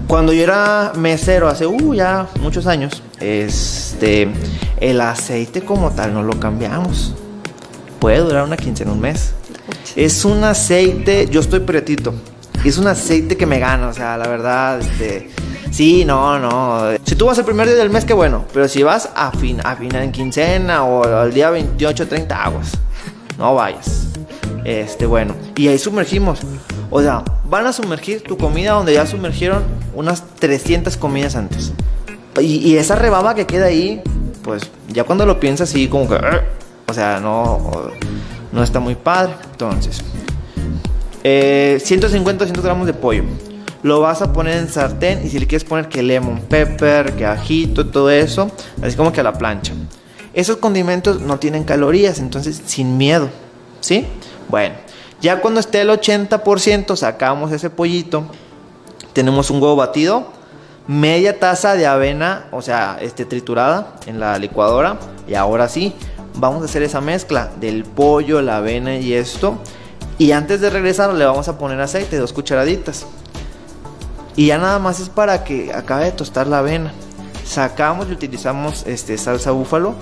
Cuando 0.08 0.32
yo 0.32 0.42
era 0.42 0.94
mesero 0.96 1.50
hace 1.50 1.68
uh, 1.68 1.94
ya 1.94 2.28
muchos 2.40 2.66
años, 2.66 3.04
este, 3.20 4.30
el 4.80 5.02
aceite 5.02 5.62
como 5.62 5.92
tal 5.92 6.14
no 6.14 6.24
lo 6.24 6.40
cambiamos. 6.40 7.14
Puede 8.00 8.20
durar 8.20 8.46
una 8.46 8.56
quincena, 8.56 8.94
un 8.94 9.02
mes. 9.02 9.34
Es 9.98 10.24
un 10.24 10.44
aceite, 10.46 11.28
yo 11.30 11.42
estoy 11.42 11.60
prietito. 11.60 12.14
Es 12.64 12.78
un 12.78 12.88
aceite 12.88 13.36
que 13.36 13.46
me 13.46 13.60
gana, 13.60 13.90
o 13.90 13.94
sea, 13.94 14.18
la 14.18 14.28
verdad, 14.28 14.80
este, 14.80 15.30
sí, 15.72 16.06
no, 16.06 16.40
no. 16.40 16.98
Si 17.04 17.16
tú 17.16 17.26
vas 17.26 17.38
el 17.38 17.46
primer 17.46 17.68
día 17.68 17.76
del 17.76 17.90
mes, 17.90 18.06
qué 18.06 18.14
bueno, 18.14 18.46
pero 18.54 18.68
si 18.68 18.84
vas 18.84 19.10
a 19.16 19.32
fin, 19.32 19.60
a 19.64 19.76
final 19.76 20.04
en 20.04 20.12
quincena 20.12 20.84
o 20.84 21.04
al 21.04 21.34
día 21.34 21.50
28, 21.50 22.08
30 22.08 22.44
aguas, 22.44 22.72
no 23.38 23.56
vayas. 23.56 24.08
Este, 24.64 25.06
bueno, 25.06 25.36
y 25.56 25.68
ahí 25.68 25.78
sumergimos. 25.78 26.40
O 26.90 27.02
sea, 27.02 27.24
van 27.50 27.66
a 27.66 27.74
sumergir 27.74 28.24
tu 28.24 28.38
comida 28.38 28.72
donde 28.74 28.94
ya 28.94 29.06
sumergieron 29.06 29.64
unas 29.94 30.24
300 30.40 30.98
comidas 30.98 31.36
antes. 31.36 31.74
Y, 32.40 32.58
y 32.58 32.78
esa 32.78 32.96
rebaba 32.96 33.34
que 33.34 33.46
queda 33.46 33.66
ahí, 33.66 34.02
pues 34.44 34.70
ya 34.90 35.04
cuando 35.04 35.26
lo 35.26 35.40
piensas, 35.40 35.70
sí, 35.70 35.88
como 35.88 36.08
que. 36.08 36.20
O 36.90 36.94
sea, 36.94 37.20
no, 37.20 37.92
no 38.52 38.64
está 38.64 38.80
muy 38.80 38.96
padre. 38.96 39.34
Entonces, 39.52 40.02
eh, 41.24 41.82
150 41.84 42.46
200 42.46 42.64
gramos 42.64 42.88
de 42.88 42.94
pollo. 42.94 43.24
Lo 43.84 44.02
vas 44.02 44.22
a 44.22 44.34
poner 44.34 44.58
en 44.58 44.70
sartén 44.70 45.26
y 45.26 45.30
si 45.30 45.40
le 45.40 45.48
quieres 45.48 45.68
poner 45.68 45.88
que 45.88 46.02
lemon 46.02 46.42
pepper, 46.42 47.16
que 47.16 47.26
ajito, 47.26 47.88
todo 47.88 48.10
eso, 48.10 48.50
así 48.82 48.96
como 48.96 49.12
que 49.12 49.22
a 49.22 49.24
la 49.24 49.34
plancha. 49.34 49.74
Esos 50.34 50.58
condimentos 50.58 51.22
no 51.22 51.40
tienen 51.40 51.64
calorías, 51.64 52.20
entonces 52.20 52.62
sin 52.66 52.98
miedo, 52.98 53.30
¿sí? 53.82 54.06
Bueno, 54.50 54.76
ya 55.22 55.42
cuando 55.42 55.60
esté 55.60 55.82
el 55.82 55.90
80% 55.90 56.96
sacamos 56.96 57.52
ese 57.52 57.70
pollito, 57.70 58.24
tenemos 59.14 59.50
un 59.50 59.62
huevo 59.62 59.76
batido, 59.76 60.28
media 60.88 61.40
taza 61.40 61.76
de 61.76 61.88
avena, 61.88 62.46
o 62.52 62.62
sea, 62.62 62.98
este 63.02 63.26
triturada 63.26 63.96
en 64.06 64.20
la 64.20 64.38
licuadora 64.38 65.00
y 65.28 65.34
ahora 65.34 65.70
sí, 65.70 65.94
vamos 66.36 66.62
a 66.62 66.66
hacer 66.66 66.84
esa 66.84 67.02
mezcla 67.02 67.50
del 67.60 67.84
pollo, 67.84 68.42
la 68.42 68.58
avena 68.58 68.96
y 68.98 69.14
esto. 69.14 69.58
Y 70.20 70.32
antes 70.32 70.62
de 70.62 70.70
regresar 70.70 71.14
le 71.14 71.26
vamos 71.26 71.48
a 71.48 71.58
poner 71.58 71.80
aceite, 71.80 72.18
dos 72.18 72.34
cucharaditas. 72.34 73.06
Y 74.38 74.46
ya 74.46 74.60
nada 74.60 74.78
más 74.80 75.00
es 75.00 75.10
para 75.10 75.44
que 75.44 75.74
acabe 75.74 76.06
de 76.06 76.12
tostar 76.14 76.48
la 76.48 76.60
avena. 76.60 76.94
Sacamos 77.44 78.08
y 78.08 78.14
utilizamos 78.14 78.86
este, 78.86 79.18
salsa 79.18 79.52
búfalo. 79.52 79.96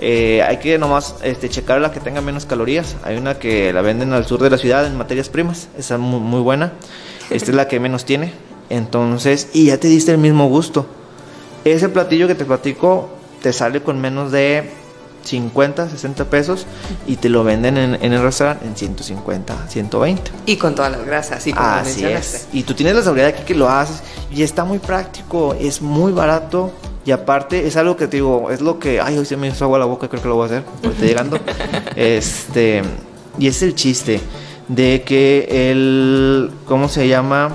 Eh, 0.00 0.42
hay 0.42 0.58
que 0.58 0.76
nomás 0.76 1.14
este, 1.22 1.48
checar 1.48 1.80
la 1.80 1.92
que 1.92 2.00
tenga 2.00 2.20
menos 2.20 2.46
calorías. 2.46 2.96
Hay 3.04 3.16
una 3.16 3.38
que 3.38 3.72
la 3.72 3.82
venden 3.82 4.12
al 4.12 4.26
sur 4.26 4.42
de 4.42 4.50
la 4.50 4.58
ciudad 4.58 4.84
en 4.86 4.98
materias 4.98 5.28
primas. 5.28 5.68
Esa 5.78 5.94
es 5.94 6.00
muy, 6.00 6.18
muy 6.18 6.40
buena. 6.40 6.72
Esta 7.30 7.52
es 7.52 7.56
la 7.56 7.68
que 7.68 7.78
menos 7.78 8.04
tiene. 8.04 8.32
Entonces, 8.70 9.50
y 9.52 9.66
ya 9.66 9.78
te 9.78 9.86
diste 9.86 10.10
el 10.10 10.18
mismo 10.18 10.48
gusto. 10.48 10.86
Ese 11.64 11.88
platillo 11.88 12.26
que 12.26 12.34
te 12.34 12.44
platico 12.44 13.08
te 13.40 13.52
sale 13.52 13.82
con 13.82 14.00
menos 14.00 14.32
de 14.32 14.68
50, 15.26 15.90
60 15.90 16.24
pesos 16.26 16.66
y 17.06 17.16
te 17.16 17.28
lo 17.28 17.44
venden 17.44 17.76
en, 17.76 17.94
en 18.02 18.12
el 18.12 18.22
restaurante 18.22 18.66
en 18.66 18.76
150, 18.76 19.68
120. 19.68 20.30
Y 20.46 20.56
con 20.56 20.74
todas 20.74 20.92
las 20.92 21.04
grasas, 21.04 21.46
y 21.46 21.52
como 21.52 21.66
Así 21.66 22.04
es. 22.04 22.48
Y 22.52 22.62
tú 22.62 22.74
tienes 22.74 22.94
la 22.94 23.02
seguridad 23.02 23.28
aquí 23.28 23.42
que 23.44 23.54
lo 23.54 23.68
haces 23.68 24.02
y 24.30 24.42
está 24.42 24.64
muy 24.64 24.78
práctico, 24.78 25.54
es 25.54 25.82
muy 25.82 26.12
barato 26.12 26.72
y 27.06 27.12
aparte 27.12 27.66
es 27.66 27.76
algo 27.76 27.96
que 27.96 28.08
te 28.08 28.16
digo, 28.16 28.50
es 28.50 28.60
lo 28.60 28.80
que, 28.80 29.00
ay, 29.00 29.16
hoy 29.16 29.24
se 29.24 29.36
me 29.36 29.46
hizo 29.46 29.64
agua 29.64 29.78
la 29.78 29.84
boca, 29.84 30.08
creo 30.08 30.20
que 30.20 30.28
lo 30.28 30.34
voy 30.34 30.42
a 30.44 30.46
hacer, 30.46 30.64
ahorita 30.82 31.06
llegando. 31.06 31.38
este, 31.96 32.82
y 33.38 33.46
es 33.46 33.62
el 33.62 33.76
chiste 33.76 34.20
de 34.66 35.02
que 35.06 35.70
el, 35.70 36.50
¿cómo 36.66 36.88
se 36.88 37.06
llama? 37.06 37.50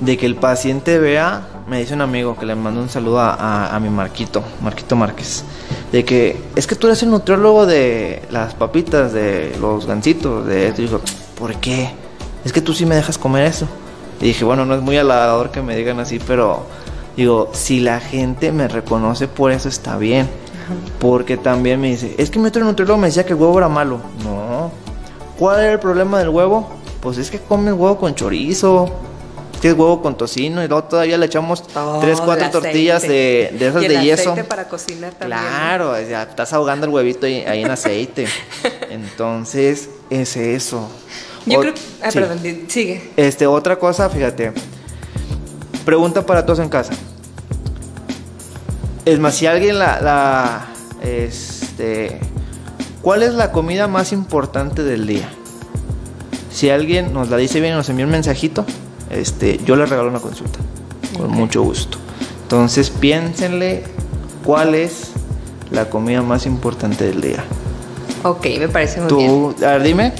De 0.00 0.16
que 0.16 0.24
el 0.24 0.36
paciente 0.36 0.98
vea, 0.98 1.46
me 1.68 1.80
dice 1.80 1.94
un 1.94 2.00
amigo 2.00 2.36
que 2.36 2.46
le 2.46 2.54
mando 2.54 2.80
un 2.80 2.88
saludo 2.88 3.18
a, 3.20 3.34
a- 3.34 3.74
a 3.74 3.80
mi 3.80 3.88
Marquito, 3.90 4.42
Marquito 4.62 4.94
Márquez, 4.94 5.44
de 5.90 6.04
que 6.04 6.40
es 6.54 6.66
que 6.66 6.76
tú 6.76 6.86
eres 6.86 7.02
el 7.02 7.10
nutriólogo 7.10 7.66
de 7.66 8.22
las 8.30 8.54
papitas, 8.54 9.12
de 9.12 9.56
los 9.60 9.86
gancitos, 9.86 10.46
de 10.46 10.68
esto. 10.68 10.82
Y 10.82 10.86
digo, 10.86 11.00
¿por 11.38 11.54
qué? 11.56 11.90
Es 12.44 12.52
que 12.52 12.60
tú 12.60 12.72
sí 12.72 12.86
me 12.86 12.94
dejas 12.94 13.18
comer 13.18 13.46
eso. 13.46 13.66
Y 14.20 14.26
dije, 14.26 14.44
bueno, 14.44 14.64
no 14.64 14.74
es 14.74 14.80
muy 14.80 14.96
halagador 14.96 15.50
que 15.50 15.60
me 15.60 15.76
digan 15.76 15.98
así, 15.98 16.20
pero 16.20 16.64
digo, 17.16 17.50
si 17.52 17.80
la 17.80 17.98
gente 18.00 18.52
me 18.52 18.68
reconoce 18.68 19.26
por 19.26 19.50
eso 19.50 19.68
está 19.68 19.98
bien. 19.98 20.28
Porque 20.98 21.36
también 21.36 21.80
me 21.80 21.88
dice, 21.88 22.14
es 22.18 22.30
que 22.30 22.38
mi 22.40 22.46
otro 22.48 22.64
nutriólogo 22.64 22.98
me 22.98 23.06
decía 23.08 23.24
que 23.24 23.32
el 23.34 23.38
huevo 23.40 23.58
era 23.58 23.68
malo. 23.68 24.00
No. 24.24 24.70
¿Cuál 25.38 25.60
era 25.60 25.72
el 25.74 25.78
problema 25.80 26.18
del 26.18 26.28
huevo? 26.30 26.68
Pues 27.00 27.18
es 27.18 27.30
que 27.30 27.38
come 27.40 27.72
huevo 27.72 27.98
con 27.98 28.14
chorizo. 28.14 28.90
Que 29.60 29.68
es 29.68 29.74
huevo 29.74 30.02
con 30.02 30.16
tocino 30.18 30.62
y 30.62 30.68
luego 30.68 30.84
todavía 30.84 31.16
le 31.16 31.26
echamos 31.26 31.66
Todo 31.66 32.00
tres, 32.00 32.20
cuatro 32.20 32.50
tortillas 32.50 33.02
de, 33.02 33.54
de 33.58 33.68
esas 33.68 33.82
Y 33.82 33.86
el 33.86 33.92
de 33.94 34.04
yeso. 34.04 34.34
para 34.48 34.68
cocinar 34.68 35.14
también. 35.14 35.40
¿no? 35.40 35.48
Claro, 35.48 36.00
ya 36.02 36.24
estás 36.24 36.52
ahogando 36.52 36.86
el 36.86 36.92
huevito 36.92 37.26
ahí, 37.26 37.42
ahí 37.46 37.62
en 37.62 37.70
aceite. 37.70 38.26
Entonces, 38.90 39.88
es 40.10 40.36
eso. 40.36 40.88
Yo 41.46 41.58
O- 41.58 41.62
creo. 41.62 41.74
Ah, 42.02 42.10
sí. 42.10 42.18
perdón, 42.18 42.40
sigue. 42.68 43.10
Este, 43.16 43.46
otra 43.46 43.78
cosa, 43.78 44.10
fíjate. 44.10 44.52
Pregunta 45.84 46.26
para 46.26 46.44
todos 46.44 46.58
en 46.58 46.68
casa. 46.68 46.92
Es 49.04 49.18
más, 49.20 49.36
si 49.36 49.46
alguien 49.46 49.78
la, 49.78 50.00
la, 50.00 50.66
este, 51.02 52.18
¿cuál 53.02 53.22
es 53.22 53.34
la 53.34 53.52
comida 53.52 53.86
más 53.86 54.12
importante 54.12 54.82
del 54.82 55.06
día? 55.06 55.28
Si 56.52 56.70
alguien 56.70 57.12
nos 57.12 57.30
la 57.30 57.36
dice 57.36 57.60
bien 57.60 57.74
y 57.74 57.76
nos 57.76 57.88
envía 57.88 58.04
un 58.04 58.10
mensajito, 58.10 58.64
este, 59.10 59.58
yo 59.64 59.76
le 59.76 59.86
regalo 59.86 60.08
una 60.08 60.20
consulta, 60.20 60.58
con 61.16 61.30
mucho 61.30 61.62
gusto. 61.62 61.98
Entonces, 62.42 62.90
piénsenle 62.90 63.84
cuál 64.44 64.74
es 64.74 65.10
la 65.70 65.90
comida 65.90 66.22
más 66.22 66.46
importante 66.46 67.04
del 67.04 67.20
día. 67.20 67.44
Ok, 68.22 68.46
me 68.58 68.68
parece 68.68 69.00
muy 69.00 69.12
bien. 69.14 69.28
Tú, 69.28 69.64
a 69.64 69.72
ver, 69.72 69.82
dime. 69.82 70.12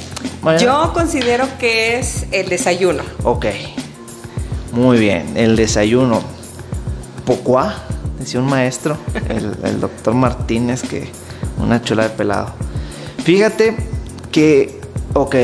Mariana. 0.42 0.64
Yo 0.64 0.92
considero 0.92 1.46
que 1.58 1.98
es 1.98 2.26
el 2.32 2.48
desayuno. 2.48 3.02
Ok. 3.24 3.46
Muy 4.72 4.98
bien. 4.98 5.36
El 5.36 5.56
desayuno. 5.56 6.20
Pocuá, 7.24 7.82
decía 8.18 8.40
un 8.40 8.46
maestro, 8.46 8.96
el, 9.28 9.56
el 9.64 9.80
doctor 9.80 10.14
Martínez, 10.14 10.82
que 10.82 11.10
una 11.58 11.82
chula 11.82 12.04
de 12.04 12.10
pelado. 12.10 12.50
Fíjate 13.24 13.76
que, 14.30 14.80
ok, 15.14 15.34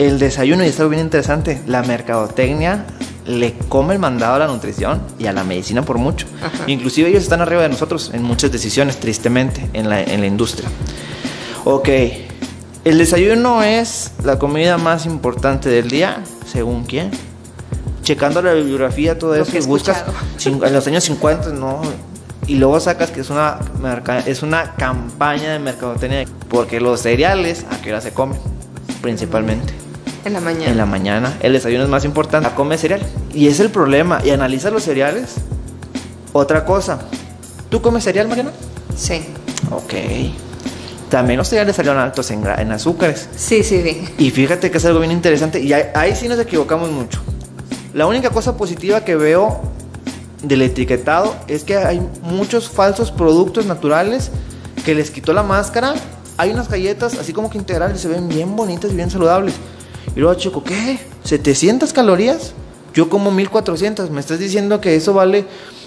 el 0.00 0.18
desayuno, 0.18 0.64
y 0.64 0.68
es 0.68 0.78
algo 0.80 0.90
bien 0.90 1.02
interesante, 1.02 1.60
la 1.66 1.82
mercadotecnia 1.82 2.86
le 3.26 3.52
come 3.68 3.92
el 3.94 4.00
mandado 4.00 4.34
a 4.34 4.38
la 4.40 4.46
nutrición 4.46 5.02
y 5.18 5.26
a 5.26 5.32
la 5.32 5.44
medicina 5.44 5.82
por 5.82 5.98
mucho. 5.98 6.26
Ajá. 6.42 6.64
Inclusive 6.66 7.10
ellos 7.10 7.22
están 7.22 7.40
arriba 7.42 7.62
de 7.62 7.68
nosotros 7.68 8.10
en 8.14 8.22
muchas 8.22 8.50
decisiones, 8.50 8.98
tristemente, 8.98 9.68
en 9.74 9.88
la, 9.88 10.02
en 10.02 10.20
la 10.20 10.26
industria. 10.26 10.68
Ok, 11.64 11.88
el 12.84 12.98
desayuno 12.98 13.62
es 13.62 14.12
la 14.24 14.38
comida 14.38 14.78
más 14.78 15.04
importante 15.06 15.68
del 15.68 15.88
día, 15.90 16.22
según 16.50 16.84
quién. 16.84 17.10
Checando 18.02 18.40
la 18.40 18.54
bibliografía, 18.54 19.18
todo 19.18 19.36
Lo 19.36 19.42
eso, 19.42 19.52
que 19.52 19.58
y 19.58 19.66
buscas 19.66 20.02
en 20.46 20.72
los 20.72 20.86
años 20.86 21.04
50, 21.04 21.50
no. 21.50 21.82
Y 22.46 22.54
luego 22.56 22.80
sacas 22.80 23.10
que 23.10 23.20
es 23.20 23.28
una, 23.30 23.58
merca- 23.80 24.24
es 24.26 24.42
una 24.42 24.74
campaña 24.76 25.52
de 25.52 25.58
mercadotecnia. 25.58 26.24
Porque 26.48 26.80
los 26.80 27.02
cereales, 27.02 27.66
¿a 27.70 27.80
qué 27.82 27.90
hora 27.90 28.00
se 28.00 28.12
comen? 28.12 28.38
Principalmente. 29.02 29.72
En 30.24 30.32
la 30.32 30.40
mañana. 30.40 30.70
En 30.70 30.76
la 30.76 30.86
mañana. 30.86 31.38
El 31.40 31.52
desayuno 31.52 31.84
es 31.84 31.90
más 31.90 32.04
importante. 32.04 32.48
A 32.48 32.54
comer 32.54 32.78
cereal. 32.78 33.00
Y 33.32 33.48
es 33.48 33.60
el 33.60 33.70
problema. 33.70 34.20
Y 34.24 34.30
analiza 34.30 34.70
los 34.70 34.82
cereales. 34.82 35.34
Otra 36.32 36.64
cosa. 36.64 36.98
¿Tú 37.68 37.80
comes 37.80 38.04
cereal, 38.04 38.28
Mariana? 38.28 38.50
Sí. 38.96 39.24
Ok. 39.70 39.94
También 41.08 41.38
los 41.38 41.48
cereales 41.48 41.74
salieron 41.74 42.00
altos 42.00 42.30
en, 42.30 42.46
en 42.46 42.72
azúcares. 42.72 43.28
Sí, 43.36 43.62
sí, 43.62 43.82
sí. 43.82 44.08
Y 44.18 44.30
fíjate 44.30 44.70
que 44.70 44.78
es 44.78 44.84
algo 44.84 45.00
bien 45.00 45.12
interesante. 45.12 45.60
Y 45.60 45.72
ahí, 45.72 45.84
ahí 45.94 46.14
sí 46.14 46.28
nos 46.28 46.38
equivocamos 46.38 46.90
mucho. 46.90 47.20
La 47.94 48.06
única 48.06 48.30
cosa 48.30 48.56
positiva 48.56 49.04
que 49.04 49.16
veo 49.16 49.60
del 50.42 50.62
etiquetado 50.62 51.34
es 51.48 51.64
que 51.64 51.76
hay 51.76 52.00
muchos 52.22 52.68
falsos 52.70 53.10
productos 53.10 53.66
naturales 53.66 54.30
que 54.84 54.94
les 54.94 55.10
quitó 55.10 55.32
la 55.32 55.42
máscara. 55.42 55.94
Hay 56.36 56.50
unas 56.50 56.68
galletas 56.68 57.14
así 57.18 57.32
como 57.32 57.50
que 57.50 57.58
integrales, 57.58 58.00
se 58.00 58.08
ven 58.08 58.28
bien 58.28 58.54
bonitas 58.54 58.92
y 58.92 58.94
bien 58.94 59.10
saludables. 59.10 59.54
Y 60.16 60.20
luego, 60.20 60.34
chico, 60.34 60.62
¿qué? 60.64 60.98
¿700 61.24 61.92
calorías? 61.92 62.52
Yo 62.94 63.08
como 63.08 63.30
1400. 63.30 64.10
Me 64.10 64.20
estás 64.20 64.38
diciendo 64.38 64.80
que 64.80 64.96
eso 64.96 65.14
vale. 65.14 65.44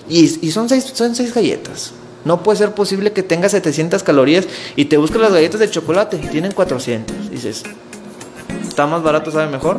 Y, 0.09 0.45
y 0.45 0.51
son, 0.51 0.69
seis, 0.69 0.91
son 0.93 1.15
seis 1.15 1.34
galletas. 1.34 1.91
No 2.26 2.41
puede 2.41 2.57
ser 2.57 2.71
posible 2.74 3.11
que 3.11 3.21
tenga 3.24 3.49
700 3.49 4.01
calorías 4.03 4.45
y 4.78 4.86
te 4.86 4.95
buscas 4.97 5.19
las 5.21 5.34
galletas 5.34 5.59
de 5.59 5.69
chocolate 5.69 6.17
tienen 6.17 6.53
400. 6.53 7.30
Dices, 7.30 7.63
está 8.65 8.88
más 8.88 9.03
barato, 9.03 9.30
sabe 9.32 9.51
mejor. 9.51 9.78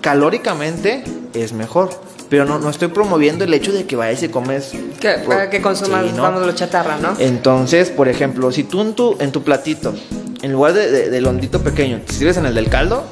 Calóricamente 0.00 1.04
es 1.34 1.52
mejor. 1.52 1.90
Pero 2.30 2.44
no, 2.44 2.58
no 2.58 2.68
estoy 2.70 2.88
promoviendo 2.88 3.44
el 3.44 3.54
hecho 3.54 3.72
de 3.72 3.84
que 3.86 3.96
vayas 3.96 4.22
y 4.22 4.28
comes. 4.28 4.72
Que, 5.00 5.14
para 5.26 5.48
que 5.50 5.60
consumas, 5.62 6.04
Sí, 6.06 6.12
¿no? 6.14 6.22
vamos, 6.22 6.44
lo 6.46 6.52
chatarra, 6.52 6.98
¿no? 6.98 7.14
Entonces, 7.18 7.88
por 7.90 8.08
ejemplo, 8.08 8.52
si 8.52 8.64
tú 8.64 8.82
en 8.82 8.92
tu, 8.94 9.16
en 9.18 9.32
tu 9.32 9.42
platito, 9.42 9.94
en 10.42 10.52
lugar 10.52 10.74
de, 10.74 10.90
de- 10.90 11.10
del 11.10 11.26
hondito 11.26 11.62
pequeño, 11.62 12.00
te 12.06 12.12
sirves 12.12 12.36
en 12.36 12.44
el 12.46 12.54
del 12.54 12.68
caldo 12.68 13.04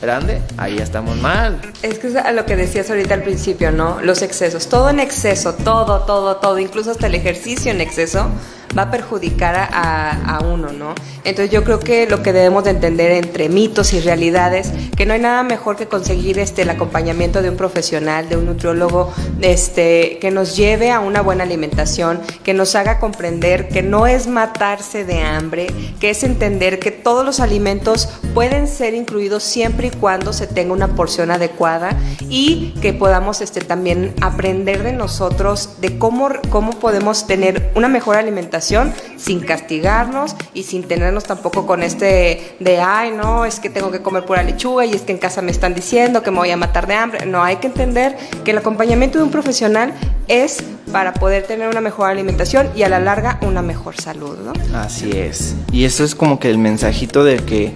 grande, 0.00 0.40
ahí 0.56 0.78
estamos 0.78 1.16
mal. 1.18 1.60
Es 1.82 1.98
que 1.98 2.08
es 2.08 2.16
a 2.16 2.32
lo 2.32 2.46
que 2.46 2.56
decías 2.56 2.90
ahorita 2.90 3.14
al 3.14 3.22
principio, 3.22 3.70
¿no? 3.72 4.00
Los 4.00 4.22
excesos. 4.22 4.68
Todo 4.68 4.90
en 4.90 5.00
exceso, 5.00 5.54
todo, 5.54 6.00
todo, 6.00 6.36
todo, 6.36 6.58
incluso 6.58 6.90
hasta 6.90 7.06
el 7.06 7.14
ejercicio 7.14 7.70
en 7.70 7.80
exceso 7.80 8.28
va 8.76 8.82
a 8.82 8.90
perjudicar 8.90 9.54
a, 9.56 10.36
a- 10.36 10.40
uno, 10.40 10.72
¿no? 10.72 10.94
Entonces 11.24 11.50
yo 11.52 11.64
creo 11.64 11.80
que 11.80 12.06
lo 12.08 12.22
que 12.22 12.32
debemos 12.32 12.64
de 12.64 12.70
entender 12.70 13.10
entre 13.12 13.48
mitos 13.48 13.92
y 13.92 14.00
realidades, 14.00 14.70
que 14.96 15.04
no 15.04 15.12
hay 15.12 15.20
nada 15.20 15.42
mejor 15.42 15.76
que 15.76 15.86
conseguir 15.86 16.38
este, 16.38 16.62
el 16.62 16.70
acompañamiento 16.70 17.42
de 17.42 17.50
un 17.50 17.56
profesional, 17.56 18.28
de 18.28 18.36
un 18.36 18.46
nutriólogo, 18.46 19.12
este, 19.42 20.18
que 20.20 20.30
nos 20.30 20.56
lleve 20.56 20.90
a 20.90 21.00
una 21.00 21.20
buena 21.20 21.44
alimentación, 21.44 22.20
que 22.42 22.54
nos 22.54 22.74
haga 22.74 22.98
comprender 23.00 23.68
que 23.68 23.82
no 23.82 24.06
es 24.06 24.26
matarse 24.28 25.04
de 25.04 25.20
hambre, 25.20 25.66
que 26.00 26.10
es 26.10 26.22
entender 26.24 26.78
que 26.78 26.90
todos 26.90 27.24
los 27.24 27.40
alimentos 27.40 28.08
pueden 28.34 28.66
ser 28.66 28.94
incluidos 28.94 29.42
siempre 29.42 29.88
y 29.88 29.90
cuando 29.90 30.32
se 30.32 30.46
tenga 30.46 30.72
una 30.72 30.88
porción 30.94 31.30
adecuada 31.30 31.96
y 32.28 32.72
que 32.80 32.92
podamos 32.92 33.40
este, 33.42 33.60
también 33.60 34.14
aprender 34.22 34.82
de 34.82 34.92
nosotros 34.92 35.70
de 35.80 35.98
cómo, 35.98 36.30
cómo 36.48 36.70
podemos 36.72 37.26
tener 37.26 37.70
una 37.74 37.88
mejor 37.88 38.16
alimentación 38.16 38.59
sin 38.60 39.40
castigarnos 39.40 40.36
y 40.54 40.64
sin 40.64 40.84
tenernos 40.84 41.24
tampoco 41.24 41.66
con 41.66 41.82
este 41.82 42.56
de, 42.60 42.80
ay, 42.80 43.12
no, 43.12 43.44
es 43.44 43.60
que 43.60 43.70
tengo 43.70 43.90
que 43.90 44.00
comer 44.00 44.24
pura 44.24 44.42
lechuga 44.42 44.84
y 44.84 44.92
es 44.92 45.02
que 45.02 45.12
en 45.12 45.18
casa 45.18 45.42
me 45.42 45.50
están 45.50 45.74
diciendo 45.74 46.22
que 46.22 46.30
me 46.30 46.38
voy 46.38 46.50
a 46.50 46.56
matar 46.56 46.86
de 46.86 46.94
hambre. 46.94 47.26
No, 47.26 47.42
hay 47.42 47.56
que 47.56 47.66
entender 47.66 48.16
que 48.44 48.50
el 48.52 48.58
acompañamiento 48.58 49.18
de 49.18 49.24
un 49.24 49.30
profesional 49.30 49.94
es 50.28 50.62
para 50.92 51.14
poder 51.14 51.44
tener 51.44 51.68
una 51.68 51.80
mejor 51.80 52.10
alimentación 52.10 52.68
y 52.74 52.82
a 52.82 52.88
la 52.88 53.00
larga 53.00 53.38
una 53.42 53.62
mejor 53.62 53.96
salud, 54.00 54.36
¿no? 54.38 54.52
Así 54.78 55.10
es. 55.12 55.54
Y 55.72 55.84
eso 55.84 56.04
es 56.04 56.14
como 56.14 56.38
que 56.38 56.50
el 56.50 56.58
mensajito 56.58 57.24
de 57.24 57.36
que 57.38 57.72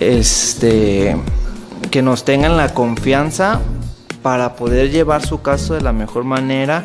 este 0.00 1.16
que 1.90 2.02
nos 2.02 2.24
tengan 2.24 2.56
la 2.56 2.74
confianza 2.74 3.60
para 4.22 4.56
poder 4.56 4.90
llevar 4.90 5.24
su 5.24 5.40
caso 5.40 5.74
de 5.74 5.80
la 5.80 5.92
mejor 5.92 6.24
manera 6.24 6.84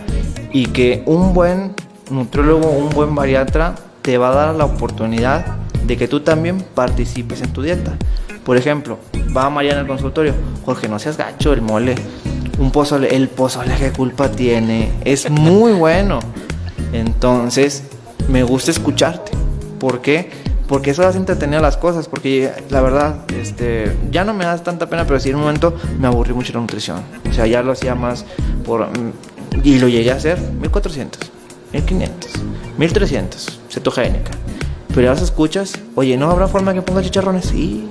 y 0.53 0.67
que 0.67 1.03
un 1.05 1.34
buen 1.34 1.73
nutriólogo, 2.12 2.70
un 2.70 2.89
buen 2.89 3.16
bariatra 3.16 3.76
te 4.01 4.18
va 4.18 4.30
a 4.30 4.36
dar 4.36 4.55
la 4.55 4.66
oportunidad 4.66 5.45
de 5.86 5.97
que 5.97 6.07
tú 6.07 6.22
también 6.22 6.64
participes 6.74 7.41
en 7.41 7.53
tu 7.53 7.62
dieta. 7.62 7.97
Por 8.43 8.57
ejemplo, 8.57 8.99
va 9.36 9.49
Mariana 9.49 9.82
al 9.82 9.88
consultorio, 9.88 10.34
Jorge, 10.66 10.88
no 10.88 10.99
seas 10.99 11.18
gacho, 11.18 11.53
el 11.53 11.62
mole, 11.62 11.95
un 12.57 12.72
pozole, 12.72 13.16
el 13.16 13.30
pozole, 13.30 13.76
¿qué 13.78 13.91
culpa 13.91 14.30
tiene? 14.30 14.91
Es 15.03 15.30
muy 15.30 15.74
bueno. 15.74 16.20
Entonces, 16.93 17.84
me 18.28 18.43
gusta 18.43 18.72
escucharte. 18.72 19.32
¿Por 19.80 20.01
qué? 20.01 20.30
Porque 20.68 20.91
eso 20.91 21.05
hace 21.05 21.18
entretener 21.18 21.62
las 21.62 21.78
cosas. 21.78 22.07
Porque 22.07 22.51
la 22.70 22.82
verdad, 22.82 23.26
este, 23.39 23.95
ya 24.12 24.24
no 24.24 24.34
me 24.34 24.45
das 24.45 24.64
tanta 24.64 24.89
pena, 24.89 25.05
pero 25.05 25.20
sí 25.20 25.30
en 25.30 25.36
un 25.36 25.41
momento 25.41 25.76
me 25.99 26.07
aburrí 26.07 26.34
mucho 26.34 26.53
la 26.53 26.62
nutrición. 26.62 27.01
O 27.30 27.34
sea, 27.34 27.47
ya 27.47 27.62
lo 27.62 27.72
hacía 27.72 27.95
más 27.95 28.26
por. 28.66 28.88
Y 29.64 29.80
lo 29.80 29.88
llegué 29.88 30.12
a 30.12 30.16
hacer, 30.16 30.39
1400. 30.39 31.41
1500, 31.74 32.32
1300, 32.78 33.59
cetogénica. 33.69 34.32
Pero 34.89 35.01
ya 35.01 35.11
las 35.11 35.22
escuchas, 35.22 35.74
oye, 35.95 36.17
¿no 36.17 36.30
habrá 36.30 36.47
forma 36.47 36.74
que 36.74 36.82
ponga 36.82 37.01
chicharrones? 37.01 37.45
Sí. 37.45 37.88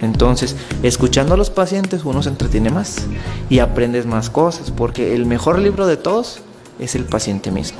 Entonces, 0.00 0.56
escuchando 0.82 1.34
a 1.34 1.36
los 1.36 1.50
pacientes 1.50 2.04
uno 2.04 2.22
se 2.22 2.28
entretiene 2.30 2.70
más 2.70 3.06
y 3.50 3.58
aprendes 3.58 4.06
más 4.06 4.30
cosas, 4.30 4.70
porque 4.70 5.14
el 5.14 5.26
mejor 5.26 5.58
libro 5.58 5.86
de 5.86 5.96
todos 5.96 6.40
es 6.78 6.94
el 6.94 7.04
paciente 7.04 7.50
mismo. 7.50 7.78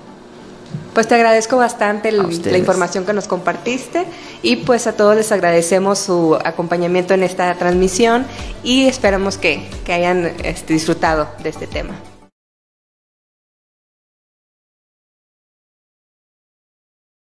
Pues 0.95 1.09
te 1.09 1.15
agradezco 1.15 1.57
bastante 1.57 2.11
el, 2.11 2.19
la 2.19 2.59
información 2.59 3.07
que 3.07 3.15
nos 3.15 3.27
compartiste 3.27 4.05
y 4.43 4.57
pues 4.57 4.87
a 4.87 4.93
todos 4.93 5.17
les 5.17 5.33
agradecemos 5.33 5.99
su 5.99 6.39
acompañamiento 6.45 7.15
en 7.15 7.23
esta 7.23 7.55
transmisión 7.55 8.27
y 8.63 8.87
esperamos 8.87 9.39
que, 9.39 9.67
que 9.85 9.95
hayan 9.95 10.33
este, 10.45 10.75
disfrutado 10.75 11.29
de 11.43 11.49
este 11.49 11.67
tema. 11.67 11.95